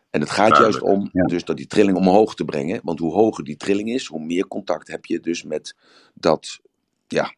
[0.10, 2.80] En het gaat juist om dus dat die trilling omhoog te brengen.
[2.84, 5.76] Want hoe hoger die trilling is, hoe meer contact heb je dus met
[6.14, 6.60] dat,
[7.07, 7.35] ja,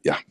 [0.00, 0.22] ja,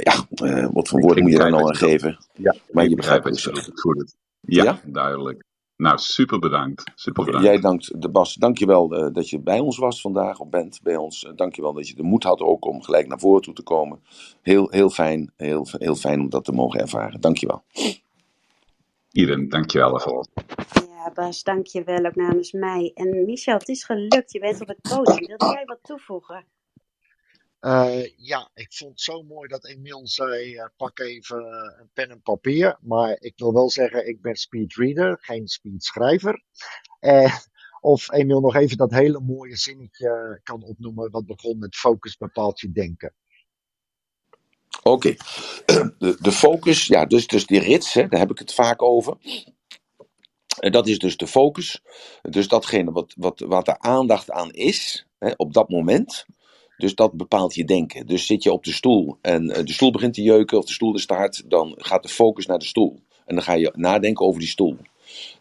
[0.00, 0.26] ja
[0.72, 2.18] wat voor woorden moet je daar nou aan geven?
[2.32, 3.70] Ja, maar je begrijpt het dus.
[3.74, 4.14] Goed.
[4.40, 5.44] Ja, ja, duidelijk.
[5.76, 6.90] Nou, super bedankt.
[6.94, 7.46] Super bedankt.
[7.46, 8.34] Jij dankt de Bas.
[8.34, 11.24] Dankjewel uh, dat je bij ons was vandaag, of bent bij ons.
[11.24, 14.02] Uh, dankjewel dat je de moed had ook om gelijk naar voren toe te komen.
[14.42, 15.32] Heel, heel fijn.
[15.36, 17.20] Heel, heel fijn om dat te mogen ervaren.
[17.20, 17.64] Dankjewel.
[19.10, 20.26] Iedereen, dankjewel daarvoor.
[20.74, 22.90] Ja, Bas, dankjewel ook namens mij.
[22.94, 24.32] En Michel, het is gelukt.
[24.32, 25.36] Je bent op het podium.
[25.36, 26.44] Wil jij wat toevoegen?
[27.64, 31.90] Uh, ja, ik vond het zo mooi dat Emiel zei: uh, pak even uh, een
[31.92, 32.78] pen en papier.
[32.80, 36.42] Maar ik wil wel zeggen: ik ben speedreader, geen speedschrijver.
[37.80, 42.60] of Emiel nog even dat hele mooie zinnetje kan opnoemen, wat begon met focus bepaalt
[42.60, 43.14] je denken.
[44.82, 45.14] Oké,
[45.98, 49.16] de, de, focus, ja, dus, dus die rits, hè, daar heb ik het vaak over.
[50.58, 51.82] En dat is dus de focus.
[52.22, 56.26] Dus datgene wat, wat, wat er aandacht aan is hè, op dat moment.
[56.76, 58.06] Dus dat bepaalt je denken.
[58.06, 60.72] Dus zit je op de stoel en eh, de stoel begint te jeuken of de
[60.72, 63.02] stoel is te hard, dan gaat de focus naar de stoel.
[63.26, 64.76] En dan ga je nadenken over die stoel.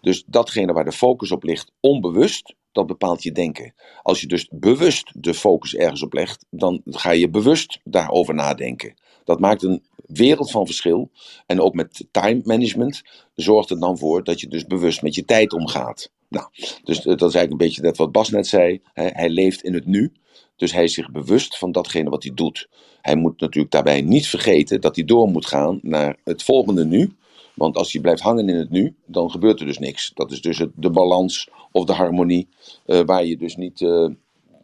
[0.02, 3.74] Dus datgene waar de focus op ligt, onbewust, dat bepaalt je denken.
[4.02, 8.94] Als je dus bewust de focus ergens op legt, dan ga je bewust daarover nadenken.
[9.24, 11.12] Dat maakt een wereld van verschil.
[11.46, 13.02] En ook met time management
[13.36, 16.12] zorgt het dan voor dat je dus bewust met je tijd omgaat.
[16.30, 16.48] Nou,
[16.84, 18.82] dus dat is eigenlijk een beetje dat wat Bas net zei.
[18.94, 20.12] Hij leeft in het nu.
[20.56, 22.68] Dus hij is zich bewust van datgene wat hij doet.
[23.02, 27.16] Hij moet natuurlijk daarbij niet vergeten dat hij door moet gaan naar het volgende nu.
[27.56, 30.12] Want als je blijft hangen in het nu, dan gebeurt er dus niks.
[30.14, 32.48] Dat is dus de balans of de harmonie
[32.86, 34.10] uh, waar, je dus niet, uh,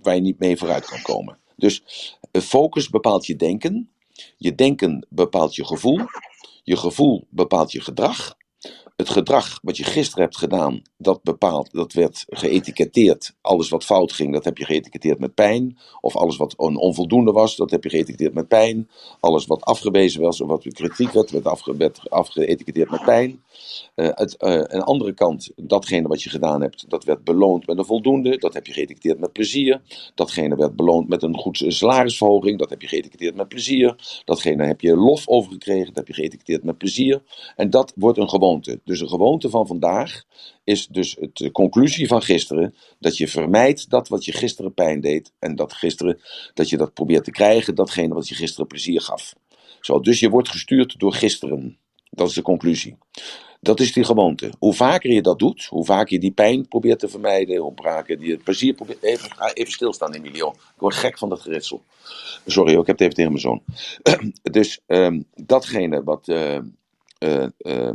[0.02, 1.38] waar je niet mee vooruit kan komen.
[1.56, 1.84] Dus
[2.32, 3.90] focus bepaalt je denken.
[4.38, 6.00] Je denken bepaalt je gevoel.
[6.64, 8.38] Je gevoel bepaalt je gedrag.
[9.00, 13.36] Het gedrag wat je gisteren hebt gedaan, dat bepaalt, dat werd geëtiketteerd.
[13.42, 15.78] Alles wat fout ging, dat heb je geëtiketteerd met pijn.
[16.02, 18.90] Of alles wat een onvoldoende was, dat heb je geëtiketteerd met pijn.
[19.20, 21.74] Alles wat afgewezen was, of wat kritiek werd, werd, afge,
[22.90, 23.44] met pijn.
[23.96, 27.86] Uh, uh, een andere kant, datgene wat je gedaan hebt, dat werd beloond met een
[27.86, 28.38] voldoende.
[28.38, 29.82] Dat heb je geëtiketteerd met plezier.
[30.16, 32.60] Datgene werd beloond met een goed salarisverhoging.
[32.60, 33.96] Dat heb je geëtiketteerd met plezier.
[34.26, 35.86] Datgene heb je lof over gekregen.
[35.86, 37.22] Dat heb je geëtiketteerd met plezier.
[37.56, 38.80] En dat wordt een gewoonte.
[38.90, 40.24] Dus de gewoonte van vandaag
[40.64, 42.76] is dus de conclusie van gisteren.
[43.00, 45.32] Dat je vermijdt dat wat je gisteren pijn deed.
[45.40, 46.20] En dat gisteren,
[46.54, 49.34] dat je dat probeert te krijgen, datgene wat je gisteren plezier gaf.
[49.82, 51.78] Zo, dus je wordt gestuurd door gisteren.
[52.10, 52.98] Dat is de conclusie.
[53.62, 54.52] Dat is die gewoonte.
[54.60, 58.20] Hoe vaker je dat doet, hoe vaker je die pijn probeert te vermijden, hoe vaker
[58.22, 59.04] het plezier probeert.
[59.04, 60.50] Even, even stilstaan, Emilio.
[60.50, 61.84] Ik word gek van dat geritsel.
[62.46, 63.62] Sorry, ik heb het even tegen mijn zoon.
[64.58, 66.28] dus um, datgene wat.
[66.28, 66.58] Uh,
[67.20, 67.92] uh, uh,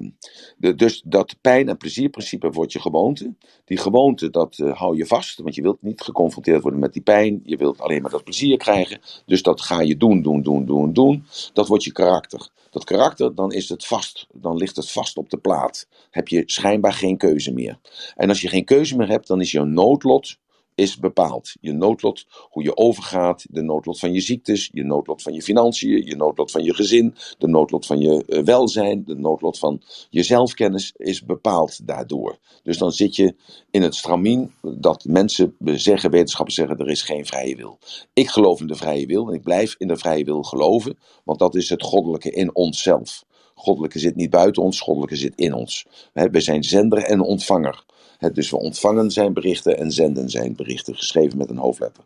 [0.56, 3.34] de, dus dat pijn- en plezierprincipe wordt je gewoonte.
[3.64, 7.02] Die gewoonte, dat uh, hou je vast, want je wilt niet geconfronteerd worden met die
[7.02, 7.40] pijn.
[7.44, 9.00] Je wilt alleen maar dat plezier krijgen.
[9.26, 11.24] Dus dat ga je doen, doen, doen, doen, doen.
[11.52, 12.48] Dat wordt je karakter.
[12.70, 14.26] Dat karakter, dan is het vast.
[14.32, 15.88] Dan ligt het vast op de plaat.
[16.10, 17.78] Heb je schijnbaar geen keuze meer.
[18.16, 20.36] En als je geen keuze meer hebt, dan is jouw noodlot
[20.74, 21.52] is bepaald.
[21.60, 26.06] Je noodlot, hoe je overgaat, de noodlot van je ziektes, je noodlot van je financiën,
[26.06, 30.22] je noodlot van je gezin, de noodlot van je uh, welzijn, de noodlot van je
[30.22, 32.38] zelfkennis is bepaald daardoor.
[32.62, 33.34] Dus dan zit je
[33.70, 37.78] in het stramien dat mensen zeggen, wetenschappers zeggen, er is geen vrije wil.
[38.12, 41.38] Ik geloof in de vrije wil en ik blijf in de vrije wil geloven, want
[41.38, 43.24] dat is het goddelijke in onszelf.
[43.54, 45.86] Goddelijke zit niet buiten ons, goddelijke zit in ons.
[46.12, 47.84] We zijn zender en ontvanger.
[48.32, 52.04] Dus we ontvangen zijn berichten en zenden zijn berichten, geschreven met een hoofdletter.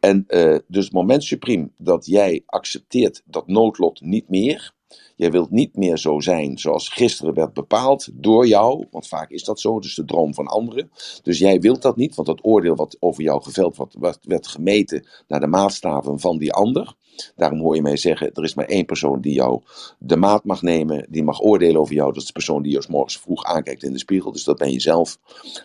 [0.00, 4.76] En uh, dus het moment supriem dat jij accepteert dat noodlot niet meer.
[5.18, 9.44] Jij wilt niet meer zo zijn zoals gisteren werd bepaald door jou, want vaak is
[9.44, 10.90] dat zo, dus de droom van anderen.
[11.22, 15.06] Dus jij wilt dat niet, want dat oordeel wat over jou geveld wordt, werd gemeten
[15.28, 16.94] naar de maatstaven van die ander.
[17.36, 19.62] Daarom hoor je mij zeggen, er is maar één persoon die jou
[19.98, 22.12] de maat mag nemen, die mag oordelen over jou.
[22.12, 24.72] Dat is de persoon die je morgens vroeg aankijkt in de spiegel, dus dat ben
[24.72, 25.18] je zelf.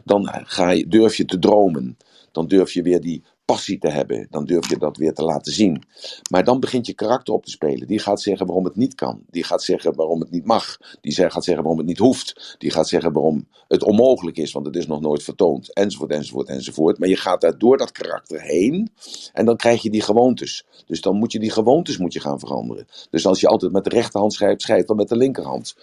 [0.03, 1.97] Dan ga je, durf je te dromen.
[2.31, 4.27] Dan durf je weer die passie te hebben.
[4.29, 5.83] Dan durf je dat weer te laten zien.
[6.29, 7.87] Maar dan begint je karakter op te spelen.
[7.87, 9.23] Die gaat zeggen waarom het niet kan.
[9.29, 10.77] Die gaat zeggen waarom het niet mag.
[11.01, 12.55] Die gaat zeggen waarom het niet hoeft.
[12.57, 15.73] Die gaat zeggen waarom het onmogelijk is, want het is nog nooit vertoond.
[15.73, 16.99] Enzovoort, enzovoort, enzovoort.
[16.99, 18.91] Maar je gaat daar door dat karakter heen.
[19.33, 20.65] En dan krijg je die gewoontes.
[20.85, 22.87] Dus dan moet je die gewoontes moet je gaan veranderen.
[23.09, 25.75] Dus als je altijd met de rechterhand schrijft, schrijf dan met de linkerhand.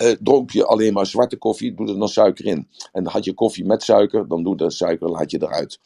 [0.00, 2.68] Uh, dronk je alleen maar zwarte koffie, doe er dan suiker in.
[2.92, 5.80] En had je koffie met suiker, dan doe de suiker, laat je eruit.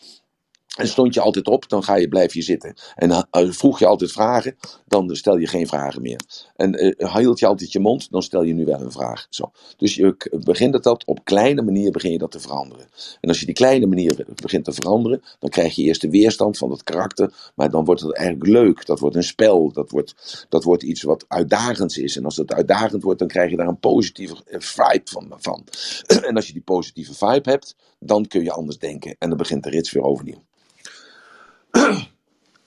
[0.72, 2.74] En stond je altijd op, dan ga je, blijf je zitten.
[2.94, 6.20] En uh, vroeg je altijd vragen, dan stel je geen vragen meer.
[6.56, 9.26] En uh, hield je altijd je mond, dan stel je nu wel een vraag.
[9.30, 9.52] Zo.
[9.76, 12.86] Dus je begint dat op kleine manier begin je dat te veranderen.
[13.20, 16.58] En als je die kleine manier begint te veranderen, dan krijg je eerst de weerstand
[16.58, 17.52] van het karakter.
[17.54, 18.86] Maar dan wordt het eigenlijk leuk.
[18.86, 19.72] Dat wordt een spel.
[19.72, 22.16] Dat wordt, dat wordt iets wat uitdagends is.
[22.16, 25.34] En als het uitdagend wordt, dan krijg je daar een positieve vibe van.
[25.38, 25.64] van.
[26.28, 29.16] en als je die positieve vibe hebt, dan kun je anders denken.
[29.18, 30.42] En dan begint de rits weer overnieuw.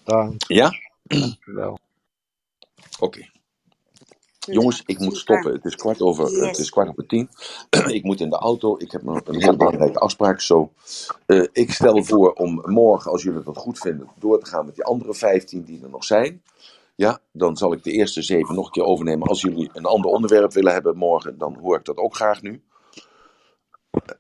[0.04, 0.44] Dank.
[0.48, 0.72] Ja?
[1.04, 1.80] Dankjewel.
[3.00, 3.04] Oké.
[3.04, 3.30] Okay.
[4.40, 5.54] Jongens, ik moet stoppen.
[5.54, 6.48] Het is kwart over, yes.
[6.48, 7.30] het is kwart over tien.
[7.98, 8.76] ik moet in de auto.
[8.78, 10.72] Ik heb een hele belangrijke afspraak zo.
[11.28, 14.76] Uh, ik stel voor om morgen, als jullie dat goed vinden, door te gaan met
[14.76, 16.42] die andere vijftien die er nog zijn.
[16.96, 19.28] Ja, dan zal ik de eerste zeven nog een keer overnemen.
[19.28, 22.64] Als jullie een ander onderwerp willen hebben morgen, dan hoor ik dat ook graag nu.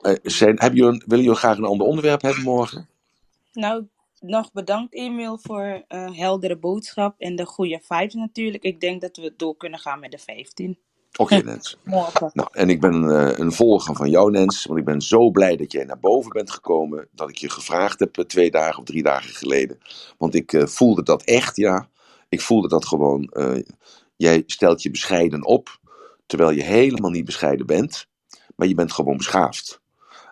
[0.01, 2.87] Uh, zijn, hebben jullie, willen jullie graag een ander onderwerp hebben morgen?
[3.53, 3.87] Nou,
[4.27, 8.63] nog bedankt Emiel voor uh, heldere boodschap en de goede vibes natuurlijk.
[8.63, 10.77] Ik denk dat we door kunnen gaan met de 15.
[11.11, 11.77] Oké, okay, Nens.
[11.83, 12.29] Morgen.
[12.33, 14.65] Nou, en ik ben uh, een volger van jou, Nens.
[14.65, 17.07] Want ik ben zo blij dat jij naar boven bent gekomen.
[17.11, 19.77] Dat ik je gevraagd heb twee dagen of drie dagen geleden.
[20.17, 21.89] Want ik uh, voelde dat echt, ja.
[22.29, 23.33] Ik voelde dat gewoon.
[24.15, 25.79] jij stelt je bescheiden op.
[26.25, 28.07] Terwijl je helemaal niet bescheiden bent.
[28.55, 29.81] Maar je bent gewoon beschaafd.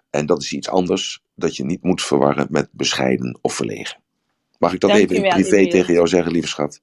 [0.09, 4.01] En dat is iets anders dat je niet moet verwarren met bescheiden of verlegen.
[4.57, 6.81] Mag ik dat Dank even in wel, privé tegen jou zeggen, lieve schat?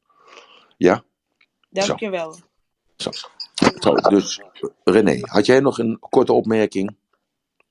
[0.76, 1.04] Ja?
[1.68, 2.36] Dankjewel.
[2.96, 3.10] Zo.
[3.78, 4.40] Zo, dus
[4.84, 6.96] René, had jij nog een korte opmerking?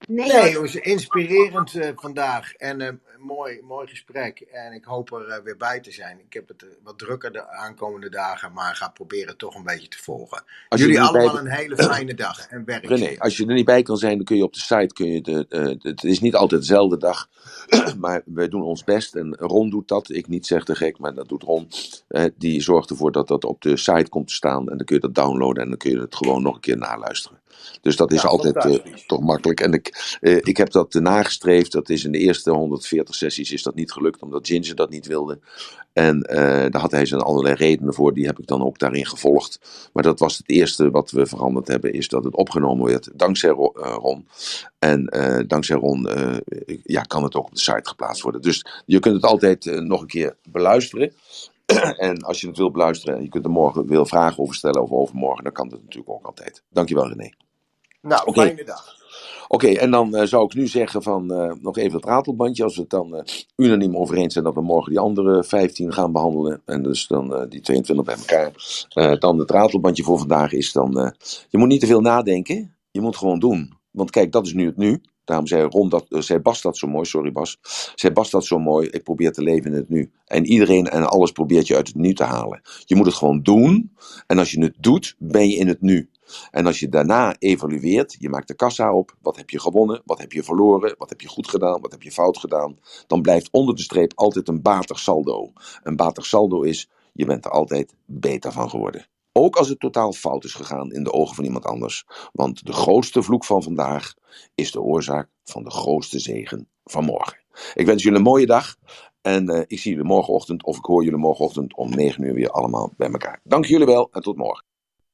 [0.07, 0.49] Nee, Nee, hoor.
[0.51, 2.53] jongens, inspirerend eh, vandaag.
[2.53, 4.39] En eh, mooi, mooi gesprek.
[4.39, 6.19] En ik hoop er eh, weer bij te zijn.
[6.19, 9.97] Ik heb het wat drukker de aankomende dagen, maar ga proberen toch een beetje te
[9.97, 10.43] volgen.
[10.67, 13.19] Als Jullie bij allemaal een hele fijne dag en René, werkzin.
[13.19, 14.93] als je er niet bij kan zijn, dan kun je op de site.
[14.93, 17.29] Kun je de, eh, het is niet altijd dezelfde dag,
[17.99, 19.15] maar wij doen ons best.
[19.15, 20.09] En Ron doet dat.
[20.09, 21.67] Ik niet zeg te gek, maar dat doet Ron.
[22.07, 24.69] Eh, die zorgt ervoor dat dat op de site komt te staan.
[24.69, 26.77] En dan kun je dat downloaden en dan kun je het gewoon nog een keer
[26.77, 27.39] naluisteren.
[27.81, 29.59] Dus dat is Ja, altijd eh, toch makkelijk.
[29.59, 31.71] En ik, eh, ik heb dat eh, nagestreefd.
[31.71, 35.07] Dat is in de eerste 140 sessies is dat niet gelukt, omdat Ginger dat niet
[35.07, 35.39] wilde.
[35.93, 36.19] En
[36.71, 38.13] daar had hij zijn allerlei redenen voor.
[38.13, 39.59] Die heb ik dan ook daarin gevolgd.
[39.93, 43.49] Maar dat was het eerste wat we veranderd hebben, is dat het opgenomen werd dankzij
[43.49, 44.27] Ro- Ron.
[44.79, 45.05] En
[45.47, 46.07] dankzij Ron
[46.83, 48.41] ja, kan het ook op de site geplaatst worden.
[48.41, 51.13] Dus je kunt het altijd nog een keer beluisteren.
[52.07, 54.81] en als je het wil beluisteren en je kunt er morgen wil vragen over stellen
[54.81, 56.63] of overmorgen, dan kan dat natuurlijk ook altijd.
[56.69, 57.29] Dankjewel René.
[58.01, 58.97] Nou, fijne dag.
[59.51, 62.63] Oké, en dan eh, zou ik nu zeggen van eh, nog even het ratelbandje.
[62.63, 63.23] Als we het dan eh,
[63.55, 66.61] unaniem over eens zijn dat we morgen die andere 15 gaan behandelen.
[66.65, 69.17] En dus dan die 22 bij elkaar.
[69.19, 71.13] dan het ratelbandje voor vandaag is dan.
[71.49, 72.75] je moet niet te veel nadenken.
[72.91, 73.73] Je moet gewoon doen.
[73.91, 75.01] Want kijk, dat is nu het nu.
[75.23, 77.05] Daarom zei, Ron dat, zei Bas dat zo mooi.
[77.05, 77.57] Sorry Bas.
[77.95, 78.87] Zei Bas dat zo mooi.
[78.87, 80.11] Ik probeer te leven in het nu.
[80.25, 82.61] En iedereen en alles probeert je uit het nu te halen.
[82.85, 83.91] Je moet het gewoon doen.
[84.27, 86.09] En als je het doet, ben je in het nu.
[86.51, 90.19] En als je daarna evalueert, je maakt de kassa op, wat heb je gewonnen, wat
[90.19, 93.49] heb je verloren, wat heb je goed gedaan, wat heb je fout gedaan, dan blijft
[93.51, 95.51] onder de streep altijd een batig saldo.
[95.83, 99.07] Een batig saldo is, je bent er altijd beter van geworden.
[99.31, 102.05] Ook als het totaal fout is gegaan in de ogen van iemand anders.
[102.31, 104.13] Want de grootste vloek van vandaag
[104.55, 107.37] is de oorzaak van de grootste zegen van morgen.
[107.73, 108.75] Ik wens jullie een mooie dag.
[109.21, 112.49] En eh, ik zie jullie morgenochtend, of ik hoor jullie morgenochtend om 9 uur weer
[112.49, 113.39] allemaal bij elkaar.
[113.43, 114.68] Dank jullie wel en tot morgen.